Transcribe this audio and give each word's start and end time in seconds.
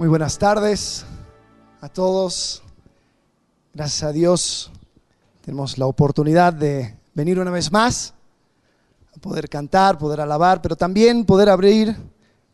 Muy 0.00 0.08
buenas 0.08 0.38
tardes 0.38 1.04
a 1.82 1.90
todos. 1.90 2.62
Gracias 3.74 4.02
a 4.02 4.12
Dios 4.12 4.70
tenemos 5.42 5.76
la 5.76 5.84
oportunidad 5.84 6.54
de 6.54 6.96
venir 7.12 7.38
una 7.38 7.50
vez 7.50 7.70
más 7.70 8.14
a 9.14 9.20
poder 9.20 9.50
cantar, 9.50 9.98
poder 9.98 10.22
alabar, 10.22 10.62
pero 10.62 10.74
también 10.74 11.26
poder 11.26 11.50
abrir 11.50 11.94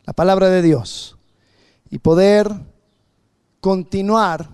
la 0.05 0.13
palabra 0.13 0.49
de 0.49 0.61
Dios 0.61 1.17
y 1.89 2.01
poder 2.01 2.53
continuar 3.61 4.51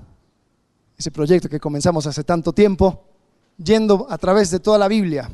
ese 0.98 1.10
proyecto 1.10 1.48
que 1.48 1.60
comenzamos 1.60 2.06
hace 2.06 2.24
tanto 2.24 2.52
tiempo, 2.52 3.04
yendo 3.56 4.06
a 4.10 4.18
través 4.18 4.50
de 4.50 4.60
toda 4.60 4.76
la 4.76 4.88
Biblia. 4.88 5.30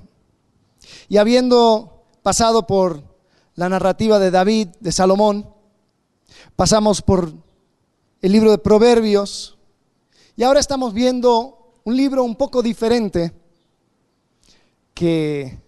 Y 1.09 1.17
habiendo 1.17 2.05
pasado 2.23 2.69
por 2.69 3.03
la 3.57 3.69
narrativa 3.69 4.21
de 4.21 4.31
David, 4.31 4.69
de 4.79 4.93
Salomón, 4.93 5.53
pasamos 6.55 7.03
por 7.03 7.48
el 8.21 8.33
libro 8.33 8.51
de 8.51 8.59
Proverbios 8.59 9.57
y 10.37 10.43
ahora 10.43 10.59
estamos 10.59 10.93
viendo 10.93 11.81
un 11.85 11.97
libro 11.97 12.25
un 12.25 12.35
poco 12.35 12.63
diferente 12.63 13.33
que 14.93 15.59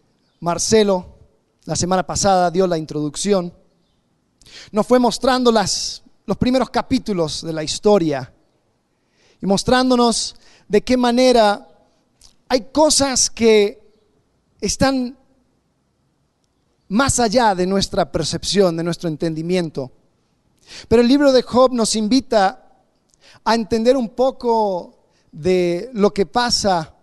Marcelo 0.40 1.18
la 1.64 1.76
semana 1.76 2.04
pasada 2.04 2.50
dio 2.50 2.66
la 2.66 2.76
introducción. 2.76 3.52
Nos 4.72 4.86
fue 4.86 4.98
mostrando 4.98 5.52
las, 5.52 6.02
los 6.26 6.36
primeros 6.36 6.70
capítulos 6.70 7.42
de 7.42 7.52
la 7.52 7.62
historia 7.62 8.32
y 9.40 9.46
mostrándonos 9.46 10.34
de 10.66 10.82
qué 10.82 10.96
manera 10.96 11.68
hay 12.48 12.62
cosas 12.72 13.30
que 13.30 13.80
están 14.60 15.16
más 16.88 17.20
allá 17.20 17.54
de 17.54 17.66
nuestra 17.66 18.10
percepción, 18.10 18.76
de 18.76 18.82
nuestro 18.82 19.08
entendimiento. 19.08 19.92
Pero 20.88 21.02
el 21.02 21.08
libro 21.08 21.32
de 21.32 21.42
Job 21.42 21.72
nos 21.72 21.96
invita 21.96 22.70
a 23.44 23.54
entender 23.54 23.96
un 23.96 24.10
poco 24.10 24.98
de 25.32 25.90
lo 25.92 26.12
que 26.12 26.26
pasa 26.26 26.94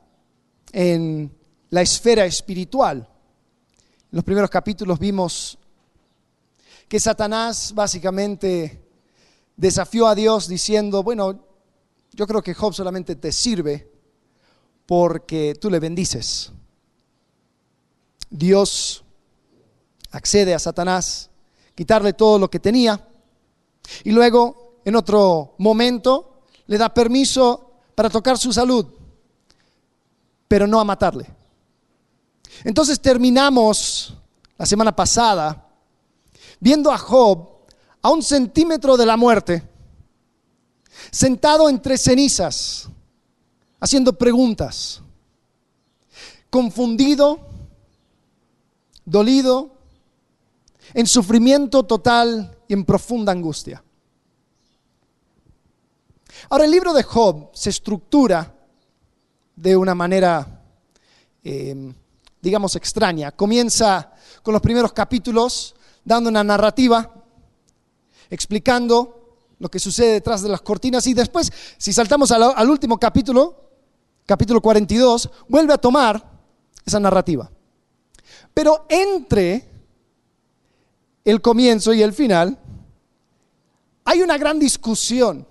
en 0.71 1.35
la 1.69 1.81
esfera 1.81 2.25
espiritual. 2.25 2.97
En 2.99 4.15
los 4.15 4.23
primeros 4.23 4.49
capítulos 4.49 4.99
vimos 4.99 5.57
que 6.87 6.99
Satanás 6.99 7.73
básicamente 7.73 8.81
desafió 9.55 10.07
a 10.07 10.15
Dios 10.15 10.47
diciendo, 10.47 11.03
bueno, 11.03 11.43
yo 12.13 12.27
creo 12.27 12.41
que 12.41 12.53
Job 12.53 12.73
solamente 12.73 13.15
te 13.15 13.31
sirve 13.31 13.91
porque 14.85 15.55
tú 15.59 15.69
le 15.69 15.79
bendices. 15.79 16.51
Dios 18.29 19.03
accede 20.11 20.53
a 20.53 20.59
Satanás, 20.59 21.29
quitarle 21.75 22.13
todo 22.13 22.39
lo 22.39 22.49
que 22.49 22.59
tenía 22.59 23.06
y 24.03 24.11
luego, 24.11 24.79
en 24.85 24.95
otro 24.95 25.55
momento, 25.57 26.41
le 26.67 26.77
da 26.77 26.93
permiso 26.93 27.71
para 27.95 28.09
tocar 28.09 28.37
su 28.37 28.53
salud, 28.53 28.85
pero 30.47 30.67
no 30.67 30.79
a 30.79 30.83
matarle. 30.83 31.27
Entonces 32.63 32.99
terminamos 32.99 34.13
la 34.57 34.65
semana 34.65 34.95
pasada 34.95 35.67
viendo 36.59 36.91
a 36.91 36.97
Job 36.97 37.49
a 38.01 38.09
un 38.09 38.23
centímetro 38.23 38.97
de 38.97 39.05
la 39.05 39.17
muerte, 39.17 39.63
sentado 41.11 41.69
entre 41.69 41.97
cenizas, 41.97 42.87
haciendo 43.79 44.13
preguntas, 44.13 45.01
confundido, 46.49 47.39
dolido, 49.05 49.71
en 50.93 51.05
sufrimiento 51.05 51.83
total 51.83 52.56
y 52.67 52.73
en 52.73 52.85
profunda 52.85 53.31
angustia. 53.31 53.83
Ahora 56.49 56.65
el 56.65 56.71
libro 56.71 56.93
de 56.93 57.03
Job 57.03 57.49
se 57.53 57.69
estructura 57.69 58.53
de 59.55 59.75
una 59.75 59.95
manera, 59.95 60.63
em, 61.43 61.93
digamos, 62.41 62.75
extraña. 62.75 63.31
Comienza 63.31 64.13
con 64.43 64.53
los 64.53 64.61
primeros 64.61 64.93
capítulos 64.93 65.75
dando 66.03 66.29
una 66.29 66.43
narrativa, 66.43 67.11
explicando 68.29 69.45
lo 69.59 69.69
que 69.69 69.79
sucede 69.79 70.13
detrás 70.13 70.41
de 70.41 70.49
las 70.49 70.61
cortinas 70.61 71.07
y 71.07 71.13
después, 71.13 71.51
si 71.77 71.91
saltamos 71.91 72.31
al, 72.31 72.43
al 72.43 72.69
último 72.69 72.99
capítulo, 72.99 73.71
capítulo 74.25 74.61
42, 74.61 75.29
vuelve 75.47 75.73
a 75.73 75.77
tomar 75.77 76.23
esa 76.85 76.99
narrativa. 76.99 77.49
Pero 78.53 78.85
entre 78.89 79.76
el 81.27 81.41
comienzo 81.41 81.93
y 81.93 82.01
el 82.01 82.13
final, 82.13 82.57
hay 84.05 84.21
una 84.21 84.37
gran 84.37 84.57
discusión 84.59 85.45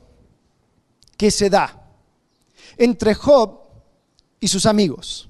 que 1.19 1.31
se 1.31 1.51
da 1.51 1.93
entre 2.79 3.15
Job 3.15 3.61
y 4.41 4.49
sus 4.49 4.65
amigos. 4.65 5.29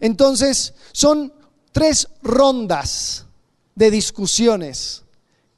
Entonces, 0.00 0.72
son 0.92 1.30
tres 1.72 2.08
rondas 2.22 3.26
de 3.74 3.90
discusiones 3.90 5.04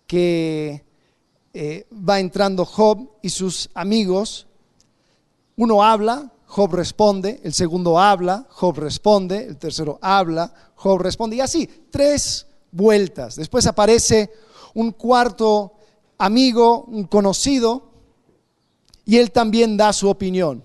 que 0.08 0.84
eh, 1.54 1.86
va 1.92 2.18
entrando 2.18 2.64
Job 2.64 3.08
y 3.22 3.30
sus 3.30 3.70
amigos. 3.72 4.48
Uno 5.54 5.84
habla, 5.84 6.32
Job 6.46 6.74
responde, 6.74 7.40
el 7.44 7.54
segundo 7.54 8.00
habla, 8.00 8.48
Job 8.50 8.78
responde, 8.78 9.44
el 9.46 9.58
tercero 9.58 10.00
habla, 10.02 10.52
Job 10.74 11.02
responde, 11.02 11.36
y 11.36 11.40
así, 11.40 11.68
tres 11.92 12.47
vueltas. 12.70 13.36
Después 13.36 13.66
aparece 13.66 14.30
un 14.74 14.92
cuarto 14.92 15.72
amigo, 16.18 16.84
un 16.84 17.04
conocido, 17.04 17.88
y 19.04 19.16
él 19.16 19.30
también 19.30 19.76
da 19.76 19.92
su 19.92 20.08
opinión. 20.08 20.62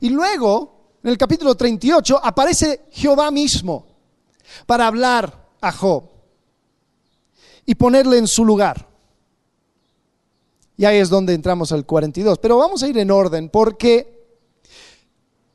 Y 0.00 0.10
luego, 0.10 0.96
en 1.02 1.10
el 1.10 1.18
capítulo 1.18 1.54
38, 1.54 2.20
aparece 2.22 2.86
Jehová 2.92 3.30
mismo 3.30 3.86
para 4.66 4.86
hablar 4.86 5.48
a 5.60 5.72
Job 5.72 6.04
y 7.66 7.74
ponerle 7.74 8.18
en 8.18 8.28
su 8.28 8.44
lugar. 8.44 8.88
Y 10.76 10.84
ahí 10.84 10.98
es 10.98 11.08
donde 11.08 11.34
entramos 11.34 11.72
al 11.72 11.86
42. 11.86 12.38
Pero 12.38 12.58
vamos 12.58 12.82
a 12.82 12.88
ir 12.88 12.98
en 12.98 13.10
orden 13.10 13.48
porque 13.48 14.14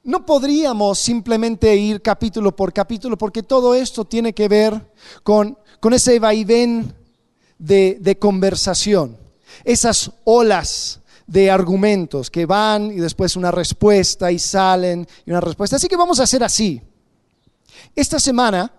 no 0.03 0.25
podríamos 0.25 0.97
simplemente 0.97 1.75
ir 1.75 2.01
capítulo 2.01 2.55
por 2.55 2.73
capítulo 2.73 3.17
porque 3.17 3.43
todo 3.43 3.75
esto 3.75 4.05
tiene 4.05 4.33
que 4.33 4.47
ver 4.47 4.91
con 5.23 5.57
con 5.79 5.93
ese 5.93 6.19
vaivén 6.19 6.93
de, 7.57 8.17
conversación, 8.19 9.17
esas 9.63 10.11
olas 10.23 10.99
de 11.27 11.51
argumentos 11.51 12.29
que 12.31 12.45
van 12.45 12.91
y 12.91 12.95
después 12.95 13.35
una 13.35 13.51
respuesta 13.51 14.31
y 14.31 14.39
salen 14.39 15.07
y 15.25 15.31
una 15.31 15.41
respuesta. 15.41 15.75
Así 15.75 15.87
que 15.87 15.97
vamos 15.97 16.19
a 16.19 16.23
hacer 16.23 16.43
así. 16.43 16.81
Esta 17.95 18.19
semana 18.19 18.71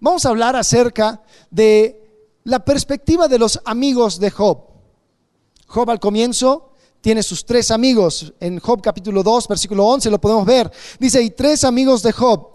vamos 0.00 0.26
a 0.26 0.30
hablar 0.30 0.56
acerca 0.56 1.22
de 1.50 2.00
la 2.44 2.64
perspectiva 2.64 3.28
de 3.28 3.38
los 3.38 3.60
amigos 3.64 4.18
de 4.18 4.30
Job. 4.30 4.58
Job 5.66 5.90
al 5.90 6.00
comienzo 6.00 6.72
tiene 7.00 7.22
sus 7.22 7.44
tres 7.44 7.70
amigos. 7.70 8.32
En 8.40 8.58
Job 8.58 8.82
capítulo 8.82 9.22
2, 9.22 9.48
versículo 9.48 9.86
11 9.86 10.10
lo 10.10 10.20
podemos 10.20 10.44
ver. 10.44 10.70
Dice, 10.98 11.22
y 11.22 11.30
tres 11.30 11.64
amigos 11.64 12.02
de 12.02 12.12
Job. 12.12 12.51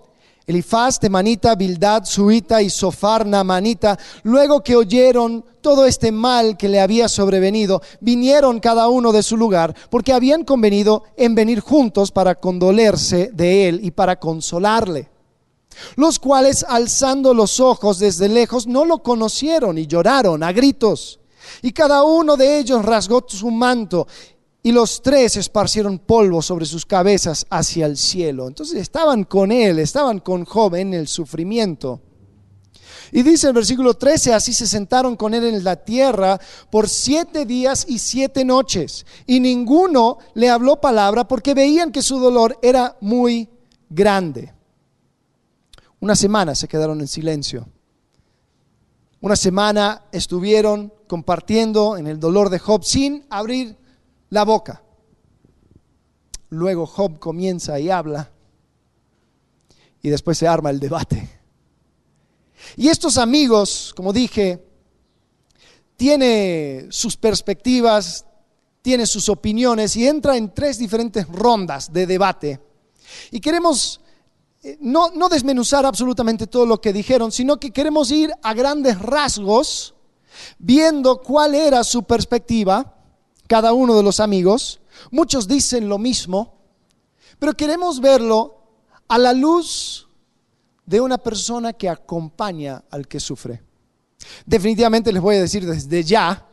Elifaz, 0.47 0.97
Temanita, 0.97 1.55
Bildad, 1.55 2.05
Suita 2.05 2.61
y 2.61 2.69
Sofar, 2.69 3.25
Namanita, 3.25 3.99
luego 4.23 4.63
que 4.63 4.77
oyeron 4.77 5.43
todo 5.59 5.85
este 5.85 6.13
mal 6.13 6.55
que 6.55 6.69
le 6.69 6.79
había 6.79 7.09
sobrevenido, 7.09 7.81
vinieron 7.99 8.61
cada 8.61 8.87
uno 8.87 9.11
de 9.11 9.23
su 9.23 9.35
lugar, 9.35 9.75
porque 9.89 10.13
habían 10.13 10.45
convenido 10.45 11.03
en 11.17 11.35
venir 11.35 11.59
juntos 11.59 12.11
para 12.11 12.35
condolerse 12.35 13.29
de 13.33 13.67
él 13.67 13.81
y 13.83 13.91
para 13.91 14.17
consolarle. 14.21 15.09
Los 15.97 16.17
cuales, 16.17 16.65
alzando 16.67 17.33
los 17.33 17.59
ojos 17.59 17.99
desde 17.99 18.29
lejos, 18.29 18.67
no 18.67 18.85
lo 18.85 19.03
conocieron 19.03 19.77
y 19.77 19.85
lloraron 19.85 20.43
a 20.43 20.53
gritos. 20.53 21.19
Y 21.61 21.73
cada 21.73 22.03
uno 22.03 22.37
de 22.37 22.57
ellos 22.59 22.85
rasgó 22.85 23.25
su 23.27 23.51
manto 23.51 24.07
y 24.67 24.73
los 24.73 25.01
tres 25.01 25.37
esparcieron 25.37 25.97
polvo 25.97 26.41
sobre 26.41 26.65
sus 26.65 26.85
cabezas 26.85 27.47
hacia 27.49 27.85
el 27.85 27.95
cielo. 27.95 28.49
Entonces 28.49 28.75
estaban 28.81 29.23
con 29.23 29.49
él, 29.49 29.79
estaban 29.79 30.19
con 30.19 30.43
Job 30.43 30.75
en 30.75 30.93
el 30.93 31.07
sufrimiento. 31.07 32.01
Y 33.13 33.23
dice 33.23 33.47
el 33.47 33.53
versículo 33.53 33.93
13, 33.93 34.33
así 34.33 34.51
se 34.51 34.67
sentaron 34.67 35.15
con 35.15 35.33
él 35.33 35.45
en 35.45 35.63
la 35.63 35.77
tierra 35.77 36.37
por 36.69 36.89
siete 36.89 37.45
días 37.45 37.85
y 37.87 37.99
siete 37.99 38.43
noches. 38.43 39.05
Y 39.25 39.39
ninguno 39.39 40.17
le 40.33 40.49
habló 40.49 40.81
palabra 40.81 41.25
porque 41.25 41.53
veían 41.53 41.93
que 41.93 42.01
su 42.01 42.19
dolor 42.19 42.59
era 42.61 42.97
muy 42.99 43.47
grande. 43.89 44.53
Una 46.01 46.17
semana 46.17 46.55
se 46.55 46.67
quedaron 46.67 46.99
en 46.99 47.07
silencio. 47.07 47.69
Una 49.21 49.37
semana 49.37 50.03
estuvieron 50.11 50.91
compartiendo 51.07 51.95
en 51.95 52.07
el 52.07 52.19
dolor 52.19 52.49
de 52.49 52.59
Job 52.59 52.83
sin 52.83 53.25
abrir 53.29 53.77
la 54.29 54.43
boca. 54.43 54.81
Luego 56.49 56.85
Job 56.85 57.19
comienza 57.19 57.79
y 57.79 57.89
habla 57.89 58.31
y 60.01 60.09
después 60.09 60.37
se 60.37 60.47
arma 60.47 60.69
el 60.69 60.79
debate. 60.79 61.29
Y 62.75 62.87
estos 62.87 63.17
amigos, 63.17 63.93
como 63.95 64.13
dije, 64.13 64.63
tiene 65.95 66.87
sus 66.89 67.17
perspectivas, 67.17 68.25
tiene 68.81 69.05
sus 69.05 69.29
opiniones 69.29 69.95
y 69.95 70.07
entra 70.07 70.37
en 70.37 70.53
tres 70.53 70.77
diferentes 70.77 71.27
rondas 71.27 71.91
de 71.91 72.05
debate. 72.05 72.61
Y 73.31 73.39
queremos 73.39 74.01
eh, 74.63 74.77
no, 74.79 75.11
no 75.11 75.29
desmenuzar 75.29 75.85
absolutamente 75.85 76.47
todo 76.47 76.65
lo 76.65 76.81
que 76.81 76.93
dijeron, 76.93 77.31
sino 77.31 77.59
que 77.59 77.71
queremos 77.71 78.11
ir 78.11 78.31
a 78.41 78.53
grandes 78.53 78.99
rasgos 78.99 79.93
viendo 80.57 81.21
cuál 81.21 81.55
era 81.55 81.83
su 81.83 82.03
perspectiva, 82.03 82.96
cada 83.47 83.73
uno 83.73 83.95
de 83.95 84.03
los 84.03 84.19
amigos. 84.19 84.79
Muchos 85.11 85.47
dicen 85.47 85.89
lo 85.89 85.97
mismo, 85.97 86.61
pero 87.39 87.53
queremos 87.53 87.99
verlo 87.99 88.57
a 89.07 89.17
la 89.17 89.33
luz 89.33 90.07
de 90.85 91.01
una 91.01 91.17
persona 91.17 91.73
que 91.73 91.89
acompaña 91.89 92.83
al 92.89 93.07
que 93.07 93.19
sufre. 93.19 93.61
Definitivamente 94.45 95.11
les 95.11 95.21
voy 95.21 95.35
a 95.35 95.41
decir 95.41 95.65
desde 95.65 96.03
ya, 96.03 96.45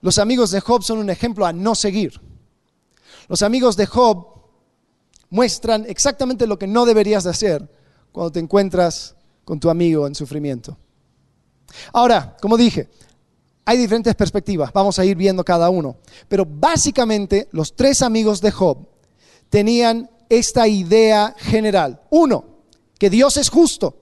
los 0.00 0.18
amigos 0.18 0.50
de 0.50 0.60
Job 0.60 0.82
son 0.82 0.98
un 0.98 1.10
ejemplo 1.10 1.46
a 1.46 1.52
no 1.52 1.74
seguir. 1.74 2.20
Los 3.28 3.42
amigos 3.42 3.76
de 3.76 3.86
Job 3.86 4.26
muestran 5.30 5.86
exactamente 5.88 6.46
lo 6.46 6.58
que 6.58 6.66
no 6.66 6.84
deberías 6.84 7.24
de 7.24 7.30
hacer 7.30 7.70
cuando 8.10 8.32
te 8.32 8.40
encuentras 8.40 9.16
con 9.44 9.58
tu 9.58 9.70
amigo 9.70 10.06
en 10.06 10.14
sufrimiento. 10.14 10.76
Ahora, 11.92 12.36
como 12.40 12.56
dije, 12.56 12.90
hay 13.64 13.78
diferentes 13.78 14.14
perspectivas, 14.14 14.72
vamos 14.72 14.98
a 14.98 15.04
ir 15.04 15.16
viendo 15.16 15.44
cada 15.44 15.70
uno, 15.70 15.96
pero 16.28 16.44
básicamente 16.44 17.48
los 17.52 17.74
tres 17.76 18.02
amigos 18.02 18.40
de 18.40 18.50
Job 18.50 18.78
tenían 19.48 20.10
esta 20.28 20.66
idea 20.66 21.34
general. 21.38 22.02
Uno, 22.10 22.44
que 22.98 23.10
Dios 23.10 23.36
es 23.36 23.50
justo. 23.50 23.96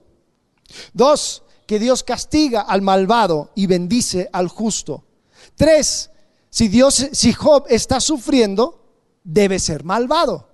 Dos, 0.93 1.43
que 1.67 1.77
Dios 1.77 2.03
castiga 2.03 2.61
al 2.61 2.81
malvado 2.81 3.51
y 3.55 3.67
bendice 3.67 4.29
al 4.31 4.47
justo. 4.47 5.03
Tres, 5.55 6.09
si 6.49 6.67
Dios, 6.67 7.07
si 7.11 7.33
Job 7.33 7.65
está 7.69 7.99
sufriendo, 7.99 8.81
debe 9.23 9.59
ser 9.59 9.83
malvado. 9.83 10.47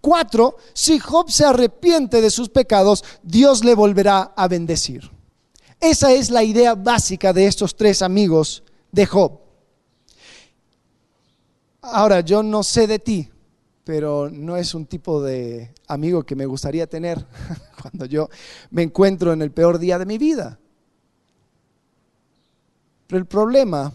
Cuatro, 0.00 0.56
si 0.74 0.98
Job 0.98 1.30
se 1.30 1.44
arrepiente 1.44 2.20
de 2.20 2.30
sus 2.30 2.48
pecados, 2.48 3.04
Dios 3.22 3.64
le 3.64 3.74
volverá 3.74 4.32
a 4.36 4.48
bendecir. 4.48 5.10
Esa 5.80 6.12
es 6.12 6.30
la 6.30 6.44
idea 6.44 6.74
básica 6.74 7.32
de 7.32 7.46
estos 7.46 7.74
tres 7.74 8.02
amigos 8.02 8.62
de 8.92 9.06
Job. 9.06 9.40
Ahora, 11.80 12.20
yo 12.20 12.42
no 12.42 12.62
sé 12.62 12.86
de 12.86 12.98
ti, 12.98 13.30
pero 13.82 14.28
no 14.30 14.58
es 14.58 14.74
un 14.74 14.84
tipo 14.84 15.22
de 15.22 15.72
amigo 15.88 16.22
que 16.22 16.36
me 16.36 16.44
gustaría 16.44 16.86
tener 16.86 17.26
cuando 17.80 18.04
yo 18.04 18.28
me 18.70 18.82
encuentro 18.82 19.32
en 19.32 19.40
el 19.40 19.52
peor 19.52 19.78
día 19.78 19.98
de 19.98 20.04
mi 20.04 20.18
vida. 20.18 20.58
Pero 23.06 23.18
el 23.18 23.26
problema 23.26 23.92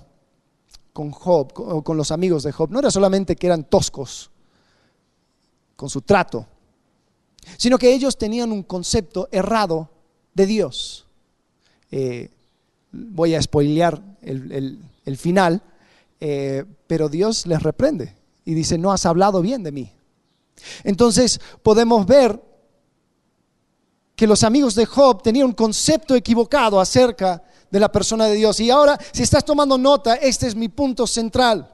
con 0.92 1.12
Job, 1.12 1.54
o 1.56 1.84
con 1.84 1.98
los 1.98 2.10
amigos 2.12 2.42
de 2.44 2.52
Job, 2.52 2.72
no 2.72 2.80
era 2.80 2.90
solamente 2.90 3.36
que 3.36 3.46
eran 3.46 3.64
toscos 3.66 4.32
con 5.76 5.90
su 5.90 6.02
trato, 6.02 6.48
sino 7.58 7.78
que 7.78 7.94
ellos 7.94 8.18
tenían 8.18 8.52
un 8.52 8.64
concepto 8.64 9.30
errado 9.32 9.90
de 10.34 10.46
Dios. 10.48 11.05
Eh, 11.92 12.30
voy 12.92 13.36
a 13.36 13.42
spoilear 13.42 14.02
el, 14.22 15.18
final, 15.18 15.62
eh, 16.20 16.66
pero 16.88 17.10
Dios 17.10 17.46
les 17.46 17.62
reprende 17.62 18.16
y 18.44 18.54
dice, 18.54 18.78
no 18.78 18.92
has 18.92 19.06
hablado 19.06 19.42
bien 19.42 19.64
de 19.64 19.72
mí. 19.72 19.92
Entonces 20.84 21.40
podemos 21.62 22.06
ver 22.06 22.42
que 24.16 24.28
los 24.28 24.44
amigos 24.44 24.76
de 24.76 24.86
Job 24.86 25.22
tenían 25.22 25.48
un 25.48 25.54
concepto 25.54 26.16
equivocado 26.16 26.80
acerca 26.80 27.44
de 27.70 27.80
la 27.80 27.92
persona 27.92 28.28
de 28.28 28.36
Dios. 28.36 28.60
Y 28.60 28.70
ahora, 28.70 28.98
si 29.12 29.24
estás 29.24 29.44
tomando 29.44 29.78
nota, 29.78 30.16
este 30.16 30.48
es 30.48 30.56
mi 30.56 30.70
punto 30.70 31.06
central. 31.06 31.70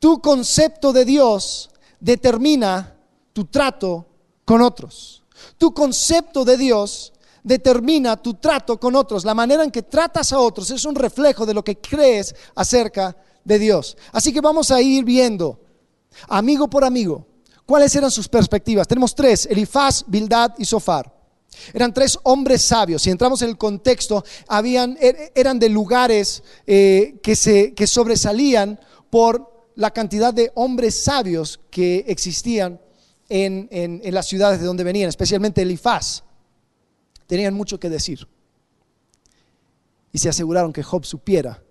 Tu 0.00 0.20
concepto 0.20 0.92
de 0.92 1.04
Dios 1.04 1.70
determina 2.00 2.94
tu 3.32 3.44
trato 3.44 4.06
con 4.44 4.62
otros. 4.62 5.22
Tu 5.56 5.72
concepto 5.72 6.44
de 6.44 6.56
Dios 6.56 7.12
determina 7.42 8.16
tu 8.16 8.34
trato 8.34 8.78
con 8.78 8.94
otros. 8.96 9.24
La 9.24 9.34
manera 9.34 9.64
en 9.64 9.70
que 9.70 9.82
tratas 9.82 10.32
a 10.32 10.38
otros 10.38 10.70
es 10.70 10.84
un 10.84 10.94
reflejo 10.94 11.46
de 11.46 11.54
lo 11.54 11.64
que 11.64 11.78
crees 11.78 12.34
acerca 12.54 13.16
de 13.44 13.58
Dios. 13.58 13.96
Así 14.12 14.32
que 14.32 14.40
vamos 14.40 14.70
a 14.70 14.80
ir 14.80 15.04
viendo, 15.04 15.60
amigo 16.28 16.68
por 16.68 16.84
amigo, 16.84 17.26
cuáles 17.66 17.94
eran 17.96 18.10
sus 18.10 18.28
perspectivas. 18.28 18.86
Tenemos 18.86 19.14
tres, 19.14 19.46
Elifaz, 19.46 20.04
Bildad 20.06 20.52
y 20.58 20.64
Sofar. 20.64 21.14
Eran 21.72 21.92
tres 21.92 22.18
hombres 22.22 22.62
sabios. 22.62 23.02
Si 23.02 23.10
entramos 23.10 23.42
en 23.42 23.48
el 23.48 23.58
contexto, 23.58 24.24
er, 24.48 25.32
eran 25.34 25.58
de 25.58 25.68
lugares 25.68 26.42
eh, 26.66 27.18
que 27.22 27.86
sobresalían 27.86 28.78
por 29.10 29.70
la 29.74 29.90
cantidad 29.90 30.34
de 30.34 30.52
hombres 30.54 31.02
sabios 31.02 31.60
que 31.70 32.04
existían 32.08 32.80
en, 33.28 33.68
en 33.70 34.14
las 34.14 34.26
ciudades 34.26 34.60
de 34.60 34.66
donde 34.66 34.84
venían, 34.84 35.08
especialmente 35.08 35.62
Elifaz 35.62 36.24
tenían 37.28 37.54
mucho 37.54 37.78
que 37.78 37.88
decir. 37.88 38.26
Y 40.10 40.18
se 40.18 40.28
aseguraron 40.28 40.72
que 40.72 40.82
Job 40.82 41.04
supiera 41.04 41.62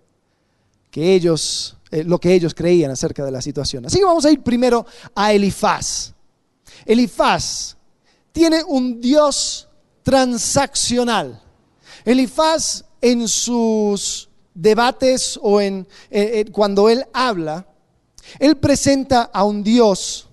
que 0.90 1.14
ellos, 1.14 1.76
eh, 1.90 2.04
lo 2.04 2.18
que 2.18 2.32
ellos 2.32 2.54
creían 2.54 2.90
acerca 2.90 3.24
de 3.24 3.32
la 3.32 3.42
situación. 3.42 3.84
Así 3.84 3.98
que 3.98 4.04
vamos 4.04 4.24
a 4.24 4.30
ir 4.30 4.42
primero 4.42 4.86
a 5.14 5.32
Elifaz. 5.32 6.14
Elifaz 6.86 7.76
tiene 8.32 8.62
un 8.64 9.00
Dios 9.00 9.68
transaccional. 10.02 11.42
Elifaz 12.04 12.84
en 13.00 13.28
sus 13.28 14.30
debates 14.54 15.38
o 15.42 15.60
en 15.60 15.86
eh, 16.10 16.40
eh, 16.46 16.52
cuando 16.52 16.88
él 16.88 17.04
habla, 17.12 17.66
él 18.38 18.56
presenta 18.56 19.22
a 19.22 19.42
un 19.44 19.62
Dios 19.62 20.28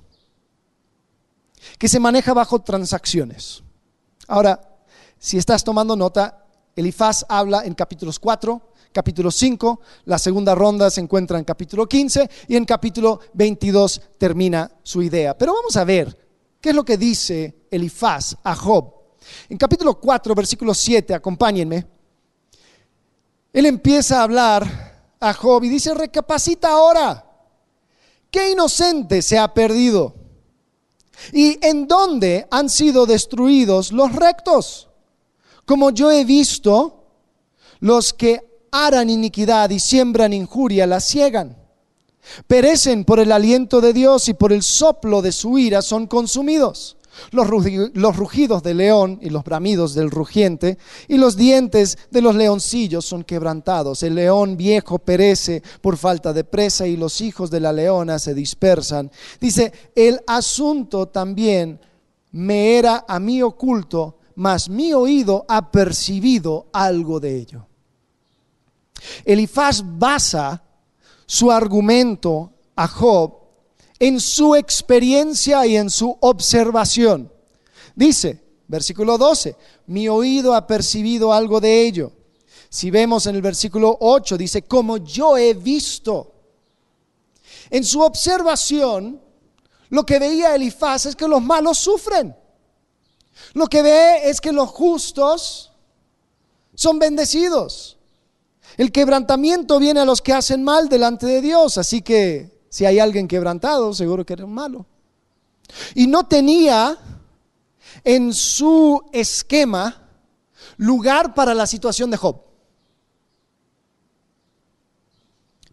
que 1.80 1.90
se 1.90 2.00
maneja 2.00 2.34
bajo 2.34 2.60
transacciones. 2.60 3.64
Ahora, 4.28 4.75
si 5.20 5.38
estás 5.38 5.64
tomando 5.64 5.96
nota, 5.96 6.46
Elifaz 6.76 7.26
habla 7.30 7.64
en 7.64 7.74
capítulos 7.74 8.20
4, 8.20 8.62
capítulo 8.92 9.32
5, 9.32 9.82
la 10.06 10.18
segunda 10.20 10.56
ronda 10.56 10.90
se 10.90 11.02
encuentra 11.02 11.38
en 11.38 11.46
capítulo 11.46 11.88
15 11.88 12.30
y 12.48 12.56
en 12.56 12.66
capítulo 12.66 13.20
22 13.34 14.02
termina 14.18 14.72
su 14.84 15.02
idea. 15.02 15.38
Pero 15.38 15.54
vamos 15.54 15.76
a 15.76 15.84
ver 15.84 16.18
qué 16.62 16.70
es 16.70 16.76
lo 16.76 16.86
que 16.86 16.98
dice 16.98 17.68
Elifaz 17.72 18.36
a 18.44 18.56
Job. 18.56 18.94
En 19.50 19.58
capítulo 19.58 20.00
4, 20.00 20.36
versículo 20.36 20.74
7, 20.74 21.14
acompáñenme, 21.14 21.86
él 23.52 23.66
empieza 23.66 24.20
a 24.20 24.24
hablar 24.24 25.16
a 25.20 25.34
Job 25.34 25.64
y 25.64 25.70
dice, 25.70 25.94
recapacita 25.94 26.70
ahora, 26.70 27.26
¿qué 28.30 28.52
inocente 28.52 29.22
se 29.22 29.38
ha 29.38 29.54
perdido? 29.54 30.14
¿Y 31.32 31.58
en 31.66 31.88
dónde 31.88 32.48
han 32.52 32.70
sido 32.70 33.06
destruidos 33.06 33.92
los 33.92 34.14
rectos? 34.14 34.90
Como 35.66 35.90
yo 35.92 36.12
he 36.12 36.26
visto, 36.26 37.04
los 37.80 38.14
que 38.14 38.68
aran 38.72 39.10
iniquidad 39.10 39.70
y 39.70 39.80
siembran 39.80 40.34
injuria 40.34 40.86
la 40.86 41.00
ciegan. 41.00 41.58
Perecen 42.48 43.06
por 43.06 43.20
el 43.20 43.32
aliento 43.32 43.82
de 43.82 43.94
Dios 43.94 44.30
y 44.30 44.34
por 44.34 44.52
el 44.52 44.64
soplo 44.64 45.22
de 45.22 45.32
su 45.32 45.58
ira 45.58 45.82
son 45.82 46.08
consumidos. 46.08 46.98
Los, 47.32 47.48
rugidos 47.48 48.62
del 48.62 48.78
león 48.78 49.20
y 49.22 49.30
los 49.30 49.46
bramidos 49.46 49.94
del 49.94 50.12
rugiente 50.12 50.78
y 51.08 51.18
los 51.18 51.38
dientes 51.38 51.98
de 52.12 52.22
los 52.22 52.36
leoncillos 52.36 53.06
son 53.06 53.24
quebrantados. 53.24 54.04
El 54.04 54.16
león 54.16 54.58
viejo 54.58 55.00
perece 55.00 55.64
por 55.82 55.96
falta 55.96 56.34
de 56.34 56.44
presa 56.44 56.88
y 56.88 56.98
los 56.98 57.22
hijos 57.22 57.50
de 57.50 57.62
la 57.62 57.72
leona 57.72 58.20
se 58.20 58.34
dispersan. 58.34 59.12
Dice, 59.40 59.72
el 59.96 60.20
asunto 60.28 61.08
también 61.08 61.80
me 62.32 62.78
era 62.78 63.06
a 63.08 63.18
mí 63.20 63.42
oculto, 63.42 64.18
mas 64.36 64.70
mi 64.70 64.94
oído 64.94 65.46
ha 65.48 65.72
percibido 65.72 66.68
algo 66.74 67.20
de 67.20 67.38
ello. 67.38 67.68
Elifaz 69.24 69.82
basa 69.84 70.64
su 71.26 71.52
argumento 71.52 72.52
a 72.76 72.88
Job 72.88 73.34
en 74.00 74.20
su 74.20 74.56
experiencia 74.56 75.66
y 75.66 75.78
en 75.78 75.90
su 75.90 76.18
observación. 76.20 77.32
Dice, 77.96 78.44
versículo 78.68 79.18
12, 79.18 79.56
mi 79.88 80.10
oído 80.10 80.54
ha 80.54 80.68
percibido 80.68 81.32
algo 81.32 81.62
de 81.62 81.86
ello. 81.88 82.12
Si 82.70 82.92
vemos 82.92 83.26
en 83.26 83.36
el 83.36 83.42
versículo 83.42 83.98
8, 84.02 84.38
dice, 84.38 84.64
como 84.64 84.98
yo 84.98 85.38
he 85.38 85.54
visto. 85.54 86.34
En 87.70 87.84
su 87.84 88.02
observación, 88.02 89.22
lo 89.90 90.06
que 90.06 90.20
veía 90.20 90.56
Elifaz 90.56 91.06
es 91.06 91.16
que 91.16 91.28
los 91.28 91.42
malos 91.42 91.78
sufren. 91.78 92.36
Lo 93.54 93.68
que 93.68 93.82
ve 93.82 94.30
es 94.30 94.42
que 94.42 94.52
los 94.52 94.70
justos 94.70 95.72
son 96.74 97.00
bendecidos. 97.00 97.98
El 98.78 98.92
quebrantamiento 98.92 99.80
viene 99.80 100.02
a 100.02 100.06
los 100.06 100.22
que 100.22 100.34
hacen 100.34 100.64
mal 100.64 100.90
delante 100.90 101.26
de 101.26 101.42
Dios, 101.42 101.78
así 101.78 102.02
que 102.02 102.66
si 102.70 102.86
hay 102.86 103.00
alguien 103.00 103.28
quebrantado, 103.28 103.94
seguro 103.94 104.26
que 104.26 104.34
era 104.34 104.46
un 104.46 104.54
malo. 104.54 104.86
Y 105.94 106.08
no 106.08 106.28
tenía 106.28 106.98
en 108.04 108.34
su 108.34 109.02
esquema 109.14 110.10
lugar 110.78 111.34
para 111.34 111.54
la 111.54 111.68
situación 111.68 112.12
de 112.12 112.18
Job. 112.18 112.42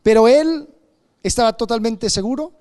Pero 0.03 0.29
él 0.29 0.69
estaba 1.23 1.53
totalmente 1.53 2.11
seguro, 2.11 2.53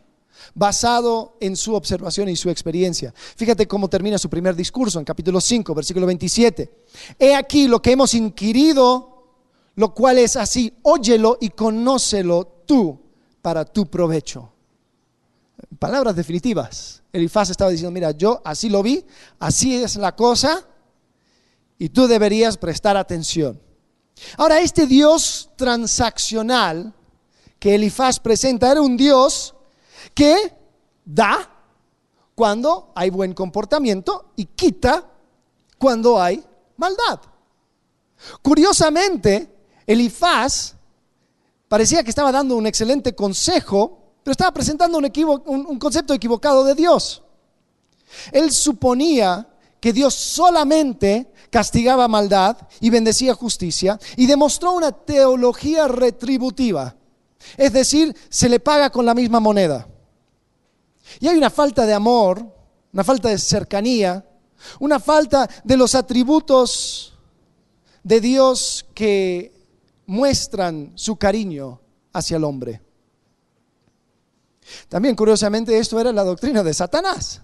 basado 0.53 1.37
en 1.39 1.55
su 1.55 1.73
observación 1.73 2.29
y 2.29 2.35
su 2.35 2.49
experiencia. 2.49 3.13
Fíjate 3.35 3.67
cómo 3.67 3.89
termina 3.89 4.17
su 4.17 4.29
primer 4.29 4.55
discurso 4.55 4.99
en 4.99 5.05
capítulo 5.05 5.41
5, 5.41 5.73
versículo 5.73 6.05
27. 6.05 6.85
He 7.19 7.35
aquí 7.35 7.67
lo 7.67 7.81
que 7.81 7.91
hemos 7.91 8.13
inquirido, 8.13 9.25
lo 9.75 9.93
cual 9.93 10.17
es 10.17 10.35
así, 10.35 10.73
óyelo 10.83 11.37
y 11.41 11.49
conócelo 11.49 12.63
tú 12.65 12.99
para 13.41 13.65
tu 13.65 13.87
provecho. 13.87 14.51
Palabras 15.79 16.15
definitivas. 16.15 17.01
Elifaz 17.13 17.49
estaba 17.49 17.71
diciendo, 17.71 17.91
mira, 17.91 18.11
yo 18.11 18.41
así 18.43 18.69
lo 18.69 18.83
vi, 18.83 19.05
así 19.39 19.75
es 19.75 19.95
la 19.95 20.15
cosa, 20.15 20.65
y 21.77 21.89
tú 21.89 22.07
deberías 22.07 22.57
prestar 22.57 22.95
atención. 22.95 23.59
Ahora, 24.37 24.59
este 24.59 24.85
Dios 24.85 25.49
transaccional 25.55 26.93
que 27.59 27.75
Elifaz 27.75 28.19
presenta 28.19 28.71
era 28.71 28.81
un 28.81 28.97
Dios 28.97 29.55
que 30.13 30.53
da 31.05 31.49
cuando 32.35 32.91
hay 32.95 33.09
buen 33.09 33.33
comportamiento 33.33 34.31
y 34.35 34.45
quita 34.45 35.05
cuando 35.77 36.21
hay 36.21 36.43
maldad. 36.77 37.19
Curiosamente, 38.41 39.49
Elifaz 39.85 40.75
parecía 41.67 42.03
que 42.03 42.09
estaba 42.09 42.31
dando 42.31 42.55
un 42.55 42.67
excelente 42.67 43.15
consejo, 43.15 44.15
pero 44.23 44.31
estaba 44.31 44.51
presentando 44.51 44.97
un, 44.97 45.11
un, 45.45 45.79
concepto 45.79 46.13
equivocado 46.13 46.63
de 46.63 46.75
Dios. 46.75 47.23
Él 48.31 48.51
suponía 48.51 49.47
que 49.79 49.93
Dios 49.93 50.13
solamente 50.13 51.31
castigaba 51.49 52.07
maldad 52.07 52.57
y 52.79 52.89
bendecía 52.89 53.33
justicia 53.33 53.99
y 54.15 54.27
demostró 54.27 54.73
una 54.73 54.91
teología 54.91 55.87
retributiva. 55.87 56.95
Es 57.57 57.73
decir, 57.73 58.15
se 58.29 58.47
le 58.47 58.59
paga 58.59 58.91
con 58.91 59.05
la 59.05 59.15
misma 59.15 59.39
moneda. 59.39 59.87
Y 61.19 61.27
hay 61.27 61.37
una 61.37 61.49
falta 61.49 61.85
de 61.85 61.93
amor, 61.93 62.45
una 62.93 63.03
falta 63.03 63.29
de 63.29 63.37
cercanía, 63.37 64.25
una 64.79 64.99
falta 64.99 65.49
de 65.63 65.77
los 65.77 65.95
atributos 65.95 67.13
de 68.03 68.21
Dios 68.21 68.85
que 68.93 69.53
muestran 70.05 70.91
su 70.95 71.15
cariño 71.15 71.79
hacia 72.13 72.37
el 72.37 72.43
hombre. 72.43 72.81
También, 74.89 75.15
curiosamente, 75.15 75.77
esto 75.77 75.99
era 75.99 76.11
la 76.11 76.23
doctrina 76.23 76.63
de 76.63 76.73
Satanás. 76.73 77.41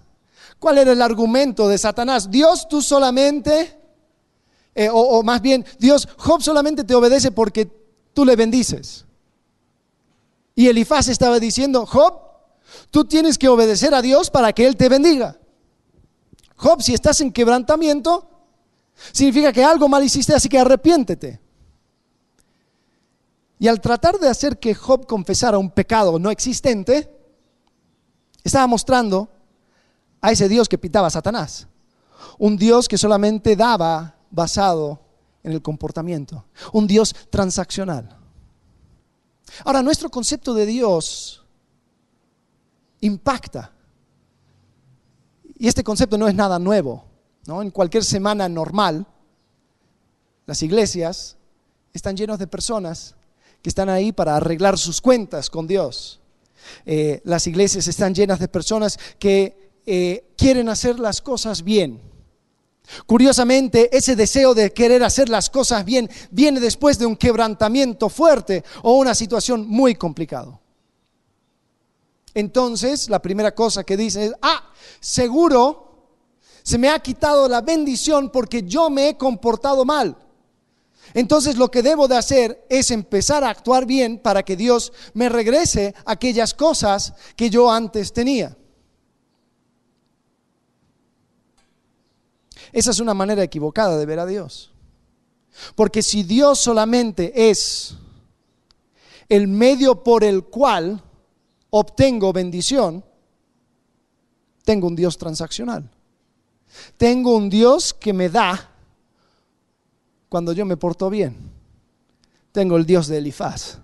¿Cuál 0.58 0.78
era 0.78 0.92
el 0.92 1.02
argumento 1.02 1.68
de 1.68 1.78
Satanás? 1.78 2.30
Dios, 2.30 2.68
tú 2.68 2.82
solamente, 2.82 3.78
eh, 4.74 4.88
o, 4.88 4.98
o 4.98 5.22
más 5.22 5.40
bien, 5.40 5.64
Dios, 5.78 6.08
Job 6.16 6.42
solamente 6.42 6.84
te 6.84 6.94
obedece 6.94 7.30
porque 7.30 7.70
tú 8.12 8.24
le 8.24 8.34
bendices. 8.34 9.04
Y 10.54 10.66
Elifaz 10.66 11.08
estaba 11.08 11.38
diciendo, 11.38 11.86
Job, 11.86 12.27
Tú 12.90 13.04
tienes 13.04 13.38
que 13.38 13.48
obedecer 13.48 13.94
a 13.94 14.02
Dios 14.02 14.30
para 14.30 14.52
que 14.52 14.66
Él 14.66 14.76
te 14.76 14.88
bendiga. 14.88 15.38
Job, 16.56 16.82
si 16.82 16.94
estás 16.94 17.20
en 17.20 17.32
quebrantamiento, 17.32 18.28
significa 19.12 19.52
que 19.52 19.62
algo 19.62 19.88
mal 19.88 20.02
hiciste, 20.02 20.34
así 20.34 20.48
que 20.48 20.58
arrepiéntete. 20.58 21.40
Y 23.60 23.68
al 23.68 23.80
tratar 23.80 24.18
de 24.18 24.28
hacer 24.28 24.58
que 24.58 24.74
Job 24.74 25.06
confesara 25.06 25.58
un 25.58 25.70
pecado 25.70 26.18
no 26.18 26.30
existente, 26.30 27.10
estaba 28.44 28.66
mostrando 28.66 29.28
a 30.20 30.32
ese 30.32 30.48
Dios 30.48 30.68
que 30.68 30.78
pitaba 30.78 31.08
a 31.08 31.10
Satanás. 31.10 31.66
Un 32.38 32.56
Dios 32.56 32.88
que 32.88 32.98
solamente 32.98 33.56
daba 33.56 34.16
basado 34.30 35.00
en 35.42 35.52
el 35.52 35.62
comportamiento. 35.62 36.44
Un 36.72 36.86
Dios 36.86 37.14
transaccional. 37.30 38.16
Ahora, 39.64 39.82
nuestro 39.82 40.10
concepto 40.10 40.54
de 40.54 40.66
Dios 40.66 41.44
impacta. 43.00 43.72
Y 45.58 45.68
este 45.68 45.84
concepto 45.84 46.16
no 46.16 46.28
es 46.28 46.34
nada 46.34 46.58
nuevo. 46.58 47.04
En 47.46 47.70
cualquier 47.70 48.04
semana 48.04 48.48
normal, 48.48 49.06
las 50.46 50.62
iglesias 50.62 51.36
están 51.92 52.16
llenas 52.16 52.38
de 52.38 52.46
personas 52.46 53.14
que 53.62 53.70
están 53.70 53.88
ahí 53.88 54.12
para 54.12 54.36
arreglar 54.36 54.78
sus 54.78 55.00
cuentas 55.00 55.50
con 55.50 55.66
Dios. 55.66 56.20
Eh, 56.84 57.20
las 57.24 57.46
iglesias 57.46 57.88
están 57.88 58.14
llenas 58.14 58.38
de 58.38 58.48
personas 58.48 58.98
que 59.18 59.70
eh, 59.86 60.32
quieren 60.36 60.68
hacer 60.68 60.98
las 60.98 61.20
cosas 61.22 61.62
bien. 61.62 62.00
Curiosamente, 63.06 63.94
ese 63.96 64.16
deseo 64.16 64.54
de 64.54 64.72
querer 64.72 65.02
hacer 65.02 65.28
las 65.28 65.50
cosas 65.50 65.84
bien 65.84 66.08
viene 66.30 66.60
después 66.60 66.98
de 66.98 67.06
un 67.06 67.16
quebrantamiento 67.16 68.08
fuerte 68.08 68.64
o 68.82 68.98
una 68.98 69.14
situación 69.14 69.66
muy 69.66 69.94
complicada. 69.94 70.58
Entonces, 72.38 73.10
la 73.10 73.20
primera 73.20 73.52
cosa 73.52 73.82
que 73.82 73.96
dice 73.96 74.26
es, 74.26 74.32
ah, 74.42 74.70
seguro 75.00 76.12
se 76.62 76.78
me 76.78 76.88
ha 76.88 77.00
quitado 77.00 77.48
la 77.48 77.62
bendición 77.62 78.30
porque 78.30 78.62
yo 78.62 78.90
me 78.90 79.08
he 79.08 79.16
comportado 79.16 79.84
mal. 79.84 80.16
Entonces 81.14 81.56
lo 81.56 81.68
que 81.68 81.82
debo 81.82 82.06
de 82.06 82.16
hacer 82.16 82.64
es 82.70 82.92
empezar 82.92 83.42
a 83.42 83.50
actuar 83.50 83.86
bien 83.86 84.20
para 84.20 84.44
que 84.44 84.54
Dios 84.54 84.92
me 85.14 85.28
regrese 85.28 85.96
aquellas 86.04 86.54
cosas 86.54 87.12
que 87.34 87.50
yo 87.50 87.72
antes 87.72 88.12
tenía. 88.12 88.56
Esa 92.70 92.92
es 92.92 93.00
una 93.00 93.14
manera 93.14 93.42
equivocada 93.42 93.98
de 93.98 94.06
ver 94.06 94.20
a 94.20 94.26
Dios. 94.26 94.70
Porque 95.74 96.02
si 96.02 96.22
Dios 96.22 96.60
solamente 96.60 97.50
es 97.50 97.96
el 99.28 99.48
medio 99.48 100.04
por 100.04 100.22
el 100.22 100.44
cual 100.44 101.02
obtengo 101.70 102.32
bendición, 102.32 103.04
tengo 104.64 104.86
un 104.86 104.96
Dios 104.96 105.16
transaccional. 105.16 105.90
Tengo 106.96 107.34
un 107.34 107.48
Dios 107.48 107.94
que 107.94 108.12
me 108.12 108.28
da 108.28 108.70
cuando 110.28 110.52
yo 110.52 110.66
me 110.66 110.76
porto 110.76 111.08
bien. 111.08 111.36
Tengo 112.52 112.76
el 112.76 112.84
Dios 112.84 113.06
de 113.08 113.18
Elifaz. 113.18 113.78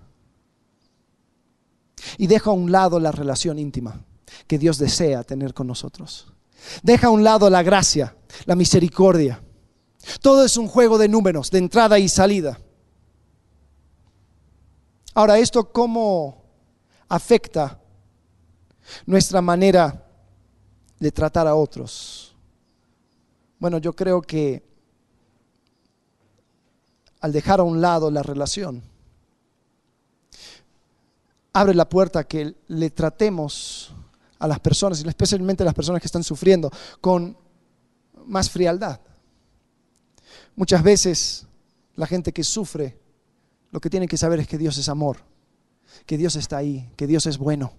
Y 2.17 2.27
dejo 2.27 2.51
a 2.51 2.53
un 2.53 2.71
lado 2.71 2.99
la 2.99 3.11
relación 3.11 3.57
íntima 3.57 3.99
que 4.47 4.59
Dios 4.59 4.77
desea 4.77 5.23
tener 5.23 5.53
con 5.53 5.67
nosotros. 5.67 6.27
Deja 6.83 7.07
a 7.07 7.11
un 7.11 7.23
lado 7.23 7.49
la 7.49 7.63
gracia, 7.63 8.15
la 8.45 8.55
misericordia. 8.55 9.41
Todo 10.21 10.45
es 10.45 10.57
un 10.57 10.67
juego 10.67 10.97
de 10.97 11.07
números, 11.07 11.49
de 11.49 11.59
entrada 11.59 11.97
y 11.97 12.09
salida. 12.09 12.59
Ahora, 15.13 15.39
¿esto 15.39 15.71
cómo 15.71 16.44
afecta 17.09 17.79
nuestra 19.05 19.41
manera 19.41 20.05
de 20.99 21.11
tratar 21.11 21.47
a 21.47 21.55
otros. 21.55 22.35
Bueno, 23.59 23.77
yo 23.77 23.93
creo 23.93 24.21
que 24.21 24.63
al 27.21 27.31
dejar 27.31 27.59
a 27.59 27.63
un 27.63 27.81
lado 27.81 28.11
la 28.11 28.21
relación, 28.21 28.83
abre 31.53 31.73
la 31.73 31.89
puerta 31.89 32.19
a 32.19 32.23
que 32.25 32.55
le 32.67 32.89
tratemos 32.89 33.93
a 34.37 34.47
las 34.47 34.59
personas, 34.59 35.03
y 35.03 35.07
especialmente 35.07 35.63
a 35.63 35.65
las 35.65 35.73
personas 35.73 36.01
que 36.01 36.07
están 36.07 36.23
sufriendo, 36.23 36.69
con 37.01 37.37
más 38.25 38.49
frialdad. 38.49 38.99
Muchas 40.55 40.83
veces 40.83 41.47
la 41.95 42.05
gente 42.05 42.31
que 42.31 42.43
sufre, 42.43 42.99
lo 43.71 43.79
que 43.79 43.89
tiene 43.89 44.07
que 44.07 44.17
saber 44.17 44.39
es 44.39 44.47
que 44.47 44.57
Dios 44.57 44.77
es 44.77 44.89
amor 44.89 45.17
que 46.05 46.17
Dios 46.17 46.35
está 46.35 46.57
ahí, 46.57 46.89
que 46.95 47.07
Dios 47.07 47.25
es 47.25 47.37
bueno, 47.37 47.73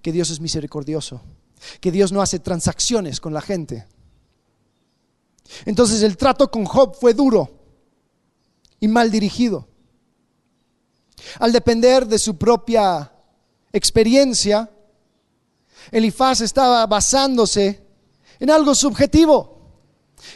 que 0.00 0.12
Dios 0.12 0.30
es 0.30 0.40
misericordioso, 0.40 1.22
que 1.80 1.90
Dios 1.92 2.12
no 2.12 2.20
hace 2.20 2.38
transacciones 2.38 3.20
con 3.20 3.32
la 3.32 3.40
gente. 3.40 3.86
Entonces 5.64 6.02
el 6.02 6.16
trato 6.16 6.50
con 6.50 6.64
Job 6.64 6.96
fue 6.98 7.14
duro 7.14 7.50
y 8.80 8.88
mal 8.88 9.10
dirigido. 9.10 9.68
Al 11.38 11.52
depender 11.52 12.06
de 12.06 12.18
su 12.18 12.36
propia 12.36 13.12
experiencia, 13.72 14.70
Elifaz 15.90 16.40
estaba 16.40 16.86
basándose 16.86 17.82
en 18.38 18.50
algo 18.50 18.74
subjetivo. 18.74 19.52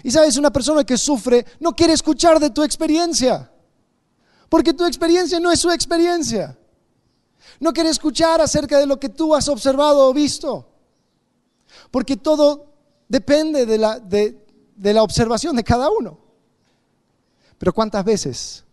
Y 0.03 0.11
sabes, 0.11 0.37
una 0.37 0.53
persona 0.53 0.85
que 0.85 0.97
sufre 0.97 1.47
no 1.61 1.75
quiere 1.75 1.93
escuchar 1.93 2.41
de 2.41 2.51
tu 2.51 2.63
experiencia, 2.63 3.51
porque 4.49 4.75
tu 4.75 4.85
experiencia 4.85 5.39
no 5.41 5.51
es 5.51 5.61
su 5.61 5.71
experiencia. 5.71 6.57
No 7.61 7.73
quiere 7.73 7.91
escuchar 7.91 8.41
acerca 8.41 8.79
de 8.79 8.87
lo 8.87 8.99
que 8.99 9.09
tú 9.09 9.35
has 9.35 9.49
observado 9.49 10.09
o 10.09 10.13
visto. 10.13 10.69
Porque 11.91 12.17
todo 12.17 12.67
depende 13.09 13.67
de 13.67 13.79
la, 13.79 15.03
observación 15.03 15.57
de 15.57 15.65
cada 15.65 15.89
uno. 15.91 16.19
Pero 17.59 17.73
¿cuántas 17.73 18.05
veces 18.05 18.65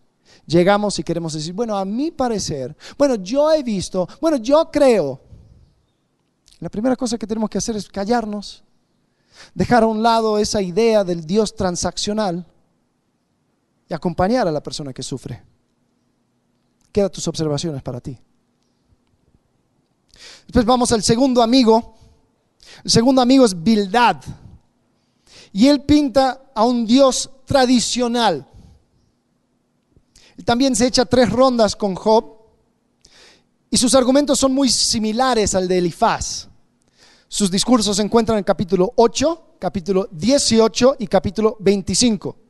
llegamos 0.45 0.99
y 0.99 1.03
queremos 1.03 1.33
decir, 1.33 1.53
bueno, 1.53 1.77
a 1.77 1.85
mi 1.85 2.11
parecer, 2.11 2.75
bueno, 2.97 3.15
yo 3.15 3.51
he 3.51 3.63
visto, 3.63 4.07
bueno, 4.19 4.37
yo 4.37 4.69
creo. 4.71 5.21
La 6.59 6.69
primera 6.69 6.95
cosa 6.95 7.17
que 7.17 7.27
tenemos 7.27 7.49
que 7.49 7.57
hacer 7.57 7.75
es 7.75 7.87
callarnos, 7.87 8.63
dejar 9.53 9.83
a 9.83 9.87
un 9.87 10.03
lado 10.03 10.37
esa 10.37 10.61
idea 10.61 11.03
del 11.03 11.25
Dios 11.25 11.55
transaccional 11.55 12.45
y 13.87 13.93
acompañar 13.93 14.47
a 14.47 14.51
la 14.51 14.61
persona 14.61 14.93
que 14.93 15.03
sufre. 15.03 15.43
Queda 16.91 17.09
tus 17.09 17.27
observaciones 17.27 17.81
para 17.81 17.99
ti. 17.99 18.19
Después 20.45 20.65
vamos 20.65 20.91
al 20.91 21.03
segundo 21.03 21.41
amigo. 21.41 21.95
El 22.83 22.91
segundo 22.91 23.21
amigo 23.21 23.45
es 23.45 23.62
Bildad. 23.62 24.17
Y 25.51 25.67
él 25.67 25.81
pinta 25.81 26.51
a 26.53 26.65
un 26.65 26.85
Dios 26.85 27.29
tradicional. 27.45 28.47
También 30.45 30.75
se 30.75 30.88
echa 30.88 31.05
tres 31.05 31.29
rondas 31.29 31.75
con 31.75 31.95
Job. 31.95 32.38
Y 33.69 33.77
sus 33.77 33.95
argumentos 33.95 34.39
son 34.39 34.53
muy 34.53 34.69
similares 34.69 35.55
al 35.55 35.67
de 35.67 35.77
Elifaz. 35.77 36.47
Sus 37.27 37.50
discursos 37.50 37.95
se 37.97 38.03
encuentran 38.03 38.38
en 38.38 38.43
capítulo 38.43 38.93
8, 38.95 39.55
capítulo 39.59 40.07
18 40.12 40.97
y 41.00 41.07
capítulo 41.07 41.57
25. 41.59 42.42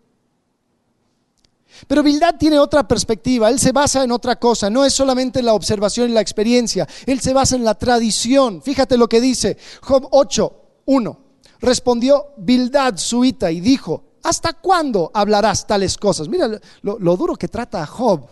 Pero 1.87 2.03
Bildad 2.03 2.35
tiene 2.37 2.59
otra 2.59 2.87
perspectiva, 2.87 3.49
él 3.49 3.59
se 3.59 3.71
basa 3.71 4.03
en 4.03 4.11
otra 4.11 4.37
cosa, 4.37 4.69
no 4.69 4.85
es 4.85 4.93
solamente 4.93 5.41
la 5.41 5.53
observación 5.53 6.09
y 6.09 6.13
la 6.13 6.21
experiencia, 6.21 6.87
él 7.05 7.19
se 7.19 7.33
basa 7.33 7.55
en 7.55 7.63
la 7.63 7.75
tradición. 7.75 8.61
Fíjate 8.61 8.97
lo 8.97 9.07
que 9.07 9.21
dice 9.21 9.57
Job 9.81 10.07
8, 10.11 10.53
1. 10.85 11.19
Respondió 11.59 12.33
Bildad 12.37 12.97
suita 12.97 13.51
y 13.51 13.61
dijo, 13.61 14.03
¿hasta 14.23 14.53
cuándo 14.53 15.11
hablarás 15.13 15.65
tales 15.65 15.97
cosas? 15.97 16.27
Mira 16.27 16.49
lo, 16.81 16.99
lo 16.99 17.17
duro 17.17 17.35
que 17.35 17.47
trata 17.47 17.81
a 17.81 17.85
Job. 17.85 18.27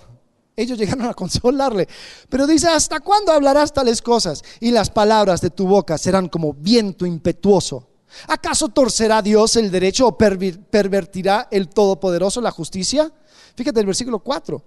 Ellos 0.55 0.77
llegaron 0.77 1.05
a 1.05 1.13
consolarle, 1.13 1.88
pero 2.29 2.46
dice, 2.46 2.67
¿hasta 2.67 3.00
cuándo 3.00 3.31
hablarás 3.31 3.74
tales 3.74 4.01
cosas? 4.01 4.43
Y 4.60 4.72
las 4.72 4.89
palabras 4.89 5.41
de 5.41 5.50
tu 5.50 5.65
boca 5.65 5.98
serán 5.98 6.27
como 6.27 6.53
viento 6.53 7.05
impetuoso. 7.05 7.88
¿Acaso 8.27 8.70
torcerá 8.70 9.22
Dios 9.22 9.55
el 9.55 9.72
derecho 9.72 10.08
o 10.08 10.17
pervertirá 10.17 11.48
el 11.51 11.70
Todopoderoso 11.70 12.41
la 12.41 12.51
justicia? 12.51 13.12
Fíjate 13.55 13.79
el 13.79 13.86
versículo 13.86 14.20
4. 14.20 14.63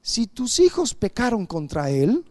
Si 0.00 0.26
tus 0.26 0.58
hijos 0.58 0.94
pecaron 0.94 1.46
contra 1.46 1.90
Él, 1.90 2.24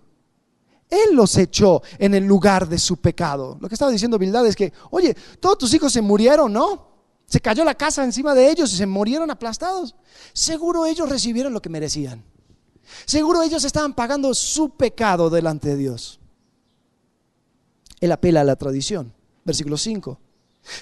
Él 0.89 1.15
los 1.15 1.37
echó 1.37 1.81
en 1.97 2.13
el 2.13 2.25
lugar 2.25 2.67
de 2.67 2.77
su 2.77 2.97
pecado. 2.97 3.57
Lo 3.61 3.67
que 3.67 3.75
estaba 3.75 3.91
diciendo 3.91 4.19
Bildad 4.19 4.45
es 4.45 4.55
que, 4.55 4.73
oye, 4.89 5.15
todos 5.39 5.57
tus 5.57 5.73
hijos 5.73 5.93
se 5.93 6.01
murieron, 6.01 6.51
¿no? 6.51 6.91
Se 7.27 7.39
cayó 7.39 7.63
la 7.63 7.75
casa 7.75 8.03
encima 8.03 8.35
de 8.35 8.51
ellos 8.51 8.73
y 8.73 8.75
se 8.75 8.85
murieron 8.85 9.31
aplastados. 9.31 9.95
Seguro 10.33 10.85
ellos 10.85 11.07
recibieron 11.07 11.53
lo 11.53 11.61
que 11.61 11.69
merecían. 11.69 12.25
Seguro 13.05 13.41
ellos 13.41 13.63
estaban 13.63 13.93
pagando 13.93 14.33
su 14.33 14.71
pecado 14.71 15.29
delante 15.29 15.69
de 15.69 15.77
Dios. 15.77 16.19
Él 18.01 18.11
apela 18.11 18.41
a 18.41 18.43
la 18.43 18.57
tradición. 18.57 19.13
Versículo 19.45 19.77
5. 19.77 20.19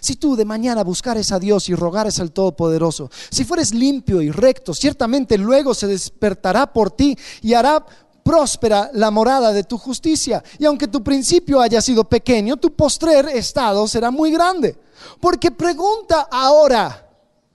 Si 0.01 0.15
tú 0.15 0.35
de 0.35 0.45
mañana 0.45 0.83
buscares 0.83 1.31
a 1.31 1.39
Dios 1.39 1.69
y 1.69 1.75
rogares 1.75 2.19
al 2.19 2.31
Todopoderoso, 2.31 3.09
si 3.29 3.45
fueres 3.45 3.73
limpio 3.73 4.21
y 4.21 4.31
recto, 4.31 4.73
ciertamente 4.73 5.37
luego 5.37 5.73
se 5.73 5.87
despertará 5.87 6.71
por 6.71 6.91
ti 6.91 7.17
y 7.41 7.53
hará 7.53 7.85
próspera 8.23 8.91
la 8.93 9.09
morada 9.09 9.51
de 9.51 9.63
tu 9.63 9.77
justicia. 9.77 10.43
Y 10.59 10.65
aunque 10.65 10.87
tu 10.87 11.03
principio 11.03 11.61
haya 11.61 11.81
sido 11.81 12.03
pequeño, 12.03 12.57
tu 12.57 12.71
postrer 12.75 13.27
estado 13.29 13.87
será 13.87 14.11
muy 14.11 14.31
grande. 14.31 14.77
Porque 15.19 15.49
pregunta 15.49 16.27
ahora 16.29 17.07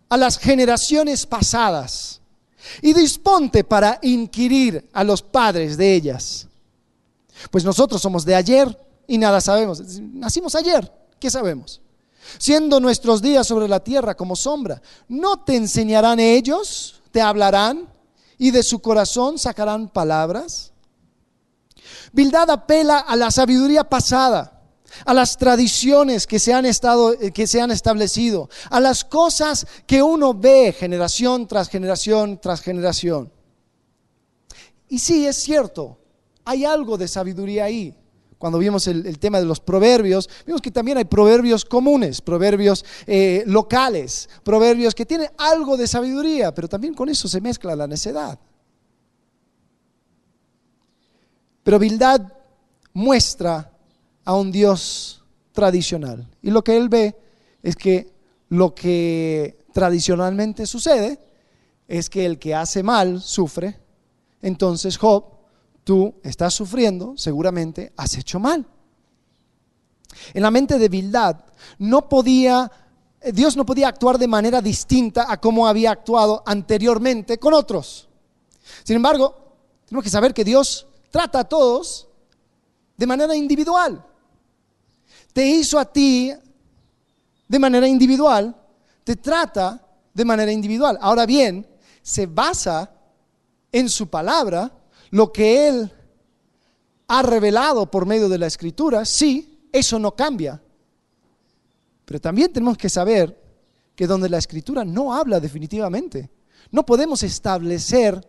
a 0.08 0.16
las 0.16 0.38
generaciones 0.38 1.26
pasadas 1.26 2.20
y 2.82 2.92
disponte 2.92 3.62
para 3.62 3.98
inquirir 4.02 4.88
a 4.92 5.04
los 5.04 5.22
padres 5.22 5.76
de 5.76 5.94
ellas. 5.94 6.48
Pues 7.50 7.64
nosotros 7.64 8.00
somos 8.00 8.24
de 8.24 8.34
ayer 8.34 8.78
y 9.06 9.18
nada 9.18 9.40
sabemos. 9.40 9.80
Nacimos 10.00 10.54
ayer, 10.54 10.90
¿qué 11.20 11.30
sabemos? 11.30 11.80
Siendo 12.38 12.80
nuestros 12.80 13.22
días 13.22 13.46
sobre 13.46 13.68
la 13.68 13.80
tierra 13.80 14.14
como 14.14 14.36
sombra. 14.36 14.80
¿No 15.08 15.44
te 15.44 15.56
enseñarán 15.56 16.20
ellos? 16.20 17.02
¿Te 17.10 17.20
hablarán? 17.20 17.88
¿Y 18.38 18.50
de 18.50 18.62
su 18.62 18.80
corazón 18.80 19.38
sacarán 19.38 19.88
palabras? 19.88 20.72
Bildad 22.12 22.50
apela 22.50 22.98
a 22.98 23.16
la 23.16 23.30
sabiduría 23.30 23.84
pasada, 23.84 24.62
a 25.04 25.14
las 25.14 25.36
tradiciones 25.36 26.26
que 26.26 26.38
se 26.38 26.52
han 26.52 26.66
estado 26.66 27.12
eh, 27.12 27.32
que 27.32 27.46
se 27.46 27.60
han 27.60 27.70
establecido, 27.70 28.48
a 28.70 28.80
las 28.80 29.04
cosas 29.04 29.66
que 29.86 30.02
uno 30.02 30.34
ve 30.34 30.74
generación 30.76 31.46
tras 31.46 31.68
generación 31.68 32.38
tras 32.40 32.60
generación. 32.60 33.32
Y 34.88 34.98
sí, 34.98 35.26
es 35.26 35.36
cierto, 35.36 35.98
hay 36.44 36.64
algo 36.64 36.96
de 36.96 37.08
sabiduría 37.08 37.64
ahí 37.64 37.96
cuando 38.38 38.58
vimos 38.58 38.86
el, 38.88 39.18
tema 39.18 39.40
de 39.40 39.46
los 39.46 39.60
proverbios, 39.60 40.28
vimos 40.46 40.60
que 40.60 40.70
también 40.70 40.98
hay 40.98 41.04
proverbios 41.04 41.64
comunes, 41.64 42.20
proverbios 42.20 42.84
eh, 43.06 43.42
locales, 43.46 44.28
proverbios 44.42 44.94
que 44.94 45.06
tienen 45.06 45.30
algo 45.38 45.76
de 45.76 45.86
sabiduría, 45.86 46.54
pero 46.54 46.68
también 46.68 46.94
con 46.94 47.08
eso 47.08 47.28
se 47.28 47.40
mezcla 47.40 47.74
la 47.74 47.86
necedad. 47.86 48.38
Pero 51.62 51.78
Bildad 51.78 52.20
muestra 52.92 53.72
a 54.24 54.34
un 54.36 54.52
Dios 54.52 55.24
tradicional. 55.52 56.28
Y 56.42 56.50
lo 56.50 56.62
que 56.62 56.76
él 56.76 56.88
ve 56.88 57.16
es 57.62 57.76
que 57.76 58.12
lo 58.50 58.74
que 58.74 59.64
tradicionalmente 59.72 60.66
sucede 60.66 61.18
es 61.88 62.10
que 62.10 62.26
el 62.26 62.38
que 62.38 62.54
hace 62.54 62.82
mal 62.82 63.20
sufre. 63.20 63.78
Entonces 64.42 64.98
Job 64.98 65.33
tú 65.84 66.14
estás 66.22 66.54
sufriendo, 66.54 67.14
seguramente 67.16 67.92
has 67.96 68.16
hecho 68.16 68.40
mal. 68.40 68.66
En 70.32 70.42
la 70.42 70.50
mente 70.50 70.78
de 70.78 70.88
Bildad 70.88 71.36
no 71.78 72.08
podía 72.08 72.70
Dios 73.32 73.56
no 73.56 73.64
podía 73.64 73.88
actuar 73.88 74.18
de 74.18 74.28
manera 74.28 74.60
distinta 74.60 75.26
a 75.28 75.40
como 75.40 75.66
había 75.66 75.90
actuado 75.90 76.42
anteriormente 76.44 77.38
con 77.38 77.54
otros. 77.54 78.08
Sin 78.82 78.96
embargo, 78.96 79.56
tenemos 79.86 80.04
que 80.04 80.10
saber 80.10 80.34
que 80.34 80.44
Dios 80.44 80.86
trata 81.10 81.40
a 81.40 81.44
todos 81.44 82.08
de 82.96 83.06
manera 83.06 83.34
individual. 83.34 84.04
Te 85.32 85.46
hizo 85.46 85.78
a 85.78 85.86
ti 85.86 86.32
de 87.48 87.58
manera 87.58 87.88
individual, 87.88 88.54
te 89.04 89.16
trata 89.16 89.86
de 90.12 90.24
manera 90.24 90.52
individual. 90.52 90.98
Ahora 91.00 91.24
bien, 91.24 91.66
se 92.02 92.26
basa 92.26 92.90
en 93.72 93.88
su 93.88 94.08
palabra 94.08 94.70
lo 95.10 95.32
que 95.32 95.68
Él 95.68 95.92
ha 97.08 97.22
revelado 97.22 97.90
por 97.90 98.06
medio 98.06 98.28
de 98.28 98.38
la 98.38 98.46
escritura, 98.46 99.04
sí, 99.04 99.68
eso 99.72 99.98
no 99.98 100.14
cambia. 100.14 100.60
Pero 102.04 102.20
también 102.20 102.52
tenemos 102.52 102.76
que 102.76 102.88
saber 102.88 103.42
que 103.94 104.06
donde 104.06 104.28
la 104.28 104.38
escritura 104.38 104.84
no 104.84 105.14
habla 105.14 105.40
definitivamente, 105.40 106.30
no 106.70 106.84
podemos 106.84 107.22
establecer 107.22 108.20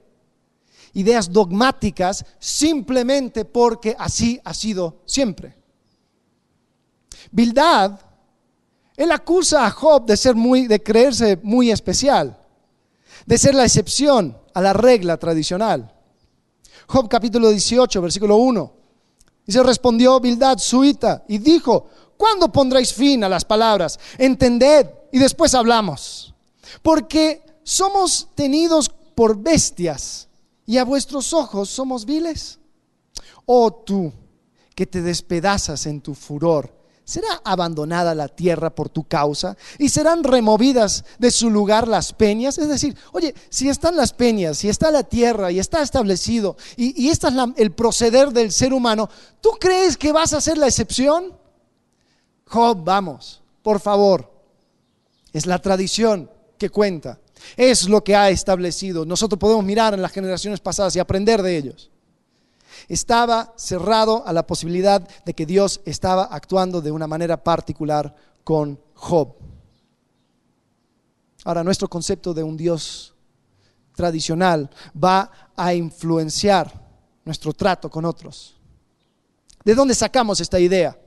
ideas 0.93 1.31
dogmáticas 1.31 2.25
simplemente 2.39 3.45
porque 3.45 3.95
así 3.97 4.39
ha 4.43 4.53
sido 4.53 5.01
siempre. 5.05 5.55
Bildad, 7.31 7.99
él 8.95 9.11
acusa 9.11 9.65
a 9.65 9.71
Job 9.71 10.05
de 10.05 10.15
ser 10.15 10.35
muy, 10.35 10.67
de 10.67 10.81
creerse 10.81 11.37
muy 11.43 11.71
especial, 11.71 12.37
de 13.25 13.37
ser 13.37 13.55
la 13.55 13.65
excepción 13.65 14.37
a 14.53 14.61
la 14.61 14.73
regla 14.73 15.17
tradicional. 15.17 15.94
Job 16.87 17.07
capítulo 17.09 17.49
18, 17.49 18.01
versículo 18.01 18.37
1. 18.37 18.73
Y 19.47 19.51
se 19.51 19.63
respondió 19.63 20.19
Bildad 20.19 20.57
suita 20.57 21.23
y 21.27 21.37
dijo, 21.37 21.87
¿cuándo 22.17 22.51
pondréis 22.51 22.93
fin 22.93 23.23
a 23.23 23.29
las 23.29 23.45
palabras? 23.45 23.99
Entended 24.17 24.87
y 25.11 25.19
después 25.19 25.53
hablamos. 25.53 26.33
Porque 26.81 27.43
somos 27.63 28.29
tenidos 28.35 28.89
por 28.89 29.37
bestias 29.37 30.27
y 30.65 30.77
a 30.77 30.85
vuestros 30.85 31.33
ojos 31.33 31.69
somos 31.69 32.05
viles. 32.05 32.59
Oh 33.45 33.71
tú 33.71 34.11
que 34.73 34.85
te 34.85 35.01
despedazas 35.01 35.85
en 35.85 36.01
tu 36.01 36.13
furor 36.13 36.73
¿Será 37.05 37.39
abandonada 37.43 38.15
la 38.15 38.27
tierra 38.27 38.71
por 38.71 38.89
tu 38.89 39.03
causa? 39.03 39.55
¿Y 39.77 39.89
serán 39.89 40.23
removidas 40.23 41.05
de 41.19 41.29
su 41.29 41.51
lugar 41.51 41.87
las 41.87 42.11
peñas? 42.13 42.57
Es 42.57 42.67
decir, 42.67 42.97
oye, 43.11 43.35
si 43.49 43.69
están 43.69 43.95
las 43.95 44.11
peñas, 44.11 44.57
si 44.57 44.69
está 44.69 44.89
la 44.89 45.03
tierra 45.03 45.51
y 45.51 45.59
está 45.59 45.83
establecido, 45.83 46.57
y, 46.75 47.09
este 47.09 47.27
es 47.27 47.33
el 47.57 47.71
proceder 47.73 48.31
del 48.31 48.51
ser 48.51 48.73
humano, 48.73 49.07
¿tú 49.39 49.51
crees 49.59 49.97
que 49.97 50.11
vas 50.11 50.33
a 50.33 50.41
ser 50.41 50.57
la 50.57 50.65
excepción? 50.65 51.33
Job, 52.47 52.83
vamos, 52.83 53.43
por 53.61 53.79
favor. 53.79 54.31
Es 55.31 55.45
la 55.45 55.61
tradición 55.61 56.31
que 56.57 56.71
cuenta. 56.71 57.19
Es 57.55 57.87
lo 57.87 58.03
que 58.03 58.15
ha 58.15 58.31
establecido. 58.31 59.05
Nosotros 59.05 59.37
podemos 59.37 59.63
mirar 59.63 59.93
en 59.93 60.01
las 60.01 60.11
generaciones 60.11 60.59
pasadas 60.59 60.95
y 60.95 60.99
aprender 60.99 61.43
de 61.43 61.55
ellos 61.55 61.91
estaba 62.87 63.53
cerrado 63.57 64.25
a 64.25 64.33
la 64.33 64.45
posibilidad 64.45 65.07
de 65.25 65.33
que 65.33 65.45
Dios 65.45 65.81
estaba 65.85 66.25
actuando 66.25 66.81
de 66.81 66.91
una 66.91 67.07
manera 67.07 67.43
particular 67.43 68.15
con 68.43 68.79
Job. 68.93 69.35
Ahora, 71.43 71.63
nuestro 71.63 71.87
concepto 71.87 72.33
de 72.33 72.43
un 72.43 72.57
Dios 72.57 73.13
tradicional 73.95 74.69
va 75.01 75.31
a 75.55 75.73
influenciar 75.73 76.71
nuestro 77.23 77.53
trato 77.53 77.89
con 77.89 78.05
otros. 78.05 78.55
¿De 79.63 79.73
dónde 79.73 79.95
sacamos 79.95 80.39
esta 80.39 80.59
idea 80.59 80.97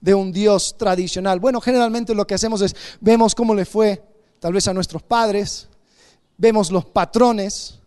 de 0.00 0.14
un 0.14 0.32
Dios 0.32 0.76
tradicional? 0.76 1.40
Bueno, 1.40 1.60
generalmente 1.60 2.14
lo 2.14 2.26
que 2.26 2.34
hacemos 2.34 2.60
es 2.60 2.74
vemos 3.00 3.34
cómo 3.34 3.54
le 3.54 3.64
fue 3.64 4.02
tal 4.38 4.52
vez 4.52 4.66
a 4.68 4.74
nuestros 4.74 5.02
padres, 5.02 5.68
vemos 6.36 6.70
los 6.70 6.84
patrones, 6.84 7.78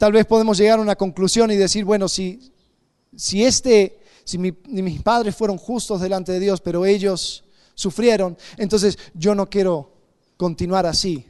tal 0.00 0.12
vez 0.12 0.24
podemos 0.24 0.56
llegar 0.56 0.78
a 0.78 0.82
una 0.82 0.96
conclusión 0.96 1.50
y 1.50 1.56
decir, 1.56 1.84
bueno, 1.84 2.08
si, 2.08 2.54
si, 3.14 3.44
este, 3.44 4.00
si 4.24 4.38
mis 4.38 5.02
padres 5.02 5.36
fueron 5.36 5.58
justos 5.58 6.00
delante 6.00 6.32
de 6.32 6.40
Dios, 6.40 6.62
pero 6.62 6.86
ellos 6.86 7.44
sufrieron, 7.74 8.38
entonces 8.56 8.98
yo 9.12 9.34
no 9.34 9.50
quiero 9.50 9.92
continuar 10.38 10.86
así. 10.86 11.26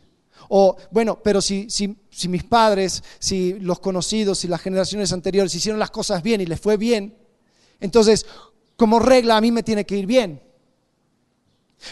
O 0.48 0.76
bueno, 0.92 1.20
pero 1.20 1.42
si, 1.42 1.68
si, 1.68 1.96
si 2.10 2.28
mis 2.28 2.44
padres, 2.44 3.02
si 3.18 3.54
los 3.54 3.80
conocidos, 3.80 4.38
si 4.38 4.46
las 4.46 4.60
generaciones 4.60 5.12
anteriores 5.12 5.52
hicieron 5.52 5.80
las 5.80 5.90
cosas 5.90 6.22
bien 6.22 6.40
y 6.40 6.46
les 6.46 6.60
fue 6.60 6.76
bien, 6.76 7.18
entonces 7.80 8.24
como 8.76 9.00
regla 9.00 9.36
a 9.36 9.40
mí 9.40 9.50
me 9.50 9.64
tiene 9.64 9.84
que 9.84 9.96
ir 9.96 10.06
bien. 10.06 10.40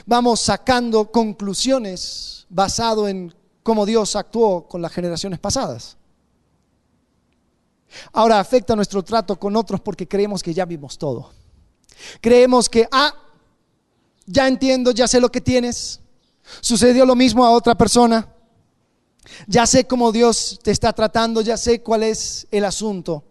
Vamos 0.06 0.42
sacando 0.42 1.10
conclusiones 1.10 2.46
basado 2.48 3.08
en 3.08 3.34
cómo 3.64 3.84
Dios 3.84 4.14
actuó 4.14 4.68
con 4.68 4.80
las 4.80 4.92
generaciones 4.92 5.40
pasadas. 5.40 5.97
Ahora 8.12 8.38
afecta 8.38 8.76
nuestro 8.76 9.02
trato 9.02 9.38
con 9.38 9.56
otros 9.56 9.80
porque 9.80 10.06
creemos 10.06 10.42
que 10.42 10.54
ya 10.54 10.64
vimos 10.64 10.98
todo. 10.98 11.30
Creemos 12.20 12.68
que, 12.68 12.86
ah, 12.90 13.14
ya 14.26 14.46
entiendo, 14.46 14.90
ya 14.90 15.08
sé 15.08 15.20
lo 15.20 15.30
que 15.30 15.40
tienes. 15.40 16.00
Sucedió 16.60 17.04
lo 17.04 17.14
mismo 17.14 17.44
a 17.44 17.50
otra 17.50 17.74
persona. 17.76 18.28
Ya 19.46 19.66
sé 19.66 19.84
cómo 19.84 20.12
Dios 20.12 20.58
te 20.62 20.70
está 20.70 20.92
tratando, 20.92 21.40
ya 21.40 21.56
sé 21.56 21.82
cuál 21.82 22.02
es 22.02 22.46
el 22.50 22.64
asunto. 22.64 23.24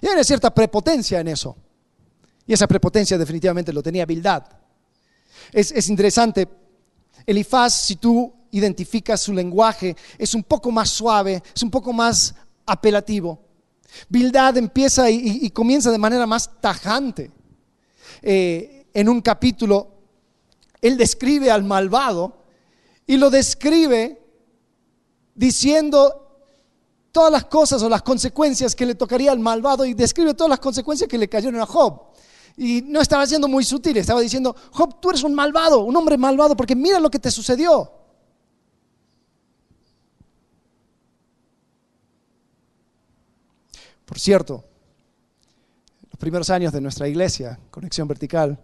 Y 0.00 0.06
hay 0.06 0.14
una 0.14 0.24
cierta 0.24 0.52
prepotencia 0.52 1.20
en 1.20 1.28
eso. 1.28 1.56
Y 2.46 2.52
esa 2.52 2.66
prepotencia 2.66 3.18
definitivamente 3.18 3.72
lo 3.72 3.82
tenía 3.82 4.06
Bildad. 4.06 4.44
Es, 5.52 5.72
es 5.72 5.88
interesante. 5.88 6.48
Elifaz, 7.26 7.74
si 7.74 7.96
tú 7.96 8.32
identificas 8.50 9.20
su 9.20 9.32
lenguaje, 9.32 9.96
es 10.18 10.34
un 10.34 10.42
poco 10.42 10.70
más 10.70 10.90
suave, 10.90 11.42
es 11.54 11.62
un 11.62 11.70
poco 11.70 11.92
más 11.92 12.34
apelativo. 12.66 13.43
Bildad 14.08 14.56
empieza 14.56 15.10
y, 15.10 15.48
comienza 15.50 15.90
de 15.90 15.98
manera 15.98 16.26
más 16.26 16.50
tajante. 16.60 17.30
Eh, 18.22 18.86
en 18.94 19.08
un 19.08 19.20
capítulo, 19.20 19.88
él 20.80 20.96
describe 20.96 21.50
al 21.50 21.64
malvado 21.64 22.44
y 23.06 23.16
lo 23.16 23.30
describe 23.30 24.20
diciendo 25.34 26.24
todas 27.10 27.30
las 27.30 27.44
cosas 27.44 27.82
o 27.82 27.88
las 27.88 28.02
consecuencias 28.02 28.74
que 28.74 28.86
le 28.86 28.94
tocaría 28.94 29.32
al 29.32 29.38
malvado 29.38 29.84
y 29.84 29.94
describe 29.94 30.34
todas 30.34 30.50
las 30.50 30.58
consecuencias 30.58 31.08
que 31.08 31.18
le 31.18 31.28
cayeron 31.28 31.60
a 31.60 31.66
Job. 31.66 32.02
Y 32.56 32.82
no 32.82 33.00
estaba 33.00 33.26
siendo 33.26 33.48
muy 33.48 33.64
sutil, 33.64 33.96
estaba 33.96 34.20
diciendo, 34.20 34.54
Job, 34.72 35.00
tú 35.00 35.10
eres 35.10 35.22
un 35.22 35.34
malvado, 35.34 35.80
un 35.80 35.96
hombre 35.96 36.16
malvado, 36.16 36.56
porque 36.56 36.76
mira 36.76 37.00
lo 37.00 37.10
que 37.10 37.18
te 37.18 37.30
sucedió. 37.30 38.03
Por 44.14 44.20
cierto, 44.20 44.62
los 46.08 46.16
primeros 46.20 46.48
años 46.48 46.72
de 46.72 46.80
nuestra 46.80 47.08
iglesia, 47.08 47.58
Conexión 47.72 48.06
Vertical, 48.06 48.56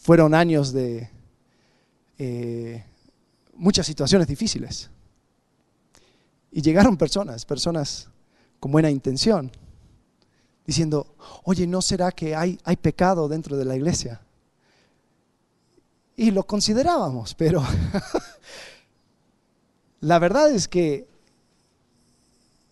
fueron 0.00 0.32
años 0.32 0.72
de 0.72 1.10
eh, 2.16 2.86
muchas 3.52 3.86
situaciones 3.86 4.26
difíciles. 4.26 4.88
Y 6.50 6.62
llegaron 6.62 6.96
personas, 6.96 7.44
personas 7.44 8.08
con 8.58 8.72
buena 8.72 8.90
intención, 8.90 9.52
diciendo, 10.66 11.14
oye, 11.44 11.66
¿no 11.66 11.82
será 11.82 12.10
que 12.10 12.34
hay, 12.34 12.58
hay 12.64 12.76
pecado 12.76 13.28
dentro 13.28 13.58
de 13.58 13.66
la 13.66 13.76
iglesia? 13.76 14.22
Y 16.16 16.30
lo 16.30 16.44
considerábamos, 16.44 17.34
pero 17.34 17.62
la 20.00 20.18
verdad 20.18 20.50
es 20.50 20.66
que 20.66 21.17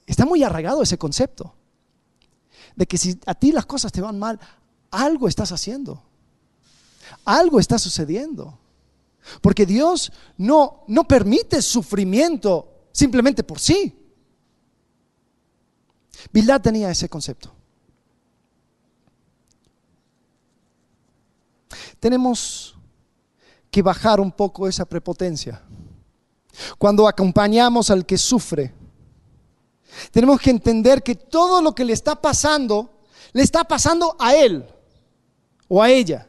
está 0.06 0.24
muy 0.24 0.42
arraigado 0.42 0.82
ese 0.82 0.98
concepto 0.98 1.54
de 2.74 2.86
que 2.86 2.98
si 2.98 3.18
a 3.26 3.34
ti 3.34 3.52
las 3.52 3.66
cosas 3.66 3.90
te 3.90 4.00
van 4.00 4.18
mal, 4.18 4.38
algo 4.90 5.28
estás 5.28 5.50
haciendo, 5.52 6.02
algo 7.24 7.58
está 7.58 7.78
sucediendo. 7.78 8.58
Porque 9.40 9.66
Dios 9.66 10.12
no, 10.36 10.84
no 10.86 11.04
permite 11.04 11.60
sufrimiento 11.60 12.86
simplemente 12.92 13.42
por 13.42 13.58
sí. 13.58 13.94
Bildad 16.32 16.60
tenía 16.60 16.90
ese 16.90 17.08
concepto. 17.08 17.52
Tenemos 21.98 22.76
que 23.70 23.82
bajar 23.82 24.20
un 24.20 24.30
poco 24.30 24.68
esa 24.68 24.84
prepotencia. 24.84 25.62
Cuando 26.78 27.08
acompañamos 27.08 27.90
al 27.90 28.06
que 28.06 28.16
sufre, 28.16 28.72
tenemos 30.10 30.40
que 30.40 30.50
entender 30.50 31.02
que 31.02 31.14
todo 31.14 31.62
lo 31.62 31.74
que 31.74 31.84
le 31.84 31.92
está 31.92 32.20
pasando, 32.20 33.00
le 33.32 33.42
está 33.42 33.64
pasando 33.64 34.16
a 34.18 34.34
él 34.34 34.66
o 35.68 35.82
a 35.82 35.90
ella. 35.90 36.28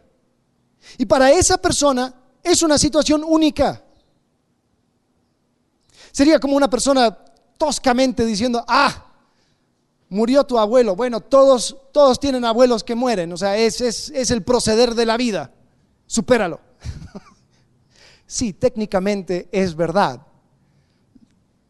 Y 0.97 1.05
para 1.05 1.31
esa 1.31 1.57
persona 1.57 2.13
es 2.43 2.61
una 2.61 2.77
situación 2.77 3.23
única. 3.25 3.83
Sería 6.11 6.39
como 6.39 6.55
una 6.55 6.69
persona 6.69 7.15
toscamente 7.57 8.25
diciendo, 8.25 8.63
ah, 8.67 9.05
murió 10.09 10.43
tu 10.43 10.57
abuelo. 10.57 10.95
Bueno, 10.95 11.19
todos, 11.21 11.75
todos 11.91 12.19
tienen 12.19 12.45
abuelos 12.45 12.83
que 12.83 12.95
mueren, 12.95 13.31
o 13.33 13.37
sea, 13.37 13.57
es, 13.57 13.81
es, 13.81 14.09
es 14.09 14.31
el 14.31 14.43
proceder 14.43 14.95
de 14.95 15.05
la 15.05 15.17
vida. 15.17 15.51
Supéralo. 16.05 16.61
sí, 18.25 18.53
técnicamente 18.53 19.49
es 19.51 19.75
verdad. 19.75 20.21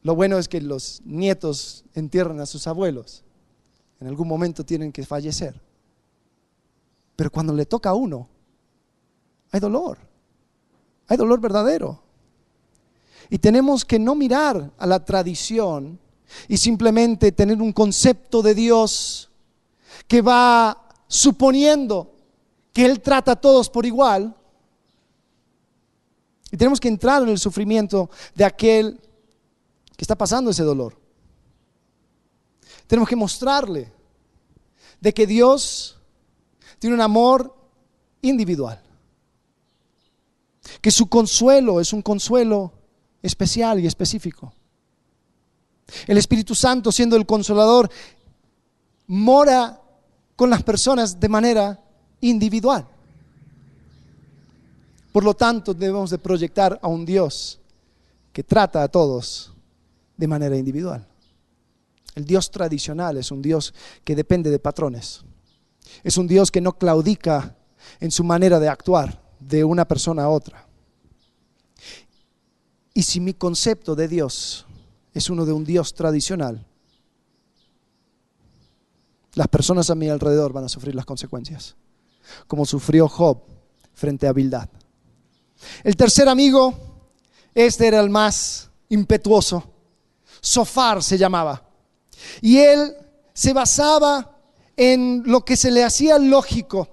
Lo 0.07 0.15
bueno 0.15 0.37
es 0.37 0.47
que 0.47 0.61
los 0.61 1.01
nietos 1.03 1.83
entierran 1.93 2.39
a 2.39 2.45
sus 2.45 2.65
abuelos. 2.65 3.25
En 3.99 4.07
algún 4.07 4.25
momento 4.25 4.65
tienen 4.65 4.93
que 4.93 5.05
fallecer. 5.05 5.59
Pero 7.17 7.29
cuando 7.29 7.53
le 7.53 7.65
toca 7.65 7.89
a 7.89 7.93
uno, 7.93 8.29
hay 9.51 9.59
dolor. 9.59 9.97
Hay 11.09 11.17
dolor 11.17 11.41
verdadero. 11.41 12.01
Y 13.29 13.37
tenemos 13.37 13.83
que 13.83 13.99
no 13.99 14.15
mirar 14.15 14.71
a 14.77 14.87
la 14.87 15.03
tradición 15.03 15.99
y 16.47 16.55
simplemente 16.55 17.33
tener 17.33 17.61
un 17.61 17.73
concepto 17.73 18.41
de 18.41 18.55
Dios 18.55 19.29
que 20.07 20.21
va 20.21 20.87
suponiendo 21.09 22.13
que 22.71 22.85
Él 22.85 23.01
trata 23.01 23.33
a 23.33 23.41
todos 23.41 23.69
por 23.69 23.85
igual. 23.85 24.33
Y 26.49 26.55
tenemos 26.55 26.79
que 26.79 26.87
entrar 26.87 27.23
en 27.23 27.27
el 27.27 27.39
sufrimiento 27.39 28.09
de 28.33 28.45
aquel 28.45 29.01
que 29.97 30.03
está 30.03 30.15
pasando 30.15 30.51
ese 30.51 30.63
dolor. 30.63 30.95
Tenemos 32.85 33.09
que 33.09 33.15
mostrarle 33.15 33.91
de 35.01 35.13
que 35.13 35.25
Dios 35.25 35.97
tiene 36.79 36.95
un 36.95 37.01
amor 37.01 37.53
individual. 38.21 38.79
Que 40.81 40.91
su 40.91 41.07
consuelo 41.07 41.81
es 41.81 41.91
un 41.93 42.03
consuelo 42.03 42.71
especial 43.23 43.79
y 43.79 43.87
específico. 43.87 44.53
El 46.05 46.17
Espíritu 46.17 46.53
Santo, 46.53 46.91
siendo 46.91 47.15
el 47.15 47.25
consolador, 47.25 47.89
mora 49.07 49.81
con 50.35 50.49
las 50.49 50.61
personas 50.61 51.19
de 51.19 51.29
manera 51.29 51.83
individual. 52.21 52.87
Por 55.11 55.23
lo 55.23 55.33
tanto, 55.33 55.73
debemos 55.73 56.11
de 56.11 56.19
proyectar 56.19 56.77
a 56.81 56.87
un 56.87 57.03
Dios 57.03 57.59
que 58.31 58.43
trata 58.43 58.83
a 58.83 58.87
todos 58.87 59.56
de 60.17 60.27
manera 60.27 60.57
individual. 60.57 61.07
El 62.15 62.25
Dios 62.25 62.49
tradicional 62.49 63.17
es 63.17 63.31
un 63.31 63.41
Dios 63.41 63.73
que 64.03 64.15
depende 64.15 64.49
de 64.49 64.59
patrones. 64.59 65.23
Es 66.03 66.17
un 66.17 66.27
Dios 66.27 66.51
que 66.51 66.61
no 66.61 66.77
claudica 66.77 67.55
en 67.99 68.11
su 68.11 68.23
manera 68.23 68.59
de 68.59 68.69
actuar 68.69 69.21
de 69.39 69.63
una 69.63 69.87
persona 69.87 70.23
a 70.23 70.29
otra. 70.29 70.67
Y 72.93 73.03
si 73.03 73.19
mi 73.19 73.35
concepto 73.35 73.95
de 73.95 74.07
Dios 74.07 74.65
es 75.13 75.29
uno 75.29 75.45
de 75.45 75.53
un 75.53 75.63
Dios 75.63 75.93
tradicional, 75.93 76.65
las 79.35 79.47
personas 79.47 79.91
a 79.91 79.95
mi 79.95 80.09
alrededor 80.09 80.51
van 80.51 80.63
a 80.63 80.69
sufrir 80.69 80.95
las 80.95 81.05
consecuencias, 81.05 81.75
como 82.47 82.65
sufrió 82.65 83.07
Job 83.07 83.43
frente 83.93 84.27
a 84.27 84.33
Bildad. 84.33 84.69
El 85.83 85.95
tercer 85.95 86.27
amigo, 86.27 86.73
este 87.53 87.87
era 87.87 87.99
el 87.99 88.09
más 88.09 88.71
impetuoso, 88.89 89.76
Sofar 90.41 91.03
se 91.03 91.17
llamaba, 91.17 91.63
y 92.41 92.57
él 92.57 92.95
se 93.33 93.53
basaba 93.53 94.35
en 94.75 95.23
lo 95.25 95.43
que 95.43 95.57
se 95.57 95.71
le 95.71 95.83
hacía 95.83 96.17
lógico, 96.19 96.87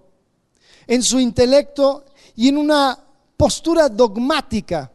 en 0.87 1.02
su 1.02 1.20
intelecto 1.20 2.04
y 2.35 2.48
en 2.48 2.59
una 2.59 2.98
postura 3.37 3.88
dogmática 3.88 4.90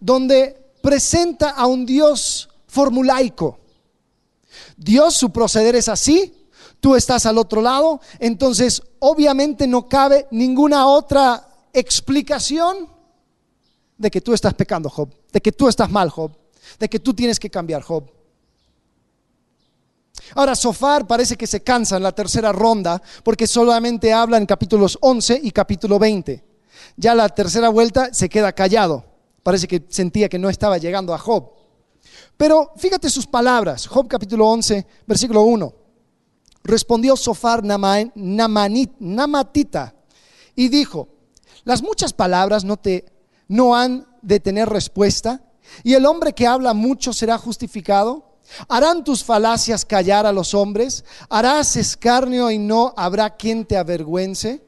donde 0.00 0.72
presenta 0.82 1.50
a 1.50 1.66
un 1.66 1.86
Dios 1.86 2.48
formulaico. 2.66 3.58
Dios, 4.76 5.14
su 5.14 5.30
proceder 5.30 5.76
es 5.76 5.88
así, 5.88 6.34
tú 6.80 6.96
estás 6.96 7.26
al 7.26 7.38
otro 7.38 7.62
lado, 7.62 8.00
entonces 8.18 8.82
obviamente 8.98 9.66
no 9.66 9.88
cabe 9.88 10.26
ninguna 10.30 10.86
otra 10.86 11.48
explicación 11.72 12.88
de 13.96 14.10
que 14.10 14.20
tú 14.20 14.32
estás 14.32 14.54
pecando, 14.54 14.90
Job, 14.90 15.08
de 15.32 15.40
que 15.40 15.52
tú 15.52 15.68
estás 15.68 15.90
mal, 15.90 16.10
Job, 16.10 16.32
de 16.78 16.88
que 16.88 16.98
tú 16.98 17.14
tienes 17.14 17.38
que 17.38 17.50
cambiar, 17.50 17.82
Job. 17.82 18.10
Ahora, 20.34 20.54
Sofar 20.54 21.06
parece 21.06 21.36
que 21.36 21.46
se 21.46 21.62
cansa 21.62 21.96
en 21.96 22.02
la 22.02 22.12
tercera 22.12 22.52
ronda 22.52 23.02
porque 23.22 23.46
solamente 23.46 24.12
habla 24.12 24.38
en 24.38 24.46
capítulos 24.46 24.98
11 25.00 25.40
y 25.42 25.50
capítulo 25.50 25.98
20. 25.98 26.44
Ya 26.96 27.14
la 27.14 27.28
tercera 27.28 27.68
vuelta 27.68 28.12
se 28.12 28.28
queda 28.28 28.52
callado. 28.52 29.04
Parece 29.42 29.66
que 29.66 29.84
sentía 29.88 30.28
que 30.28 30.38
no 30.38 30.48
estaba 30.48 30.78
llegando 30.78 31.12
a 31.12 31.18
Job. 31.18 31.50
Pero 32.36 32.72
fíjate 32.76 33.10
sus 33.10 33.26
palabras. 33.26 33.86
Job 33.86 34.08
capítulo 34.08 34.48
11, 34.48 34.86
versículo 35.06 35.42
1. 35.42 35.74
Respondió 36.64 37.16
Sofar 37.16 37.62
Namatita 37.64 39.94
y 40.54 40.68
dijo, 40.68 41.08
las 41.64 41.82
muchas 41.82 42.12
palabras 42.12 42.64
no, 42.64 42.76
te, 42.76 43.04
no 43.48 43.74
han 43.74 44.06
de 44.22 44.40
tener 44.40 44.68
respuesta 44.68 45.42
y 45.82 45.94
el 45.94 46.06
hombre 46.06 46.32
que 46.32 46.46
habla 46.46 46.74
mucho 46.74 47.12
será 47.12 47.38
justificado. 47.38 48.38
¿Harán 48.68 49.04
tus 49.04 49.24
falacias 49.24 49.84
callar 49.84 50.26
a 50.26 50.32
los 50.32 50.52
hombres? 50.52 51.04
¿Harás 51.30 51.76
escarnio 51.76 52.50
y 52.50 52.58
no 52.58 52.92
habrá 52.96 53.36
quien 53.36 53.64
te 53.64 53.76
avergüence? 53.76 54.62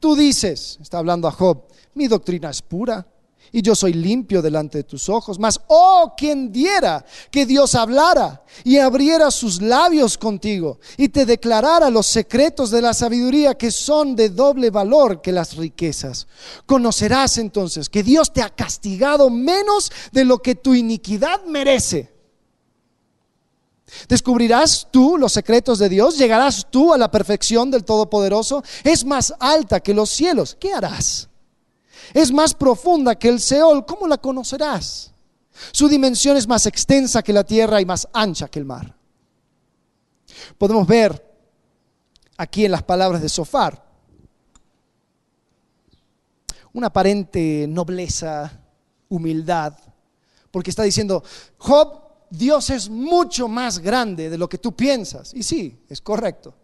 Tú 0.00 0.16
dices, 0.16 0.78
está 0.80 0.98
hablando 0.98 1.28
a 1.28 1.32
Job, 1.32 1.68
mi 1.94 2.08
doctrina 2.08 2.50
es 2.50 2.62
pura 2.62 3.06
y 3.52 3.60
yo 3.60 3.74
soy 3.74 3.92
limpio 3.92 4.40
delante 4.40 4.78
de 4.78 4.84
tus 4.84 5.10
ojos. 5.10 5.38
Mas, 5.38 5.60
oh, 5.68 6.14
quien 6.16 6.50
diera 6.50 7.04
que 7.30 7.44
Dios 7.44 7.74
hablara 7.74 8.42
y 8.64 8.78
abriera 8.78 9.30
sus 9.30 9.60
labios 9.60 10.16
contigo 10.16 10.80
y 10.96 11.10
te 11.10 11.26
declarara 11.26 11.90
los 11.90 12.06
secretos 12.06 12.70
de 12.70 12.80
la 12.80 12.94
sabiduría 12.94 13.54
que 13.54 13.70
son 13.70 14.16
de 14.16 14.30
doble 14.30 14.70
valor 14.70 15.20
que 15.20 15.32
las 15.32 15.56
riquezas. 15.56 16.26
Conocerás 16.64 17.36
entonces 17.36 17.90
que 17.90 18.02
Dios 18.02 18.32
te 18.32 18.40
ha 18.40 18.48
castigado 18.48 19.28
menos 19.28 19.92
de 20.12 20.24
lo 20.24 20.38
que 20.38 20.54
tu 20.54 20.74
iniquidad 20.74 21.44
merece. 21.44 22.10
¿Descubrirás 24.08 24.88
tú 24.90 25.18
los 25.18 25.34
secretos 25.34 25.78
de 25.78 25.90
Dios? 25.90 26.16
¿Llegarás 26.16 26.66
tú 26.70 26.94
a 26.94 26.98
la 26.98 27.10
perfección 27.10 27.70
del 27.70 27.84
Todopoderoso? 27.84 28.64
Es 28.84 29.04
más 29.04 29.34
alta 29.38 29.80
que 29.80 29.92
los 29.92 30.08
cielos. 30.08 30.56
¿Qué 30.58 30.72
harás? 30.72 31.28
Es 32.12 32.32
más 32.32 32.54
profunda 32.54 33.14
que 33.14 33.28
el 33.28 33.40
Seol, 33.40 33.86
¿cómo 33.86 34.06
la 34.06 34.18
conocerás? 34.18 35.12
Su 35.72 35.88
dimensión 35.88 36.36
es 36.36 36.48
más 36.48 36.66
extensa 36.66 37.22
que 37.22 37.32
la 37.32 37.44
tierra 37.44 37.80
y 37.80 37.84
más 37.84 38.08
ancha 38.12 38.48
que 38.48 38.58
el 38.58 38.64
mar. 38.64 38.96
Podemos 40.58 40.86
ver 40.86 41.30
aquí 42.36 42.64
en 42.64 42.72
las 42.72 42.82
palabras 42.82 43.22
de 43.22 43.28
Sofar 43.28 43.92
una 46.74 46.86
aparente 46.86 47.66
nobleza, 47.68 48.50
humildad, 49.10 49.74
porque 50.50 50.70
está 50.70 50.82
diciendo, 50.82 51.22
Job, 51.58 52.00
Dios 52.30 52.70
es 52.70 52.88
mucho 52.88 53.46
más 53.46 53.78
grande 53.78 54.30
de 54.30 54.38
lo 54.38 54.48
que 54.48 54.56
tú 54.56 54.74
piensas. 54.74 55.34
Y 55.34 55.42
sí, 55.42 55.84
es 55.88 56.00
correcto 56.00 56.54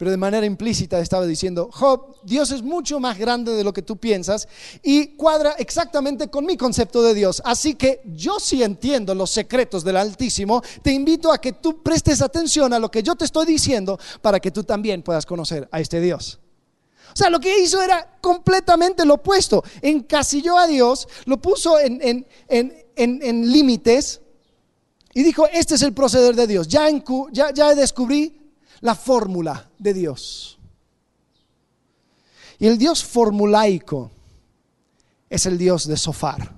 pero 0.00 0.10
de 0.10 0.16
manera 0.16 0.46
implícita 0.46 0.98
estaba 0.98 1.26
diciendo, 1.26 1.68
Job, 1.70 2.16
Dios 2.22 2.50
es 2.52 2.62
mucho 2.62 2.98
más 3.00 3.18
grande 3.18 3.52
de 3.52 3.62
lo 3.62 3.74
que 3.74 3.82
tú 3.82 3.98
piensas 3.98 4.48
y 4.82 5.08
cuadra 5.08 5.50
exactamente 5.58 6.28
con 6.28 6.46
mi 6.46 6.56
concepto 6.56 7.02
de 7.02 7.12
Dios. 7.12 7.42
Así 7.44 7.74
que 7.74 8.00
yo 8.06 8.40
sí 8.40 8.62
entiendo 8.62 9.14
los 9.14 9.28
secretos 9.28 9.84
del 9.84 9.98
Altísimo, 9.98 10.62
te 10.80 10.90
invito 10.90 11.30
a 11.30 11.38
que 11.38 11.52
tú 11.52 11.82
prestes 11.82 12.22
atención 12.22 12.72
a 12.72 12.78
lo 12.78 12.90
que 12.90 13.02
yo 13.02 13.14
te 13.14 13.26
estoy 13.26 13.44
diciendo 13.44 13.98
para 14.22 14.40
que 14.40 14.50
tú 14.50 14.64
también 14.64 15.02
puedas 15.02 15.26
conocer 15.26 15.68
a 15.70 15.80
este 15.80 16.00
Dios. 16.00 16.40
O 17.12 17.16
sea, 17.16 17.28
lo 17.28 17.38
que 17.38 17.58
hizo 17.58 17.82
era 17.82 18.16
completamente 18.22 19.04
lo 19.04 19.16
opuesto. 19.16 19.62
Encasilló 19.82 20.56
a 20.56 20.66
Dios, 20.66 21.08
lo 21.26 21.42
puso 21.42 21.78
en, 21.78 22.26
en, 22.48 23.52
límites 23.52 24.22
y 25.12 25.22
dijo, 25.22 25.46
este 25.52 25.74
es 25.74 25.82
el 25.82 25.92
proceder 25.92 26.34
de 26.36 26.46
Dios. 26.46 26.68
Ya, 26.68 26.88
ya, 27.32 27.52
ya 27.52 27.74
descubrí 27.74 28.39
la 28.80 28.94
fórmula 28.94 29.70
de 29.78 29.94
Dios. 29.94 30.58
Y 32.58 32.66
el 32.66 32.78
Dios 32.78 33.04
formulaico 33.04 34.10
es 35.28 35.46
el 35.46 35.58
Dios 35.58 35.86
de 35.86 35.96
Sofar. 35.96 36.54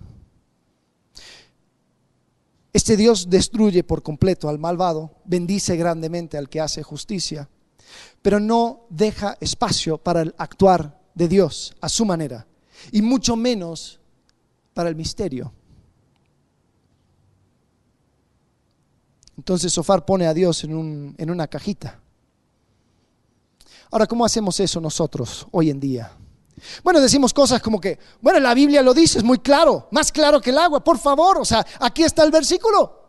Este 2.72 2.96
Dios 2.96 3.28
destruye 3.28 3.84
por 3.84 4.02
completo 4.02 4.48
al 4.48 4.58
malvado, 4.58 5.14
bendice 5.24 5.76
grandemente 5.76 6.38
al 6.38 6.48
que 6.48 6.60
hace 6.60 6.82
justicia, 6.82 7.48
pero 8.22 8.40
no 8.40 8.86
deja 8.88 9.36
espacio 9.40 9.98
para 9.98 10.22
el 10.22 10.34
actuar 10.38 11.00
de 11.14 11.28
Dios 11.28 11.74
a 11.80 11.88
su 11.88 12.06
manera, 12.06 12.46
y 12.90 13.02
mucho 13.02 13.36
menos 13.36 14.00
para 14.72 14.88
el 14.88 14.96
misterio. 14.96 15.52
Entonces 19.36 19.72
Sofar 19.72 20.06
pone 20.06 20.26
a 20.26 20.34
Dios 20.34 20.64
en, 20.64 21.14
en 21.18 21.30
una 21.30 21.46
cajita 21.48 22.01
Ahora, 23.92 24.06
¿cómo 24.06 24.24
hacemos 24.24 24.58
eso 24.58 24.80
nosotros 24.80 25.46
hoy 25.50 25.68
en 25.68 25.78
día? 25.78 26.10
Bueno, 26.82 26.98
decimos 26.98 27.34
cosas 27.34 27.60
como 27.60 27.78
que, 27.78 27.98
bueno, 28.22 28.40
la 28.40 28.54
Biblia 28.54 28.82
lo 28.82 28.94
dice, 28.94 29.18
es 29.18 29.24
muy 29.24 29.38
claro, 29.38 29.88
más 29.90 30.10
claro 30.10 30.40
que 30.40 30.48
el 30.48 30.56
agua, 30.56 30.82
por 30.82 30.98
favor, 30.98 31.36
o 31.38 31.44
sea, 31.44 31.64
aquí 31.78 32.02
está 32.02 32.24
el 32.24 32.30
versículo. 32.30 33.00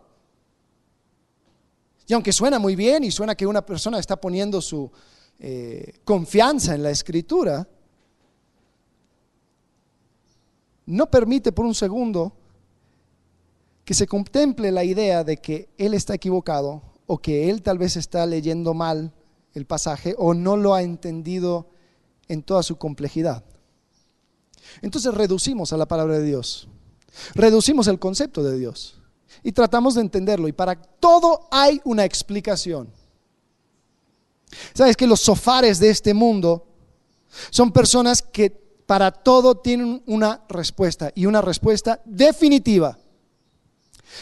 Y 2.05 2.13
aunque 2.13 2.33
suena 2.33 2.59
muy 2.59 2.75
bien 2.75 3.05
y 3.05 3.11
suena 3.11 3.33
que 3.33 3.47
una 3.47 3.65
persona 3.65 3.97
está 3.97 4.19
poniendo 4.19 4.61
su 4.61 4.91
eh, 5.39 5.99
confianza 6.03 6.75
en 6.75 6.83
la 6.83 6.89
escritura, 6.89 7.65
no 10.85 11.09
permite 11.09 11.53
por 11.53 11.65
un 11.65 11.75
segundo 11.75 12.33
que 13.85 13.93
se 13.93 14.05
contemple 14.05 14.69
la 14.69 14.83
idea 14.83 15.23
de 15.23 15.37
que 15.37 15.69
él 15.77 15.93
está 15.93 16.15
equivocado 16.15 16.81
o 17.07 17.19
que 17.19 17.49
él 17.49 17.61
tal 17.61 17.77
vez 17.77 17.95
está 17.95 18.25
leyendo 18.25 18.73
mal 18.73 19.13
el 19.53 19.65
pasaje 19.65 20.15
o 20.17 20.33
no 20.33 20.57
lo 20.57 20.73
ha 20.73 20.81
entendido 20.81 21.69
en 22.27 22.43
toda 22.43 22.63
su 22.63 22.77
complejidad. 22.77 23.43
Entonces 24.81 25.13
reducimos 25.13 25.73
a 25.73 25.77
la 25.77 25.87
palabra 25.87 26.17
de 26.17 26.25
Dios, 26.25 26.67
reducimos 27.35 27.87
el 27.87 27.99
concepto 27.99 28.43
de 28.43 28.57
Dios 28.57 28.99
y 29.43 29.51
tratamos 29.51 29.95
de 29.95 30.01
entenderlo. 30.01 30.47
Y 30.47 30.53
para 30.53 30.75
todo 30.75 31.47
hay 31.51 31.81
una 31.83 32.05
explicación. 32.05 32.89
¿Sabes 34.73 34.95
que 34.95 35.07
los 35.07 35.19
sofares 35.19 35.79
de 35.79 35.89
este 35.89 36.13
mundo 36.13 36.67
son 37.49 37.71
personas 37.71 38.21
que 38.21 38.51
para 38.85 39.11
todo 39.11 39.55
tienen 39.55 40.03
una 40.05 40.43
respuesta 40.49 41.11
y 41.15 41.25
una 41.25 41.41
respuesta 41.41 42.01
definitiva? 42.05 42.97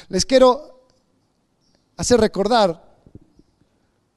Les 0.08 0.26
quiero 0.26 0.86
hacer 1.98 2.20
recordar 2.20 2.91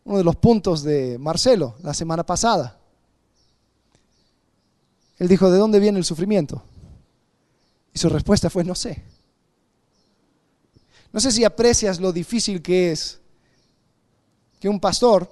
uno 0.04 0.18
de 0.18 0.24
los 0.24 0.36
puntos 0.36 0.82
de 0.82 1.18
Marcelo 1.18 1.76
la 1.82 1.94
semana 1.94 2.24
pasada. 2.24 2.78
Él 5.18 5.28
dijo, 5.28 5.50
¿de 5.50 5.58
dónde 5.58 5.80
viene 5.80 5.98
el 5.98 6.04
sufrimiento? 6.04 6.62
Y 7.92 7.98
su 7.98 8.08
respuesta 8.08 8.50
fue, 8.50 8.64
no 8.64 8.74
sé. 8.74 9.02
No 11.12 11.20
sé 11.20 11.30
si 11.30 11.44
aprecias 11.44 12.00
lo 12.00 12.12
difícil 12.12 12.60
que 12.60 12.92
es 12.92 13.20
que 14.58 14.68
un 14.68 14.80
pastor 14.80 15.30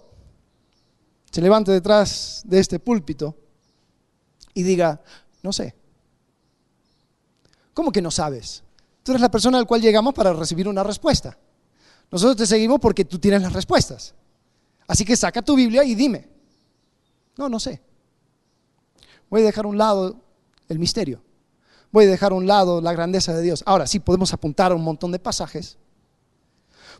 se 1.31 1.41
levante 1.41 1.73
detrás 1.73 2.43
de 2.45 2.61
este 2.61 2.79
púlpito 2.79 3.37
y 4.55 4.63
diga, 4.63 5.01
no 5.43 5.53
sé. 5.53 5.75
¿Cómo 7.75 7.91
que 7.91 8.03
no 8.03 8.11
sabes? 8.11 8.63
Tú 9.03 9.13
eres 9.13 9.23
la 9.23 9.31
persona 9.31 9.59
al 9.59 9.67
cual 9.67 9.81
llegamos 9.81 10.15
para 10.15 10.33
recibir 10.33 10.69
una 10.69 10.85
respuesta. 10.85 11.37
Nosotros 12.11 12.37
te 12.37 12.47
seguimos 12.47 12.79
porque 12.79 13.05
tú 13.05 13.19
tienes 13.19 13.43
las 13.43 13.53
respuestas. 13.53 14.15
Así 14.87 15.05
que 15.05 15.17
saca 15.17 15.43
tu 15.43 15.57
Biblia 15.57 15.85
y 15.85 15.95
dime. 15.95 16.29
No, 17.37 17.49
no 17.49 17.59
sé. 17.59 17.83
Voy 19.31 19.43
a 19.43 19.45
dejar 19.45 19.65
a 19.65 19.69
un 19.69 19.79
lado 19.79 20.21
el 20.69 20.79
misterio. 20.79 21.23
Voy 21.91 22.07
a 22.07 22.09
dejar 22.09 22.33
a 22.33 22.35
un 22.35 22.47
lado 22.47 22.81
la 22.81 22.93
grandeza 22.93 23.35
de 23.35 23.43
Dios. 23.43 23.63
Ahora 23.67 23.87
sí 23.87 24.01
podemos 24.01 24.33
apuntar 24.33 24.73
a 24.73 24.75
un 24.75 24.83
montón 24.83 25.13
de 25.13 25.19
pasajes. 25.19 25.79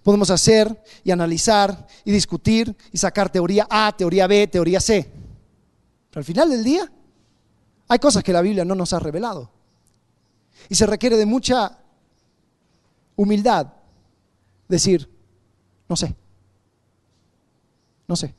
Podemos 0.03 0.31
hacer 0.31 0.83
y 1.05 1.11
analizar 1.11 1.87
y 2.05 2.11
discutir 2.11 2.77
y 2.91 2.99
sacar 2.99 3.31
teoría 3.31 3.67
A, 3.71 3.95
teoría 3.97 4.27
B, 4.27 4.47
teoría 4.49 4.81
C. 4.81 5.11
Pero 6.11 6.21
al 6.21 6.25
final 6.25 6.51
del 6.51 6.65
día 6.65 6.91
hay 7.89 7.99
cosas 7.99 8.25
que 8.25 8.33
la 8.33 8.43
Biblia 8.43 8.65
no 8.65 8.75
nos 8.75 8.93
ha 8.93 8.99
revelado. 8.99 9.51
Y 10.69 10.75
se 10.75 10.87
requiere 10.87 11.17
de 11.17 11.27
mucha 11.27 11.79
humildad 13.17 13.73
decir, 14.69 15.09
no 15.89 15.97
sé. 15.97 16.15
No 18.09 18.17
sé. 18.17 18.35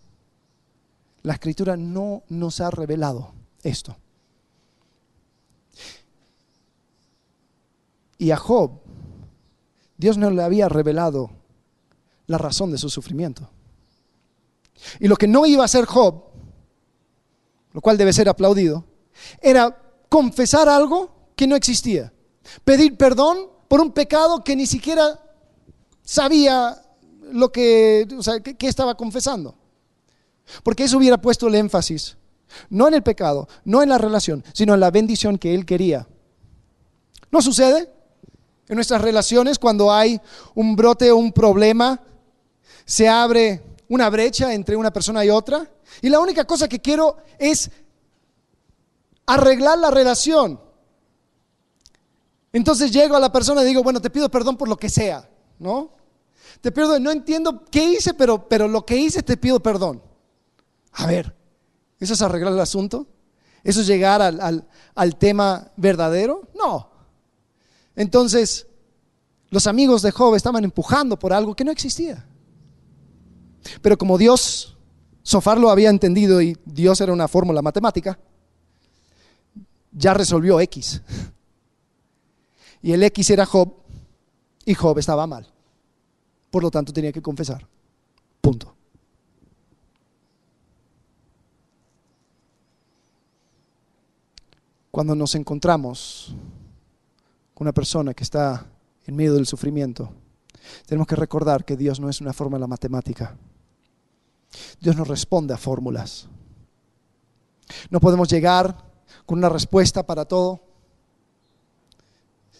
La 1.23 1.33
escritura 1.33 1.77
no 1.77 2.23
nos 2.29 2.59
ha 2.59 2.69
revelado 2.69 3.31
esto. 3.63 3.95
Y 8.17 8.31
a 8.31 8.37
Job, 8.37 8.79
Dios 9.97 10.17
no 10.17 10.29
le 10.29 10.43
había 10.43 10.69
revelado 10.69 11.31
la 12.27 12.37
razón 12.37 12.71
de 12.71 12.77
su 12.77 12.89
sufrimiento. 12.89 13.49
Y 14.99 15.07
lo 15.07 15.15
que 15.15 15.27
no 15.27 15.45
iba 15.45 15.63
a 15.63 15.65
hacer 15.65 15.85
Job, 15.85 16.23
lo 17.71 17.81
cual 17.81 17.97
debe 17.97 18.13
ser 18.13 18.29
aplaudido, 18.29 18.85
era 19.41 19.77
confesar 20.09 20.69
algo 20.69 21.31
que 21.35 21.47
no 21.47 21.55
existía. 21.55 22.13
Pedir 22.63 22.97
perdón 22.97 23.49
por 23.67 23.81
un 23.81 23.91
pecado 23.91 24.43
que 24.43 24.55
ni 24.55 24.67
siquiera 24.67 25.19
sabía 26.03 26.82
lo 27.33 27.51
que, 27.51 28.07
o 28.17 28.23
sea, 28.23 28.39
qué 28.39 28.67
estaba 28.67 28.95
confesando. 28.95 29.55
Porque 30.63 30.83
eso 30.83 30.97
hubiera 30.97 31.19
puesto 31.19 31.47
el 31.47 31.55
énfasis, 31.55 32.17
no 32.69 32.87
en 32.87 32.93
el 32.93 33.03
pecado, 33.03 33.47
no 33.65 33.81
en 33.81 33.89
la 33.89 33.97
relación, 33.97 34.43
sino 34.53 34.73
en 34.73 34.79
la 34.79 34.91
bendición 34.91 35.37
que 35.37 35.53
él 35.53 35.65
quería. 35.65 36.07
¿No 37.31 37.41
sucede? 37.41 37.89
En 38.67 38.75
nuestras 38.75 39.01
relaciones, 39.01 39.59
cuando 39.59 39.91
hay 39.91 40.19
un 40.55 40.75
brote 40.75 41.11
o 41.11 41.17
un 41.17 41.31
problema, 41.31 41.99
se 42.85 43.09
abre 43.09 43.61
una 43.89 44.09
brecha 44.09 44.53
entre 44.53 44.75
una 44.75 44.91
persona 44.91 45.25
y 45.25 45.29
otra. 45.29 45.69
Y 46.01 46.09
la 46.09 46.19
única 46.19 46.45
cosa 46.45 46.67
que 46.67 46.79
quiero 46.79 47.17
es 47.39 47.71
arreglar 49.25 49.77
la 49.79 49.91
relación. 49.91 50.59
Entonces 52.51 52.91
llego 52.91 53.15
a 53.15 53.19
la 53.19 53.31
persona 53.31 53.63
y 53.63 53.65
digo, 53.65 53.81
bueno, 53.81 53.99
te 53.99 54.09
pido 54.09 54.29
perdón 54.29 54.57
por 54.57 54.69
lo 54.69 54.77
que 54.77 54.89
sea, 54.89 55.27
¿no? 55.57 55.91
Te 56.63 56.71
pido, 56.71 56.97
no 56.97 57.11
entiendo 57.11 57.65
qué 57.65 57.83
hice, 57.83 58.13
pero, 58.13 58.47
pero 58.47 58.69
lo 58.69 58.85
que 58.85 58.95
hice 58.95 59.21
te 59.21 59.35
pido 59.35 59.61
perdón. 59.61 60.01
A 60.93 61.05
ver, 61.07 61.35
¿eso 61.99 62.13
es 62.13 62.21
arreglar 62.21 62.53
el 62.53 62.59
asunto? 62.61 63.05
¿Eso 63.65 63.81
es 63.81 63.87
llegar 63.87 64.21
al, 64.21 64.65
al 64.95 65.15
tema 65.17 65.73
verdadero? 65.75 66.47
No. 66.55 66.89
Entonces, 67.97 68.65
los 69.49 69.67
amigos 69.67 70.03
de 70.03 70.11
Job 70.11 70.35
estaban 70.35 70.63
empujando 70.63 71.19
por 71.19 71.33
algo 71.33 71.53
que 71.53 71.65
no 71.65 71.71
existía. 71.71 72.25
Pero 73.81 73.97
como 73.97 74.17
Dios, 74.17 74.77
Sofar 75.21 75.59
lo 75.59 75.69
había 75.69 75.89
entendido 75.89 76.41
y 76.41 76.57
Dios 76.63 77.01
era 77.01 77.11
una 77.11 77.27
fórmula 77.27 77.61
matemática, 77.61 78.17
ya 79.91 80.13
resolvió 80.13 80.61
X. 80.61 81.01
Y 82.81 82.91
el 82.91 83.03
X 83.03 83.29
era 83.29 83.45
Job 83.45 83.73
y 84.65 84.73
Job 84.73 84.99
estaba 84.99 85.25
mal. 85.25 85.52
Por 86.53 86.61
lo 86.61 86.69
tanto 86.69 86.93
tenía 86.93 87.11
que 87.11 87.19
confesar. 87.19 87.67
Punto. 88.39 88.75
Cuando 94.91 95.15
nos 95.15 95.33
encontramos 95.33 96.35
con 97.55 97.65
una 97.65 97.71
persona 97.71 98.13
que 98.13 98.23
está 98.23 98.67
en 99.07 99.15
medio 99.15 99.33
del 99.33 99.47
sufrimiento, 99.47 100.13
tenemos 100.85 101.07
que 101.07 101.15
recordar 101.15 101.65
que 101.65 101.75
Dios 101.75 101.99
no 101.99 102.07
es 102.07 102.21
una 102.21 102.33
fórmula 102.33 102.67
matemática. 102.67 103.35
Dios 104.79 104.95
no 104.95 105.05
responde 105.05 105.55
a 105.55 105.57
fórmulas. 105.57 106.27
No 107.89 107.99
podemos 107.99 108.29
llegar 108.29 108.77
con 109.25 109.39
una 109.39 109.49
respuesta 109.49 110.05
para 110.05 110.25
todo. 110.25 110.61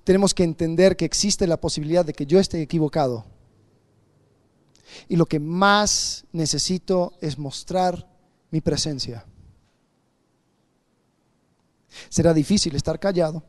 Tenemos 0.03 0.34
que 0.34 0.43
entender 0.43 0.97
que 0.97 1.06
existe 1.06 1.45
la 1.45 1.62
posibilidad 1.62 2.03
de 2.03 2.13
que 2.13 2.25
yo 2.25 2.39
esté 2.39 2.60
equivocado. 2.60 3.32
Y 5.08 5.15
lo 5.15 5.25
que 5.25 5.39
más 5.39 6.25
necesito 6.32 7.13
es 7.21 7.38
mostrar 7.38 8.08
mi 8.51 8.62
presencia. 8.62 9.25
Será 12.10 12.34
difícil 12.34 12.75
estar 12.75 12.99
callado, 12.99 13.43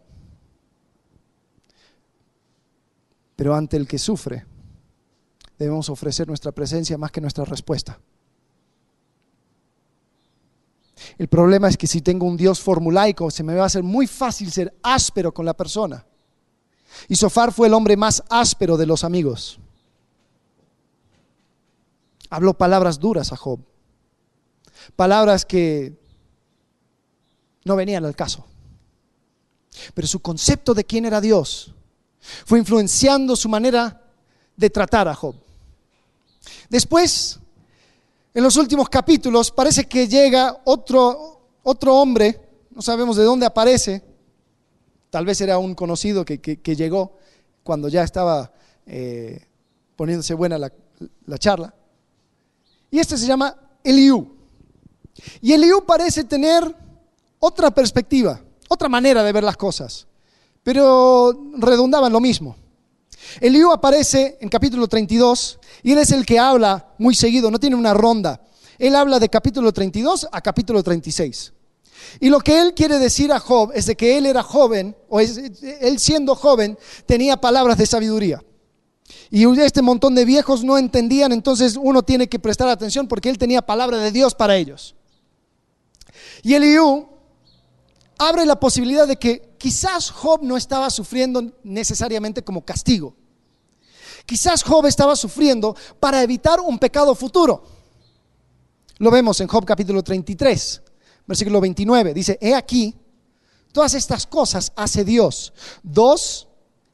pero 3.36 3.54
ante 3.54 3.76
el 3.76 3.86
que 3.86 3.98
sufre 3.98 4.46
debemos 5.58 5.88
ofrecer 5.88 6.26
nuestra 6.28 6.52
presencia 6.52 6.98
más 6.98 7.10
que 7.10 7.20
nuestra 7.20 7.44
respuesta. 7.44 7.98
El 11.18 11.28
problema 11.28 11.68
es 11.68 11.76
que 11.76 11.86
si 11.86 12.00
tengo 12.00 12.26
un 12.26 12.36
Dios 12.36 12.60
formulaico, 12.60 13.30
se 13.30 13.42
me 13.42 13.54
va 13.54 13.64
a 13.64 13.66
hacer 13.66 13.82
muy 13.82 14.06
fácil 14.06 14.50
ser 14.50 14.74
áspero 14.82 15.32
con 15.32 15.44
la 15.44 15.54
persona. 15.54 16.06
Y 17.08 17.16
Sofar 17.16 17.52
fue 17.52 17.68
el 17.68 17.74
hombre 17.74 17.96
más 17.96 18.22
áspero 18.28 18.76
de 18.76 18.86
los 18.86 19.04
amigos. 19.04 19.60
Habló 22.30 22.54
palabras 22.54 22.98
duras 22.98 23.32
a 23.32 23.36
Job. 23.36 23.60
Palabras 24.96 25.44
que 25.44 25.94
no 27.64 27.76
venían 27.76 28.04
al 28.04 28.16
caso. 28.16 28.44
Pero 29.94 30.06
su 30.06 30.20
concepto 30.20 30.74
de 30.74 30.84
quién 30.84 31.04
era 31.04 31.20
Dios 31.20 31.74
fue 32.46 32.58
influenciando 32.58 33.36
su 33.36 33.48
manera 33.48 34.00
de 34.56 34.70
tratar 34.70 35.08
a 35.08 35.14
Job. 35.14 35.34
Después, 36.68 37.38
en 38.32 38.42
los 38.42 38.56
últimos 38.56 38.88
capítulos, 38.88 39.50
parece 39.50 39.84
que 39.84 40.08
llega 40.08 40.60
otro, 40.64 41.48
otro 41.62 41.96
hombre, 41.96 42.40
no 42.70 42.82
sabemos 42.82 43.16
de 43.16 43.24
dónde 43.24 43.46
aparece, 43.46 44.02
tal 45.10 45.26
vez 45.26 45.40
era 45.40 45.58
un 45.58 45.74
conocido 45.74 46.24
que, 46.24 46.76
llegó 46.76 47.18
cuando 47.62 47.88
ya 47.88 48.02
estaba 48.02 48.52
eh, 48.86 49.46
poniéndose 49.96 50.34
buena 50.34 50.58
la, 50.58 50.72
la 51.26 51.38
charla. 51.38 51.74
Y 52.94 53.00
este 53.00 53.18
se 53.18 53.26
llama 53.26 53.56
Eliú. 53.82 54.36
Y 55.40 55.52
Eliú 55.52 55.84
parece 55.84 56.22
tener 56.22 56.62
otra 57.40 57.72
perspectiva, 57.72 58.40
otra 58.68 58.88
manera 58.88 59.24
de 59.24 59.32
ver 59.32 59.42
las 59.42 59.56
cosas, 59.56 60.06
pero 60.62 61.36
redundaban 61.56 62.12
lo 62.12 62.20
mismo. 62.20 62.54
Eliú 63.40 63.72
aparece 63.72 64.38
en 64.40 64.48
capítulo 64.48 64.86
32 64.86 65.58
y 65.82 65.90
él 65.90 65.98
es 65.98 66.12
el 66.12 66.24
que 66.24 66.38
habla 66.38 66.94
muy 66.98 67.16
seguido, 67.16 67.50
no 67.50 67.58
tiene 67.58 67.74
una 67.74 67.94
ronda. 67.94 68.40
Él 68.78 68.94
habla 68.94 69.18
de 69.18 69.28
capítulo 69.28 69.72
32 69.72 70.28
a 70.30 70.40
capítulo 70.40 70.80
36. 70.80 71.52
Y 72.20 72.28
lo 72.28 72.38
que 72.38 72.60
él 72.60 72.74
quiere 72.74 73.00
decir 73.00 73.32
a 73.32 73.40
Job 73.40 73.72
es 73.74 73.86
de 73.86 73.96
que 73.96 74.16
él 74.16 74.24
era 74.24 74.44
joven, 74.44 74.96
o 75.08 75.18
él 75.18 75.98
siendo 75.98 76.36
joven, 76.36 76.78
tenía 77.06 77.40
palabras 77.40 77.76
de 77.76 77.86
sabiduría. 77.86 78.40
Y 79.30 79.44
este 79.60 79.82
montón 79.82 80.14
de 80.14 80.24
viejos 80.24 80.64
no 80.64 80.78
entendían, 80.78 81.32
entonces 81.32 81.78
uno 81.80 82.02
tiene 82.02 82.28
que 82.28 82.38
prestar 82.38 82.68
atención 82.68 83.08
porque 83.08 83.30
él 83.30 83.38
tenía 83.38 83.62
palabra 83.62 83.98
de 83.98 84.12
Dios 84.12 84.34
para 84.34 84.56
ellos. 84.56 84.94
Y 86.42 86.54
Eliú 86.54 87.08
abre 88.18 88.44
la 88.46 88.58
posibilidad 88.58 89.08
de 89.08 89.16
que 89.16 89.54
quizás 89.58 90.10
Job 90.10 90.42
no 90.42 90.56
estaba 90.56 90.90
sufriendo 90.90 91.42
necesariamente 91.62 92.42
como 92.42 92.64
castigo. 92.64 93.16
Quizás 94.26 94.62
Job 94.62 94.86
estaba 94.86 95.16
sufriendo 95.16 95.76
para 96.00 96.22
evitar 96.22 96.60
un 96.60 96.78
pecado 96.78 97.14
futuro. 97.14 97.64
Lo 98.98 99.10
vemos 99.10 99.40
en 99.40 99.48
Job 99.48 99.64
capítulo 99.64 100.02
33, 100.02 100.82
versículo 101.26 101.60
29. 101.60 102.14
Dice, 102.14 102.38
he 102.40 102.54
aquí, 102.54 102.94
todas 103.72 103.94
estas 103.94 104.26
cosas 104.26 104.72
hace 104.76 105.04
Dios 105.04 105.52
dos 105.82 106.48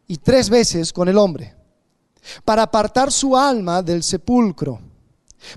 y 0.06 0.16
tres 0.16 0.48
veces 0.50 0.92
con 0.92 1.08
el 1.08 1.18
hombre, 1.18 1.54
para 2.44 2.62
apartar 2.62 3.10
su 3.12 3.36
alma 3.36 3.82
del 3.82 4.02
sepulcro, 4.02 4.80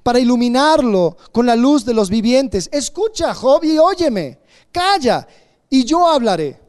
para 0.02 0.20
iluminarlo 0.20 1.18
con 1.32 1.46
la 1.46 1.56
luz 1.56 1.86
de 1.86 1.94
los 1.94 2.10
vivientes. 2.10 2.70
Escucha, 2.72 3.34
Job, 3.34 3.64
y 3.64 3.78
óyeme, 3.78 4.40
calla 4.72 5.28
y 5.70 5.84
yo 5.84 6.08
hablaré. 6.08 6.60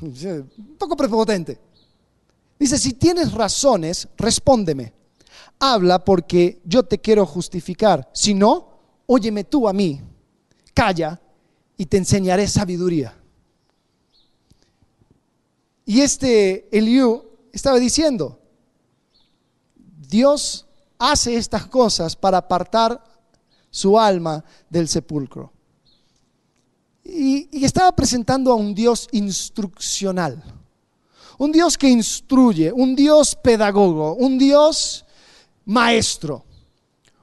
Un 0.00 0.76
poco 0.78 0.96
prepotente. 0.96 1.58
Dice, 2.58 2.78
si 2.78 2.92
tienes 2.92 3.32
razones, 3.32 4.06
respóndeme. 4.16 4.92
Habla 5.58 6.04
porque 6.04 6.60
yo 6.64 6.82
te 6.82 6.98
quiero 6.98 7.26
justificar. 7.26 8.08
Si 8.12 8.34
no, 8.34 8.68
óyeme 9.06 9.44
tú 9.44 9.66
a 9.66 9.72
mí. 9.72 10.00
Calla 10.74 11.20
y 11.76 11.86
te 11.86 11.96
enseñaré 11.96 12.46
sabiduría. 12.46 13.16
Y 15.86 16.02
este 16.02 16.68
Eliú 16.70 17.24
estaba 17.52 17.78
diciendo, 17.78 18.39
Dios 20.10 20.66
hace 20.98 21.36
estas 21.36 21.66
cosas 21.66 22.16
para 22.16 22.38
apartar 22.38 23.02
su 23.70 23.98
alma 23.98 24.44
del 24.68 24.88
sepulcro. 24.88 25.52
Y, 27.04 27.64
estaba 27.64 27.92
presentando 27.92 28.52
a 28.52 28.56
un 28.56 28.74
Dios 28.74 29.08
instruccional, 29.12 30.42
un 31.38 31.52
Dios 31.52 31.78
que 31.78 31.88
instruye, 31.88 32.72
un 32.72 32.94
Dios 32.94 33.34
pedagogo, 33.36 34.14
un 34.14 34.36
Dios 34.36 35.04
maestro, 35.64 36.44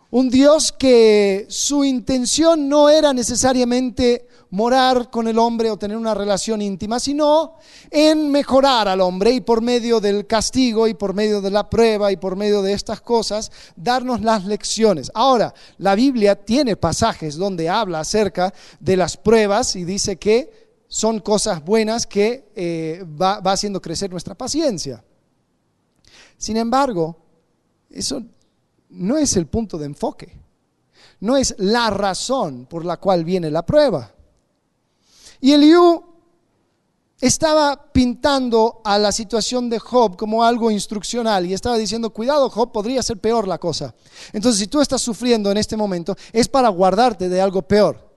un 0.10 0.30
Dios 0.30 0.72
que 0.72 1.46
su 1.50 1.84
intención 1.84 2.68
no 2.68 2.90
era 2.90 3.14
necesariamente 3.14 4.28
morar 4.50 5.10
con 5.10 5.28
el 5.28 5.38
hombre 5.38 5.70
o 5.70 5.78
tener 5.78 5.98
una 5.98 6.14
relación 6.14 6.62
íntima, 6.62 7.00
sino 7.00 7.56
en 7.90 8.32
mejorar 8.32 8.88
al 8.88 9.02
hombre 9.02 9.32
y 9.32 9.42
por 9.42 9.62
medio 9.62 10.00
del 10.00 10.26
castigo 10.26 10.88
y 10.88 10.94
por 10.94 11.14
medio 11.14 11.42
de 11.42 11.52
la 11.52 11.70
prueba 11.70 12.12
y 12.12 12.18
por 12.18 12.36
medio 12.36 12.62
de 12.62 12.74
estas 12.74 13.02
cosas, 13.02 13.52
darnos 13.76 14.22
las 14.22 14.46
lecciones. 14.46 15.12
Ahora, 15.14 15.54
la 15.78 15.96
Biblia 15.96 16.36
tiene 16.36 16.76
pasajes 16.76 17.36
donde 17.36 17.70
habla 17.70 18.02
acerca 18.02 18.54
de 18.80 18.98
las 18.98 19.18
pruebas 19.18 19.76
y 19.76 19.84
dice 19.84 20.18
que 20.18 20.68
son 20.88 21.20
cosas 21.20 21.64
buenas 21.64 22.08
que 22.08 22.50
eh, 22.56 23.04
va, 23.22 23.40
va 23.42 23.52
haciendo 23.52 23.82
crecer 23.82 24.10
nuestra 24.10 24.36
paciencia. 24.36 25.04
Sin 26.38 26.56
embargo, 26.56 27.18
eso 27.90 28.24
no 28.90 29.18
es 29.18 29.36
el 29.36 29.48
punto 29.48 29.78
de 29.78 29.86
enfoque, 29.86 30.38
no 31.20 31.36
es 31.36 31.56
la 31.58 31.90
razón 31.90 32.68
por 32.68 32.86
la 32.86 32.98
cual 32.98 33.26
viene 33.26 33.50
la 33.50 33.66
prueba. 33.66 34.14
Y 35.40 35.54
Eliú 35.54 36.04
estaba 37.20 37.92
pintando 37.92 38.82
a 38.84 38.98
la 38.98 39.12
situación 39.12 39.70
de 39.70 39.80
Job 39.80 40.16
como 40.18 40.44
algo 40.44 40.70
instruccional 40.70 41.46
y 41.46 41.54
estaba 41.54 41.78
diciendo, 41.78 42.12
cuidado 42.12 42.50
Job, 42.50 42.72
podría 42.72 43.02
ser 43.02 43.18
peor 43.18 43.48
la 43.48 43.58
cosa. 43.58 43.94
Entonces, 44.34 44.60
si 44.60 44.68
tú 44.68 44.82
estás 44.82 45.02
sufriendo 45.02 45.52
en 45.52 45.58
este 45.58 45.76
momento, 45.76 46.16
es 46.32 46.48
para 46.48 46.70
guardarte 46.70 47.28
de 47.30 47.42
algo 47.42 47.62
peor. 47.62 48.08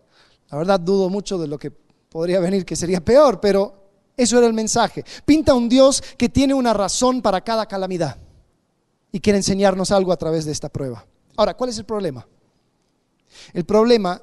La 0.50 0.58
verdad, 0.58 0.80
dudo 0.80 1.08
mucho 1.08 1.38
de 1.38 1.46
lo 1.46 1.58
que 1.58 1.70
podría 1.70 2.40
venir, 2.40 2.66
que 2.66 2.76
sería 2.76 3.02
peor, 3.02 3.40
pero 3.40 3.80
eso 4.16 4.36
era 4.36 4.46
el 4.46 4.52
mensaje. 4.52 5.04
Pinta 5.24 5.54
un 5.54 5.68
Dios 5.68 6.02
que 6.18 6.28
tiene 6.28 6.52
una 6.52 6.74
razón 6.74 7.22
para 7.22 7.40
cada 7.40 7.66
calamidad 7.66 8.18
y 9.12 9.20
quiere 9.20 9.38
enseñarnos 9.38 9.90
algo 9.90 10.12
a 10.12 10.16
través 10.16 10.44
de 10.44 10.52
esta 10.52 10.68
prueba. 10.68 11.06
Ahora, 11.36 11.56
¿cuál 11.56 11.70
es 11.70 11.78
el 11.78 11.84
problema? 11.84 12.26
El 13.54 13.64
problema 13.64 14.20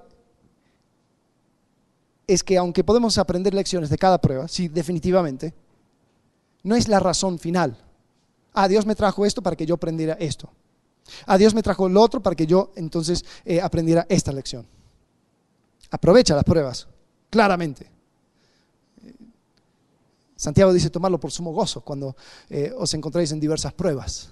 es 2.28 2.44
que 2.44 2.58
aunque 2.58 2.84
podemos 2.84 3.18
aprender 3.18 3.54
lecciones 3.54 3.90
de 3.90 3.98
cada 3.98 4.20
prueba, 4.20 4.48
sí, 4.48 4.68
definitivamente, 4.68 5.54
no 6.64 6.76
es 6.76 6.88
la 6.88 7.00
razón 7.00 7.40
final. 7.40 7.78
Ah, 8.54 8.68
Dios 8.68 8.86
me 8.86 8.96
trajo 8.96 9.26
esto 9.26 9.42
para 9.42 9.56
que 9.56 9.66
yo 9.66 9.76
aprendiera 9.76 10.14
esto. 10.20 10.50
Ah, 11.26 11.38
Dios 11.38 11.54
me 11.54 11.64
trajo 11.64 11.88
lo 11.88 12.02
otro 12.02 12.22
para 12.22 12.36
que 12.36 12.46
yo 12.46 12.72
entonces 12.76 13.24
eh, 13.46 13.62
aprendiera 13.62 14.06
esta 14.10 14.34
lección. 14.34 14.68
Aprovecha 15.90 16.36
las 16.36 16.44
pruebas, 16.44 16.88
claramente. 17.30 17.90
Santiago 20.36 20.74
dice 20.74 20.90
tomarlo 20.90 21.20
por 21.20 21.32
sumo 21.32 21.52
gozo 21.52 21.82
cuando 21.82 22.16
eh, 22.50 22.74
os 22.78 22.94
encontráis 22.94 23.32
en 23.32 23.40
diversas 23.40 23.74
pruebas. 23.74 24.32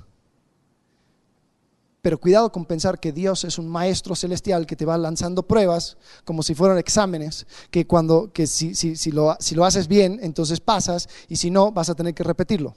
Pero 2.05 2.19
cuidado 2.19 2.51
con 2.51 2.65
pensar 2.65 2.99
que 2.99 3.11
Dios 3.11 3.45
es 3.45 3.57
un 3.57 3.67
maestro 3.67 4.15
celestial 4.15 4.67
que 4.67 4.75
te 4.75 4.85
va 4.85 4.95
lanzando 4.95 5.41
pruebas 5.41 5.97
como 6.23 6.43
si 6.43 6.53
fueran 6.53 6.77
exámenes, 6.77 7.47
que 7.71 7.87
cuando 7.87 8.31
que 8.31 8.45
si, 8.45 8.75
si, 8.75 9.11
lo, 9.11 9.35
si 9.39 9.55
lo 9.55 9.65
haces 9.65 9.87
bien, 9.87 10.19
entonces 10.21 10.59
pasas, 10.59 11.09
y 11.27 11.37
si 11.37 11.49
no, 11.49 11.71
vas 11.71 11.89
a 11.89 11.95
tener 11.95 12.13
que 12.13 12.21
repetirlo. 12.21 12.75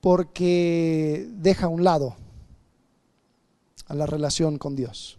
Porque 0.00 1.28
deja 1.32 1.66
a 1.66 1.68
un 1.68 1.84
lado 1.84 2.16
a 3.88 3.94
la 3.94 4.06
relación 4.06 4.56
con 4.56 4.74
Dios. 4.74 5.18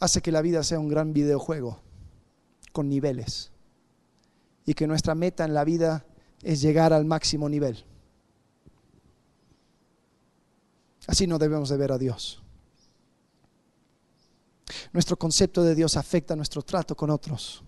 Hace 0.00 0.22
que 0.22 0.32
la 0.32 0.40
vida 0.40 0.62
sea 0.62 0.80
un 0.80 0.88
gran 0.88 1.12
videojuego 1.12 1.80
con 2.72 2.88
niveles 2.88 3.52
y 4.64 4.72
que 4.72 4.86
nuestra 4.86 5.14
meta 5.14 5.44
en 5.44 5.52
la 5.52 5.64
vida 5.64 6.06
es 6.44 6.60
llegar 6.60 6.92
al 6.92 7.04
máximo 7.04 7.48
nivel. 7.48 7.84
Así 11.06 11.26
no 11.26 11.38
debemos 11.38 11.68
de 11.68 11.76
ver 11.76 11.92
a 11.92 11.98
Dios. 11.98 12.42
Nuestro 14.92 15.16
concepto 15.16 15.62
de 15.62 15.74
Dios 15.74 15.96
afecta 15.96 16.36
nuestro 16.36 16.62
trato 16.62 16.96
con 16.96 17.10
otros. 17.10 17.62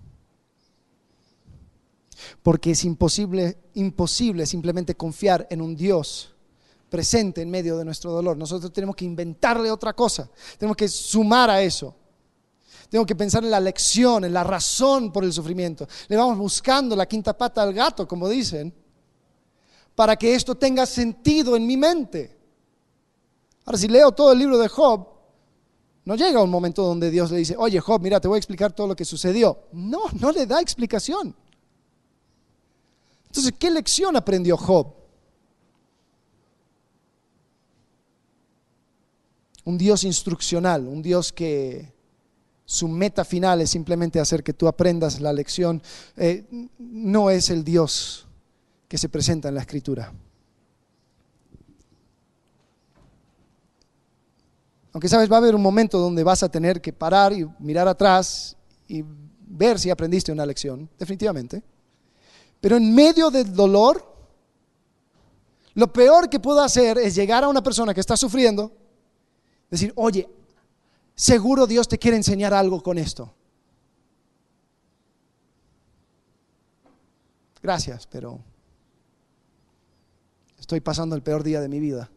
Porque 2.42 2.70
es 2.70 2.84
imposible, 2.84 3.58
imposible 3.74 4.46
simplemente 4.46 4.94
confiar 4.94 5.46
en 5.50 5.60
un 5.60 5.76
Dios 5.76 6.34
presente 6.88 7.42
en 7.42 7.50
medio 7.50 7.76
de 7.76 7.84
nuestro 7.84 8.12
dolor. 8.12 8.36
Nosotros 8.36 8.72
tenemos 8.72 8.96
que 8.96 9.04
inventarle 9.04 9.70
otra 9.70 9.92
cosa. 9.92 10.30
Tenemos 10.58 10.76
que 10.76 10.88
sumar 10.88 11.50
a 11.50 11.60
eso. 11.60 11.94
Tengo 12.88 13.04
que 13.04 13.16
pensar 13.16 13.42
en 13.42 13.50
la 13.50 13.60
lección, 13.60 14.24
en 14.24 14.32
la 14.32 14.44
razón 14.44 15.12
por 15.12 15.24
el 15.24 15.32
sufrimiento. 15.32 15.88
Le 16.08 16.16
vamos 16.16 16.38
buscando 16.38 16.94
la 16.94 17.06
quinta 17.06 17.36
pata 17.36 17.62
al 17.62 17.74
gato, 17.74 18.06
como 18.06 18.28
dicen, 18.28 18.72
para 19.94 20.16
que 20.16 20.34
esto 20.34 20.54
tenga 20.54 20.86
sentido 20.86 21.56
en 21.56 21.66
mi 21.66 21.76
mente. 21.76 22.36
Ahora, 23.64 23.78
si 23.78 23.88
leo 23.88 24.12
todo 24.12 24.32
el 24.32 24.38
libro 24.38 24.58
de 24.58 24.68
Job, 24.68 25.08
no 26.04 26.14
llega 26.14 26.40
un 26.40 26.50
momento 26.50 26.84
donde 26.84 27.10
Dios 27.10 27.32
le 27.32 27.38
dice, 27.38 27.56
oye 27.58 27.80
Job, 27.80 28.00
mira, 28.00 28.20
te 28.20 28.28
voy 28.28 28.36
a 28.36 28.38
explicar 28.38 28.72
todo 28.72 28.86
lo 28.86 28.94
que 28.94 29.04
sucedió. 29.04 29.64
No, 29.72 30.02
no 30.20 30.30
le 30.30 30.46
da 30.46 30.60
explicación. 30.60 31.34
Entonces, 33.26 33.52
¿qué 33.58 33.70
lección 33.70 34.16
aprendió 34.16 34.56
Job? 34.56 34.94
Un 39.64 39.76
Dios 39.76 40.04
instruccional, 40.04 40.86
un 40.86 41.02
Dios 41.02 41.32
que 41.32 41.95
su 42.66 42.88
meta 42.88 43.24
final 43.24 43.60
es 43.60 43.70
simplemente 43.70 44.18
hacer 44.18 44.42
que 44.42 44.52
tú 44.52 44.66
aprendas 44.66 45.20
la 45.20 45.32
lección, 45.32 45.80
eh, 46.16 46.44
no 46.78 47.30
es 47.30 47.48
el 47.48 47.62
Dios 47.62 48.26
que 48.88 48.98
se 48.98 49.08
presenta 49.08 49.48
en 49.48 49.54
la 49.54 49.60
escritura. 49.60 50.12
Aunque 54.92 55.08
sabes, 55.08 55.30
va 55.30 55.36
a 55.36 55.38
haber 55.38 55.54
un 55.54 55.62
momento 55.62 55.98
donde 55.98 56.24
vas 56.24 56.42
a 56.42 56.48
tener 56.48 56.80
que 56.80 56.92
parar 56.92 57.32
y 57.32 57.46
mirar 57.60 57.86
atrás 57.86 58.56
y 58.88 59.04
ver 59.46 59.78
si 59.78 59.88
aprendiste 59.90 60.32
una 60.32 60.44
lección, 60.44 60.88
definitivamente. 60.98 61.62
Pero 62.60 62.78
en 62.78 62.92
medio 62.94 63.30
del 63.30 63.54
dolor, 63.54 64.04
lo 65.74 65.92
peor 65.92 66.28
que 66.28 66.40
puedo 66.40 66.60
hacer 66.62 66.98
es 66.98 67.14
llegar 67.14 67.44
a 67.44 67.48
una 67.48 67.62
persona 67.62 67.94
que 67.94 68.00
está 68.00 68.16
sufriendo, 68.16 68.72
decir, 69.70 69.92
oye, 69.94 70.28
seguro 71.16 71.66
Dios 71.66 71.88
te 71.88 71.98
quiere 71.98 72.16
enseñar 72.16 72.54
algo 72.54 72.82
con 72.82 72.98
esto. 72.98 73.34
Gracias, 77.62 78.06
pero 78.06 78.38
estoy 80.58 80.80
pasando 80.80 81.16
el 81.16 81.22
peor 81.22 81.42
día 81.42 81.60
de 81.60 81.68
mi 81.68 81.80
vida. 81.80 82.10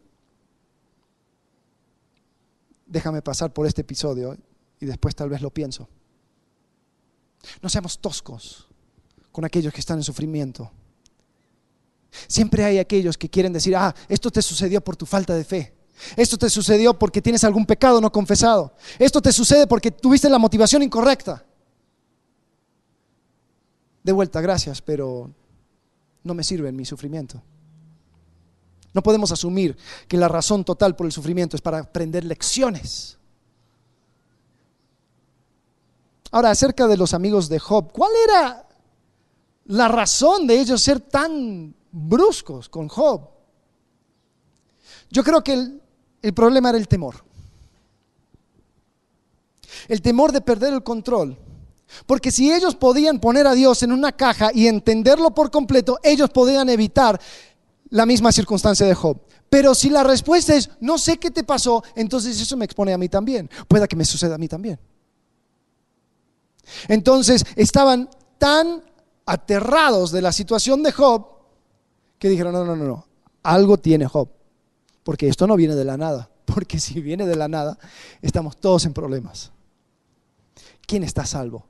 Déjame 2.86 3.22
pasar 3.22 3.52
por 3.52 3.66
este 3.66 3.80
episodio 3.80 4.36
y 4.78 4.86
después 4.86 5.14
tal 5.16 5.28
vez 5.28 5.40
lo 5.40 5.50
pienso. 5.50 5.88
No 7.62 7.68
seamos 7.68 7.98
toscos 7.98 8.68
con 9.32 9.44
aquellos 9.44 9.72
que 9.72 9.80
están 9.80 9.98
en 9.98 10.04
sufrimiento. 10.04 10.70
Siempre 12.26 12.64
hay 12.64 12.78
aquellos 12.78 13.16
que 13.16 13.28
quieren 13.28 13.52
decir, 13.52 13.74
ah, 13.76 13.94
esto 14.08 14.30
te 14.30 14.42
sucedió 14.42 14.80
por 14.80 14.96
tu 14.96 15.06
falta 15.06 15.34
de 15.34 15.44
fe. 15.44 15.79
Esto 16.16 16.36
te 16.36 16.50
sucedió 16.50 16.98
porque 16.98 17.22
tienes 17.22 17.44
algún 17.44 17.66
pecado 17.66 18.00
no 18.00 18.10
confesado. 18.10 18.74
Esto 18.98 19.20
te 19.20 19.32
sucede 19.32 19.66
porque 19.66 19.90
tuviste 19.90 20.28
la 20.28 20.38
motivación 20.38 20.82
incorrecta. 20.82 21.44
De 24.02 24.12
vuelta, 24.12 24.40
gracias, 24.40 24.80
pero 24.80 25.30
no 26.24 26.34
me 26.34 26.44
sirve 26.44 26.68
en 26.68 26.76
mi 26.76 26.84
sufrimiento. 26.84 27.42
No 28.92 29.02
podemos 29.02 29.30
asumir 29.30 29.76
que 30.08 30.16
la 30.16 30.28
razón 30.28 30.64
total 30.64 30.96
por 30.96 31.06
el 31.06 31.12
sufrimiento 31.12 31.56
es 31.56 31.62
para 31.62 31.78
aprender 31.78 32.24
lecciones. 32.24 33.18
Ahora, 36.32 36.50
acerca 36.50 36.86
de 36.86 36.96
los 36.96 37.14
amigos 37.14 37.48
de 37.48 37.58
Job, 37.58 37.92
¿cuál 37.92 38.10
era 38.24 38.68
la 39.66 39.88
razón 39.88 40.46
de 40.46 40.60
ellos 40.60 40.80
ser 40.80 41.00
tan 41.00 41.74
bruscos 41.90 42.68
con 42.68 42.88
Job? 42.88 43.28
Yo 45.10 45.24
creo 45.24 45.42
que 45.42 45.79
el, 46.22 46.32
problema 46.34 46.70
era 46.70 46.78
el 46.78 46.88
temor. 46.88 47.16
El 49.88 50.02
temor 50.02 50.32
de 50.32 50.40
perder 50.40 50.72
el 50.72 50.82
control. 50.82 51.36
Porque 52.06 52.30
si 52.30 52.52
ellos 52.52 52.76
podían 52.76 53.18
poner 53.18 53.46
a 53.46 53.54
Dios 53.54 53.82
en 53.82 53.92
una 53.92 54.12
caja 54.12 54.50
y 54.54 54.66
entenderlo 54.68 55.32
por 55.34 55.50
completo, 55.50 55.98
ellos 56.02 56.30
podían 56.30 56.68
evitar 56.68 57.20
la 57.90 58.06
misma 58.06 58.32
circunstancia 58.32 58.86
de 58.86 58.94
Job. 58.94 59.18
Pero 59.48 59.74
si 59.74 59.90
la 59.90 60.04
respuesta 60.04 60.54
es, 60.54 60.70
no 60.80 60.96
sé 60.96 61.18
qué 61.18 61.30
te 61.30 61.42
pasó, 61.42 61.82
entonces 61.96 62.40
eso 62.40 62.56
me 62.56 62.64
expone 62.64 62.92
a 62.92 62.98
mí 62.98 63.08
también. 63.08 63.50
Pueda 63.66 63.88
que 63.88 63.96
me 63.96 64.04
suceda 64.04 64.36
a 64.36 64.38
mí 64.38 64.46
también. 64.46 64.78
Entonces 66.86 67.44
estaban 67.56 68.08
tan 68.38 68.84
aterrados 69.26 70.12
de 70.12 70.22
la 70.22 70.32
situación 70.32 70.82
de 70.82 70.92
Job 70.92 71.26
que 72.18 72.28
dijeron, 72.28 72.52
no, 72.52 72.64
no, 72.64 72.76
no, 72.76 72.84
no, 72.84 73.06
algo 73.42 73.78
tiene 73.78 74.06
Job. 74.06 74.28
Porque 75.02 75.28
esto 75.28 75.46
no 75.46 75.56
viene 75.56 75.74
de 75.74 75.84
la 75.84 75.96
nada. 75.96 76.30
Porque 76.44 76.78
si 76.78 77.00
viene 77.00 77.26
de 77.26 77.36
la 77.36 77.48
nada, 77.48 77.78
estamos 78.22 78.56
todos 78.56 78.84
en 78.84 78.92
problemas. 78.92 79.52
¿Quién 80.86 81.04
está 81.04 81.24
salvo? 81.24 81.66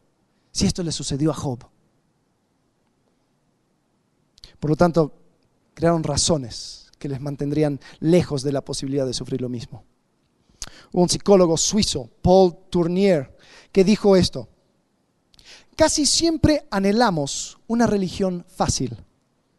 Si 0.53 0.67
esto 0.67 0.83
le 0.83 0.93
sucedió 0.93 1.31
a 1.31 1.35
Job. 1.35 1.67
Por 4.59 4.71
lo 4.71 4.77
tanto, 4.77 5.15
crearon 5.75 6.03
razones 6.03 6.91
que 6.99 7.09
les 7.09 7.21
mantendrían 7.21 7.81
lejos 7.99 8.43
de 8.43 8.53
la 8.53 8.63
posibilidad 8.63 9.07
de 9.07 9.15
sufrir 9.15 9.41
lo 9.41 9.49
mismo. 9.49 9.85
Hubo 10.93 11.03
un 11.03 11.09
psicólogo 11.09 11.57
suizo, 11.57 12.11
Paul 12.21 12.57
Tournier, 12.69 13.37
que 13.73 13.85
dijo 13.85 14.17
esto. 14.17 14.49
Casi 15.77 16.05
siempre 16.05 16.67
anhelamos 16.71 17.59
una 17.67 17.87
religión 17.87 18.45
fácil, 18.49 18.97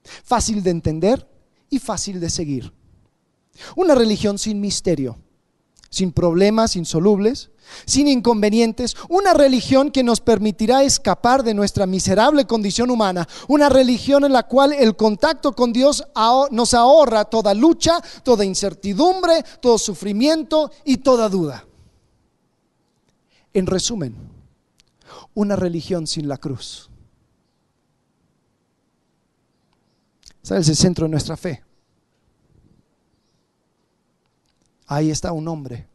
fácil 0.03 0.61
de 0.61 0.69
entender 0.69 1.27
y 1.69 1.79
fácil 1.79 2.19
de 2.19 2.29
seguir. 2.29 2.71
Una 3.75 3.95
religión 3.95 4.37
sin 4.37 4.59
misterio, 4.59 5.17
sin 5.89 6.11
problemas 6.11 6.75
insolubles, 6.75 7.51
sin 7.85 8.07
inconvenientes, 8.07 8.95
una 9.09 9.33
religión 9.33 9.91
que 9.91 10.03
nos 10.03 10.21
permitirá 10.21 10.83
escapar 10.83 11.43
de 11.43 11.53
nuestra 11.53 11.85
miserable 11.85 12.45
condición 12.45 12.89
humana, 12.89 13.27
una 13.47 13.69
religión 13.69 14.23
en 14.23 14.33
la 14.33 14.43
cual 14.43 14.73
el 14.73 14.95
contacto 14.95 15.53
con 15.53 15.73
Dios 15.73 16.03
nos 16.51 16.73
ahorra 16.73 17.25
toda 17.25 17.53
lucha, 17.53 18.01
toda 18.23 18.45
incertidumbre, 18.45 19.43
todo 19.59 19.77
sufrimiento 19.77 20.71
y 20.85 20.97
toda 20.97 21.29
duda. 21.29 21.65
En 23.53 23.67
resumen, 23.67 24.15
una 25.33 25.55
religión 25.55 26.07
sin 26.07 26.27
la 26.27 26.37
cruz. 26.37 26.89
¿Sabes 30.41 30.67
el 30.69 30.75
centro 30.75 31.05
de 31.05 31.11
nuestra 31.11 31.37
fe? 31.37 31.63
Ahí 34.91 35.09
está 35.09 35.31
un 35.31 35.47
hombre 35.47 35.87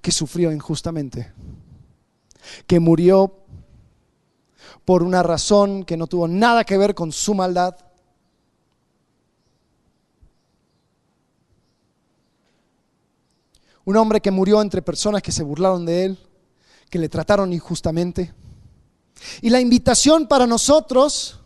que 0.00 0.10
sufrió 0.10 0.50
injustamente, 0.50 1.30
que 2.66 2.80
murió 2.80 3.44
por 4.86 5.02
una 5.02 5.22
razón 5.22 5.84
que 5.84 5.98
no 5.98 6.06
tuvo 6.06 6.26
nada 6.26 6.64
que 6.64 6.78
ver 6.78 6.94
con 6.94 7.12
su 7.12 7.34
maldad. 7.34 7.76
Un 13.84 13.98
hombre 13.98 14.22
que 14.22 14.30
murió 14.30 14.62
entre 14.62 14.80
personas 14.80 15.20
que 15.20 15.30
se 15.30 15.42
burlaron 15.42 15.84
de 15.84 16.06
él, 16.06 16.18
que 16.88 16.98
le 16.98 17.10
trataron 17.10 17.52
injustamente. 17.52 18.32
Y 19.42 19.50
la 19.50 19.60
invitación 19.60 20.26
para 20.26 20.46
nosotros 20.46 21.40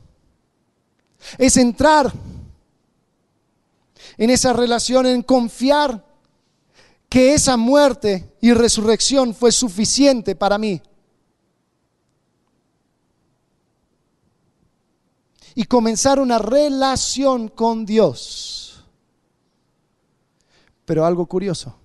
es 1.39 1.57
entrar 1.57 2.13
en 4.17 4.31
esa 4.31 4.53
relación, 4.53 5.07
en 5.07 5.25
confiar 5.25 6.12
que 7.13 7.35
esa 7.35 7.59
muerte 7.59 8.33
y 8.41 8.55
resurrección 8.55 9.35
fue 9.35 9.53
suficiente 9.53 10.35
para 10.35 10.57
mí. 10.57 10.81
Y 15.55 15.65
comenzar 15.65 16.19
una 16.19 16.39
relación 16.39 17.49
con 17.49 17.85
Dios. 17.85 18.83
Pero 20.87 21.05
algo 21.05 21.27
curioso, 21.27 21.77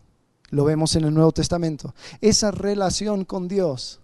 lo 0.51 0.63
vemos 0.63 0.95
en 0.95 1.03
el 1.03 1.13
Nuevo 1.13 1.33
Testamento, 1.33 1.93
esa 2.21 2.51
relación 2.51 3.25
con 3.25 3.49
Dios, 3.49 3.99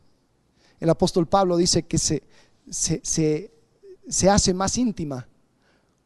el 0.81 0.89
apóstol 0.89 1.25
Pablo 1.25 1.55
dice 1.55 1.83
que 1.83 1.99
se, 1.99 2.21
se, 2.69 3.49
se 4.09 4.29
hace 4.29 4.53
más 4.53 4.77
íntima 4.77 5.25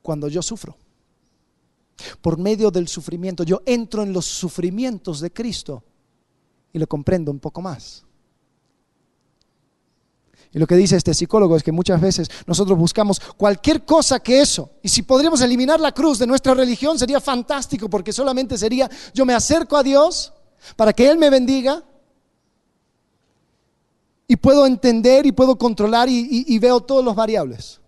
cuando 0.03 0.27
yo 0.27 0.43
sufro 0.43 0.77
por 2.21 2.37
medio 2.37 2.71
del 2.71 2.87
sufrimiento. 2.87 3.43
Yo 3.43 3.61
entro 3.65 4.03
en 4.03 4.13
los 4.13 4.25
sufrimientos 4.25 5.19
de 5.19 5.31
Cristo 5.31 5.83
y 6.73 6.79
lo 6.79 6.87
comprendo 6.87 7.31
un 7.31 7.39
poco 7.39 7.61
más. 7.61 8.03
Y 10.53 10.59
lo 10.59 10.67
que 10.67 10.75
dice 10.75 10.95
este 10.95 11.13
psicólogo 11.13 11.55
es 11.55 11.63
que 11.63 11.71
muchas 11.71 11.99
veces 11.99 12.29
nosotros 12.45 12.77
buscamos 12.77 13.19
cualquier 13.19 13.83
cosa 13.83 14.19
que 14.19 14.41
eso. 14.41 14.71
Y 14.81 14.89
si 14.89 15.01
podríamos 15.03 15.41
eliminar 15.41 15.79
la 15.79 15.91
cruz 15.91 16.19
de 16.19 16.27
nuestra 16.27 16.53
religión 16.53 16.97
sería 16.97 17.19
fantástico 17.19 17.89
porque 17.89 18.13
solamente 18.13 18.57
sería 18.57 18.89
yo 19.13 19.25
me 19.25 19.33
acerco 19.33 19.75
a 19.75 19.83
Dios 19.83 20.33
para 20.75 20.93
que 20.93 21.09
Él 21.09 21.17
me 21.17 21.29
bendiga 21.29 21.83
y 24.27 24.35
puedo 24.35 24.65
entender 24.65 25.25
y 25.25 25.31
puedo 25.31 25.57
controlar 25.57 26.09
y, 26.09 26.59
veo 26.59 26.81
todos 26.81 27.03
los 27.03 27.15
variables. 27.15 27.79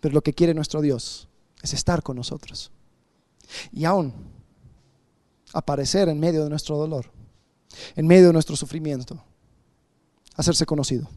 Pero 0.00 0.14
lo 0.14 0.22
que 0.22 0.32
quiere 0.32 0.54
nuestro 0.54 0.80
Dios 0.80 1.28
es 1.64 1.72
estar 1.72 2.02
con 2.02 2.16
nosotros. 2.16 2.70
Y 3.72 3.86
aún 3.86 4.12
aparecer 5.54 6.10
en 6.10 6.20
medio 6.20 6.44
de 6.44 6.50
nuestro 6.50 6.76
dolor, 6.76 7.10
en 7.96 8.06
medio 8.06 8.26
de 8.26 8.32
nuestro 8.34 8.54
sufrimiento, 8.54 9.18
hacerse 10.36 10.66
conocido. 10.66 11.08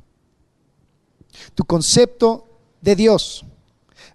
Tu 1.54 1.66
concepto 1.66 2.48
de 2.82 2.96
Dios 2.96 3.44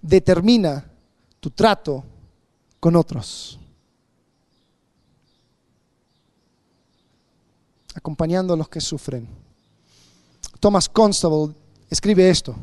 determina 0.01 0.91
tu 1.39 1.51
trato 1.51 2.03
con 2.81 2.97
otros. 2.97 3.59
Acompañando 7.95 8.55
a 8.55 8.57
los 8.57 8.71
que 8.71 8.81
sufren. 8.81 9.29
Thomas 10.61 10.89
Constable 10.89 11.55
escribe 11.91 12.31
esto. 12.31 12.57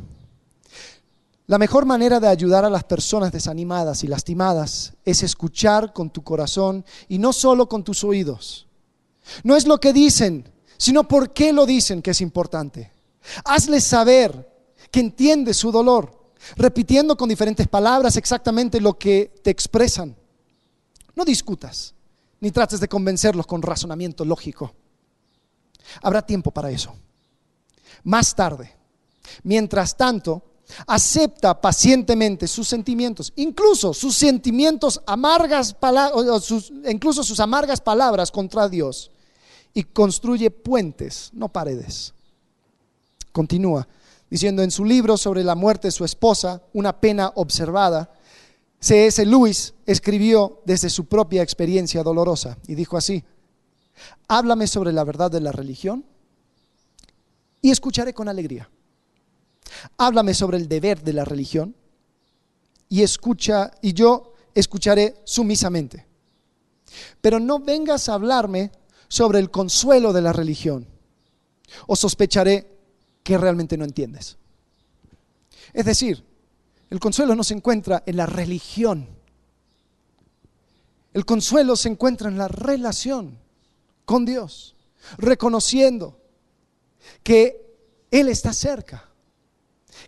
La 1.49 1.57
mejor 1.57 1.87
manera 1.87 2.19
de 2.19 2.27
ayudar 2.27 2.63
a 2.63 2.69
las 2.69 2.83
personas 2.83 3.31
desanimadas 3.31 4.03
y 4.03 4.07
lastimadas 4.07 4.93
es 5.03 5.23
escuchar 5.23 5.93
con 5.93 6.11
tu 6.11 6.23
corazón 6.23 6.85
y 7.07 7.17
no 7.17 7.33
solo 7.33 7.67
con 7.67 7.83
tus 7.83 8.03
oídos. 8.03 8.67
No 9.41 9.55
es 9.55 9.65
lo 9.65 9.79
que 9.79 9.91
dicen, 9.91 10.47
sino 10.77 11.07
por 11.07 11.33
qué 11.33 11.51
lo 11.51 11.65
dicen 11.65 12.03
que 12.03 12.11
es 12.11 12.21
importante. 12.21 12.91
Hazles 13.45 13.83
saber 13.83 14.47
que 14.91 14.99
entiendes 14.99 15.57
su 15.57 15.71
dolor, 15.71 16.33
repitiendo 16.55 17.17
con 17.17 17.27
diferentes 17.27 17.67
palabras 17.67 18.15
exactamente 18.15 18.79
lo 18.79 18.99
que 18.99 19.33
te 19.43 19.49
expresan. 19.49 20.15
No 21.15 21.25
discutas, 21.25 21.95
ni 22.41 22.51
trates 22.51 22.79
de 22.79 22.87
convencerlos 22.87 23.47
con 23.47 23.63
razonamiento 23.63 24.23
lógico. 24.23 24.75
Habrá 26.03 26.23
tiempo 26.23 26.51
para 26.51 26.69
eso. 26.69 26.95
Más 28.03 28.35
tarde. 28.35 28.71
Mientras 29.41 29.97
tanto, 29.97 30.43
acepta 30.85 31.59
pacientemente 31.59 32.47
sus 32.47 32.67
sentimientos, 32.67 33.33
incluso 33.35 33.93
sus 33.93 34.15
sentimientos 34.15 35.01
amargas, 35.05 35.75
incluso 36.89 37.23
sus 37.23 37.39
amargas 37.39 37.81
palabras 37.81 38.31
contra 38.31 38.69
Dios, 38.69 39.11
y 39.73 39.83
construye 39.83 40.51
puentes, 40.51 41.29
no 41.33 41.49
paredes. 41.49 42.13
Continúa 43.31 43.87
diciendo 44.29 44.61
en 44.61 44.71
su 44.71 44.85
libro 44.85 45.17
sobre 45.17 45.43
la 45.43 45.55
muerte 45.55 45.87
de 45.87 45.91
su 45.91 46.05
esposa, 46.05 46.61
una 46.73 46.99
pena 46.99 47.31
observada, 47.35 48.11
C.S. 48.79 49.25
Lewis 49.25 49.73
escribió 49.85 50.61
desde 50.65 50.89
su 50.89 51.05
propia 51.05 51.41
experiencia 51.41 52.03
dolorosa 52.03 52.57
y 52.67 52.75
dijo 52.75 52.95
así, 52.95 53.23
háblame 54.27 54.67
sobre 54.67 54.93
la 54.93 55.03
verdad 55.03 55.31
de 55.31 55.41
la 55.41 55.51
religión 55.51 56.05
y 57.61 57.71
escucharé 57.71 58.13
con 58.13 58.29
alegría 58.29 58.69
Háblame 59.97 60.33
sobre 60.33 60.57
el 60.57 60.67
deber 60.67 61.01
de 61.03 61.13
la 61.13 61.25
religión 61.25 61.75
y 62.87 63.03
escucha 63.03 63.71
y 63.81 63.93
yo 63.93 64.33
escucharé 64.55 65.15
sumisamente. 65.23 66.05
Pero 67.21 67.39
no 67.39 67.59
vengas 67.59 68.09
a 68.09 68.15
hablarme 68.15 68.71
sobre 69.07 69.39
el 69.39 69.51
consuelo 69.51 70.11
de 70.13 70.21
la 70.21 70.33
religión 70.33 70.87
o 71.87 71.95
sospecharé 71.95 72.77
que 73.23 73.37
realmente 73.37 73.77
no 73.77 73.85
entiendes. 73.85 74.37
Es 75.73 75.85
decir, 75.85 76.23
el 76.89 76.99
consuelo 76.99 77.35
no 77.35 77.43
se 77.43 77.53
encuentra 77.53 78.03
en 78.05 78.17
la 78.17 78.25
religión. 78.25 79.07
El 81.13 81.25
consuelo 81.25 81.75
se 81.75 81.89
encuentra 81.89 82.29
en 82.29 82.37
la 82.37 82.47
relación 82.47 83.37
con 84.05 84.25
Dios, 84.25 84.75
reconociendo 85.17 86.19
que 87.21 87.77
Él 88.09 88.29
está 88.29 88.53
cerca 88.53 89.08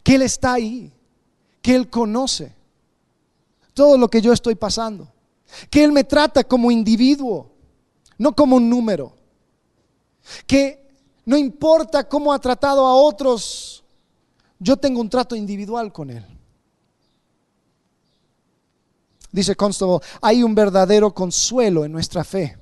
que 0.04 0.16
Él 0.16 0.22
está 0.22 0.54
ahí, 0.54 0.92
que 1.62 1.76
Él 1.76 1.90
conoce 1.90 2.56
todo 3.74 3.98
lo 3.98 4.10
que 4.10 4.22
yo 4.22 4.34
estoy 4.34 4.56
pasando, 4.56 5.12
que 5.70 5.84
Él 5.84 5.92
me 5.92 6.04
trata 6.04 6.44
como 6.44 6.72
individuo, 6.72 7.52
no 8.18 8.36
como 8.36 8.58
un 8.58 8.70
número, 8.70 9.14
que 10.46 10.82
no 11.26 11.38
importa 11.38 12.08
cómo 12.08 12.34
ha 12.34 12.40
tratado 12.40 12.86
a 12.86 12.96
otros, 12.96 13.84
yo 14.60 14.78
tengo 14.78 15.02
un 15.02 15.10
trato 15.10 15.36
individual 15.36 15.92
con 15.92 16.10
Él. 16.10 16.26
Dice 19.32 19.56
Constable, 19.56 20.00
hay 20.22 20.44
un 20.44 20.54
verdadero 20.54 21.14
consuelo 21.14 21.86
en 21.86 21.92
nuestra 21.92 22.24
fe, 22.24 22.58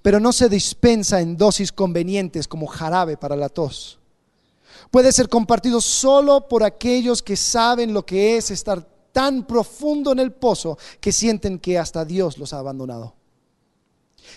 pero 0.00 0.20
no 0.20 0.32
se 0.32 0.48
dispensa 0.48 1.20
en 1.20 1.36
dosis 1.36 1.72
convenientes 1.72 2.46
como 2.46 2.66
jarabe 2.66 3.16
para 3.16 3.34
la 3.34 3.48
tos 3.48 3.98
puede 4.90 5.12
ser 5.12 5.28
compartido 5.28 5.80
solo 5.80 6.48
por 6.48 6.62
aquellos 6.62 7.22
que 7.22 7.36
saben 7.36 7.92
lo 7.92 8.04
que 8.04 8.36
es 8.36 8.50
estar 8.50 8.86
tan 9.12 9.46
profundo 9.46 10.12
en 10.12 10.18
el 10.18 10.32
pozo 10.32 10.78
que 11.00 11.12
sienten 11.12 11.58
que 11.58 11.78
hasta 11.78 12.04
Dios 12.04 12.38
los 12.38 12.52
ha 12.52 12.58
abandonado. 12.58 13.14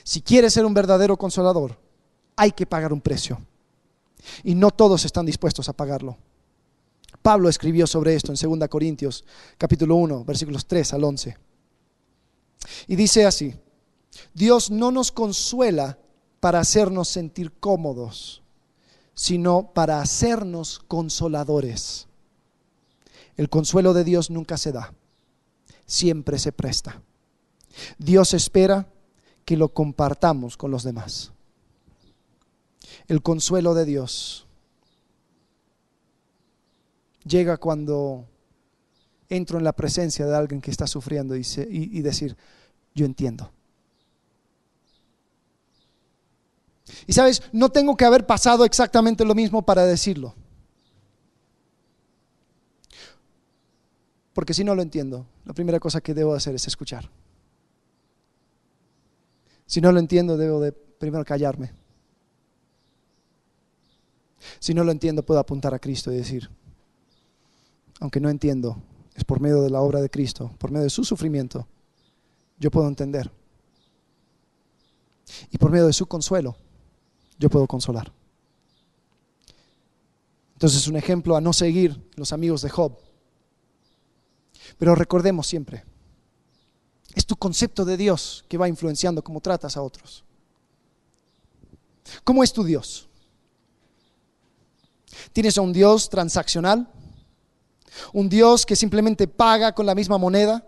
Si 0.04 0.22
quieres 0.22 0.54
ser 0.54 0.66
un 0.66 0.74
verdadero 0.74 1.18
consolador, 1.18 1.78
hay 2.36 2.52
que 2.52 2.66
pagar 2.66 2.93
un 2.93 3.02
precio. 3.02 3.39
Y 4.43 4.56
no 4.56 4.72
todos 4.72 5.06
están 5.06 5.26
dispuestos 5.26 5.68
a 5.70 5.74
pagarlo. 5.74 6.18
Pablo 7.22 7.49
escribió 7.49 7.86
sobre 7.86 8.16
esto 8.16 8.32
en 8.32 8.60
2 8.60 8.68
Corintios 8.70 9.24
capítulo 9.58 9.95
1, 9.95 10.24
versículos 10.24 10.66
3 10.66 10.93
al 10.93 11.04
11. 11.04 11.38
Y 12.88 12.95
dice 12.95 13.26
así, 13.26 13.54
Dios 14.34 14.72
no 14.72 14.91
nos 14.91 15.12
consuela 15.12 15.97
para 16.39 16.60
hacernos 16.60 17.08
sentir 17.08 17.52
cómodos 17.60 18.41
sino 19.22 19.72
para 19.72 20.01
hacernos 20.01 20.80
consoladores. 20.80 22.07
El 23.38 23.49
consuelo 23.49 23.93
de 23.93 24.03
Dios 24.03 24.32
nunca 24.32 24.57
se 24.57 24.72
da, 24.72 24.95
siempre 25.86 26.39
se 26.39 26.51
presta. 26.51 27.03
Dios 27.99 28.34
espera 28.34 28.88
que 29.45 29.57
lo 29.57 29.69
compartamos 29.76 30.57
con 30.57 30.72
los 30.72 30.82
demás. 30.82 31.34
El 33.07 33.22
consuelo 33.22 33.76
de 33.76 33.86
Dios 33.86 34.47
llega 37.24 37.57
cuando 37.57 38.26
entro 39.30 39.59
en 39.59 39.63
la 39.63 39.74
presencia 39.74 40.26
de 40.26 40.36
alguien 40.36 40.61
que 40.61 40.72
está 40.72 40.88
sufriendo 40.88 41.36
y, 41.36 42.01
decir, 42.01 42.36
yo 42.95 43.05
entiendo. 43.05 43.51
Y 47.07 47.13
sabes, 47.13 47.43
no 47.51 47.69
tengo 47.69 47.95
que 47.95 48.05
haber 48.05 48.25
pasado 48.25 48.65
exactamente 48.65 49.25
lo 49.25 49.35
mismo 49.35 49.61
para 49.61 49.85
decirlo. 49.85 50.35
Porque 54.33 54.53
si 54.53 54.63
no 54.63 54.75
lo 54.75 54.81
entiendo, 54.81 55.25
la 55.45 55.53
primera 55.53 55.79
cosa 55.79 56.01
que 56.01 56.13
debo 56.13 56.33
hacer 56.33 56.55
es 56.55 56.67
escuchar. 56.67 57.09
Si 59.65 59.81
no 59.81 59.91
lo 59.91 59.99
entiendo, 59.99 60.37
debo 60.37 60.59
de 60.59 60.71
primero 60.71 61.25
callarme. 61.25 61.71
Si 64.59 64.73
no 64.73 64.83
lo 64.83 64.91
entiendo, 64.91 65.23
puedo 65.23 65.39
apuntar 65.39 65.73
a 65.73 65.79
Cristo 65.79 66.11
y 66.11 66.17
decir, 66.17 66.49
aunque 67.99 68.19
no 68.19 68.29
entiendo, 68.29 68.81
es 69.15 69.23
por 69.23 69.39
medio 69.39 69.61
de 69.61 69.69
la 69.69 69.81
obra 69.81 70.01
de 70.01 70.09
Cristo, 70.09 70.51
por 70.57 70.71
medio 70.71 70.85
de 70.85 70.89
su 70.89 71.03
sufrimiento, 71.03 71.67
yo 72.57 72.71
puedo 72.71 72.87
entender. 72.87 73.31
Y 75.51 75.57
por 75.57 75.71
medio 75.71 75.87
de 75.87 75.93
su 75.93 76.05
consuelo, 76.05 76.55
yo 77.41 77.49
puedo 77.49 77.65
consolar. 77.65 78.13
Entonces, 80.53 80.87
un 80.87 80.95
ejemplo 80.95 81.35
a 81.35 81.41
no 81.41 81.53
seguir 81.53 81.99
los 82.15 82.31
amigos 82.31 82.61
de 82.61 82.69
Job. 82.69 82.95
Pero 84.77 84.93
recordemos 84.93 85.47
siempre, 85.47 85.83
es 87.15 87.25
tu 87.25 87.35
concepto 87.35 87.83
de 87.83 87.97
Dios 87.97 88.45
que 88.47 88.59
va 88.59 88.69
influenciando 88.69 89.23
cómo 89.23 89.41
tratas 89.41 89.75
a 89.75 89.81
otros. 89.81 90.23
¿Cómo 92.23 92.43
es 92.43 92.53
tu 92.53 92.63
Dios? 92.63 93.09
¿Tienes 95.33 95.57
a 95.57 95.61
un 95.61 95.73
Dios 95.73 96.09
transaccional? 96.09 96.87
¿Un 98.13 98.29
Dios 98.29 98.67
que 98.67 98.75
simplemente 98.75 99.27
paga 99.27 99.73
con 99.73 99.87
la 99.87 99.95
misma 99.95 100.19
moneda? 100.19 100.63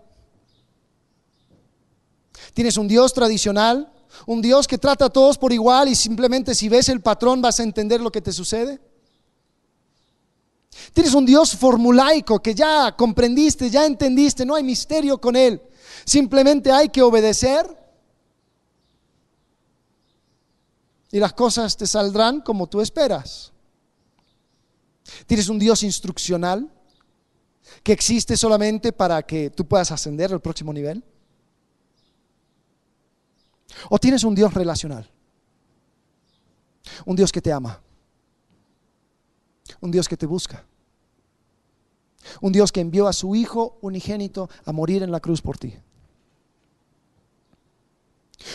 ¿Tienes 2.52 2.76
un 2.76 2.88
Dios 2.88 3.14
tradicional? 3.14 3.93
¿Un 4.26 4.40
Dios 4.40 4.66
que 4.66 4.78
trata 4.78 5.06
a 5.06 5.10
todos 5.10 5.38
por 5.38 5.52
igual 5.52 5.88
y 5.88 5.94
simplemente 5.94 6.54
si 6.54 6.68
ves 6.68 6.88
el 6.88 7.00
patrón 7.00 7.42
vas 7.42 7.60
a 7.60 7.62
entender 7.62 8.00
lo 8.00 8.10
que 8.12 8.20
te 8.20 8.32
sucede? 8.32 8.80
Tienes 10.92 11.14
un 11.14 11.26
Dios 11.26 11.56
formulaico 11.56 12.40
que 12.40 12.54
ya 12.54 12.94
comprendiste, 12.96 13.70
ya 13.70 13.86
entendiste, 13.86 14.44
no 14.44 14.54
hay 14.54 14.62
misterio 14.62 15.18
con 15.18 15.36
Él. 15.36 15.60
Simplemente 16.04 16.70
hay 16.72 16.88
que 16.88 17.02
obedecer 17.02 17.66
y 21.10 21.18
las 21.20 21.32
cosas 21.32 21.76
te 21.76 21.86
saldrán 21.86 22.40
como 22.40 22.66
tú 22.66 22.80
esperas. 22.80 23.52
Tienes 25.26 25.48
un 25.48 25.58
Dios 25.58 25.82
instruccional 25.82 26.70
que 27.82 27.92
existe 27.92 28.36
solamente 28.36 28.92
para 28.92 29.22
que 29.22 29.50
tú 29.50 29.66
puedas 29.66 29.90
ascender 29.92 30.32
al 30.32 30.40
próximo 30.40 30.72
nivel. 30.72 31.04
O 33.88 33.98
tienes 33.98 34.24
un 34.24 34.34
Dios 34.34 34.52
relacional. 34.54 35.08
Un 37.04 37.16
Dios 37.16 37.32
que 37.32 37.40
te 37.40 37.52
ama. 37.52 37.80
Un 39.80 39.90
Dios 39.90 40.08
que 40.08 40.16
te 40.16 40.26
busca. 40.26 40.64
Un 42.40 42.52
Dios 42.52 42.72
que 42.72 42.80
envió 42.80 43.06
a 43.06 43.12
su 43.12 43.34
Hijo 43.34 43.78
unigénito 43.80 44.48
a 44.64 44.72
morir 44.72 45.02
en 45.02 45.10
la 45.10 45.20
cruz 45.20 45.42
por 45.42 45.58
ti. 45.58 45.74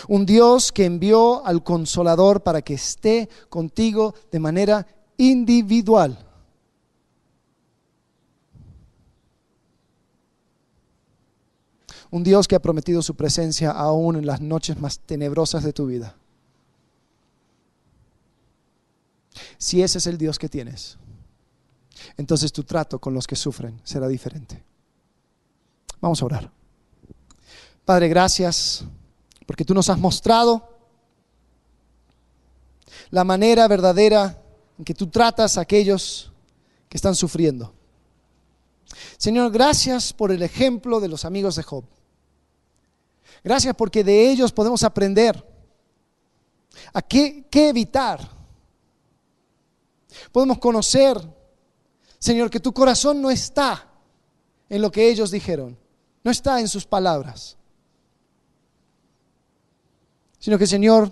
Un 0.07 0.25
Dios 0.25 0.71
que 0.71 0.85
envió 0.85 1.45
al 1.45 1.63
consolador 1.63 2.41
para 2.41 2.61
que 2.61 2.75
esté 2.75 3.29
contigo 3.49 4.13
de 4.31 4.39
manera 4.39 4.87
individual. 5.17 6.28
Un 12.11 12.23
Dios 12.23 12.47
que 12.47 12.55
ha 12.55 12.61
prometido 12.61 13.01
su 13.01 13.15
presencia 13.15 13.71
aún 13.71 14.15
en 14.15 14.25
las 14.25 14.41
noches 14.41 14.79
más 14.79 14.99
tenebrosas 14.99 15.63
de 15.63 15.73
tu 15.73 15.85
vida. 15.85 16.15
Si 19.57 19.81
ese 19.81 19.99
es 19.99 20.07
el 20.07 20.17
Dios 20.17 20.39
que 20.39 20.49
tienes, 20.49 20.97
entonces 22.17 22.51
tu 22.51 22.63
trato 22.63 22.99
con 22.99 23.13
los 23.13 23.27
que 23.27 23.35
sufren 23.35 23.79
será 23.83 24.07
diferente. 24.07 24.63
Vamos 26.01 26.21
a 26.21 26.25
orar. 26.25 26.51
Padre, 27.85 28.07
gracias 28.07 28.83
porque 29.45 29.65
tú 29.65 29.73
nos 29.73 29.89
has 29.89 29.97
mostrado 29.97 30.77
la 33.09 33.23
manera 33.23 33.67
verdadera 33.67 34.41
en 34.77 34.85
que 34.85 34.93
tú 34.93 35.07
tratas 35.07 35.57
a 35.57 35.61
aquellos 35.61 36.31
que 36.87 36.97
están 36.97 37.15
sufriendo. 37.15 37.73
Señor, 39.17 39.51
gracias 39.51 40.13
por 40.13 40.31
el 40.31 40.41
ejemplo 40.41 40.99
de 40.99 41.07
los 41.07 41.25
amigos 41.25 41.55
de 41.55 41.63
Job. 41.63 41.83
Gracias 43.43 43.75
porque 43.75 44.03
de 44.03 44.29
ellos 44.29 44.51
podemos 44.51 44.83
aprender 44.83 45.45
a 46.93 47.01
qué, 47.01 47.45
qué 47.49 47.69
evitar. 47.69 48.29
Podemos 50.31 50.59
conocer 50.59 51.17
Señor, 52.19 52.49
que 52.49 52.59
tu 52.59 52.73
corazón 52.73 53.21
no 53.21 53.31
está 53.31 53.87
en 54.67 54.81
lo 54.81 54.91
que 54.91 55.09
ellos 55.09 55.31
dijeron, 55.31 55.77
no 56.23 56.29
está 56.29 56.59
en 56.59 56.67
sus 56.67 56.85
palabras, 56.85 57.57
sino 60.37 60.57
que, 60.57 60.67
Señor, 60.67 61.11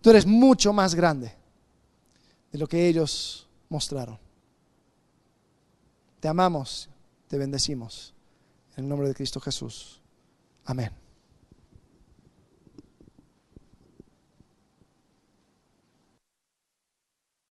tú 0.00 0.10
eres 0.10 0.26
mucho 0.26 0.72
más 0.72 0.94
grande 0.94 1.34
de 2.50 2.58
lo 2.58 2.66
que 2.66 2.88
ellos 2.88 3.48
mostraron. 3.68 4.18
Te 6.18 6.28
amamos, 6.28 6.90
te 7.28 7.38
bendecimos. 7.38 8.12
En 8.76 8.84
el 8.84 8.88
nombre 8.88 9.08
de 9.08 9.14
Cristo 9.14 9.40
Jesús. 9.40 9.99
Amen. 10.70 10.99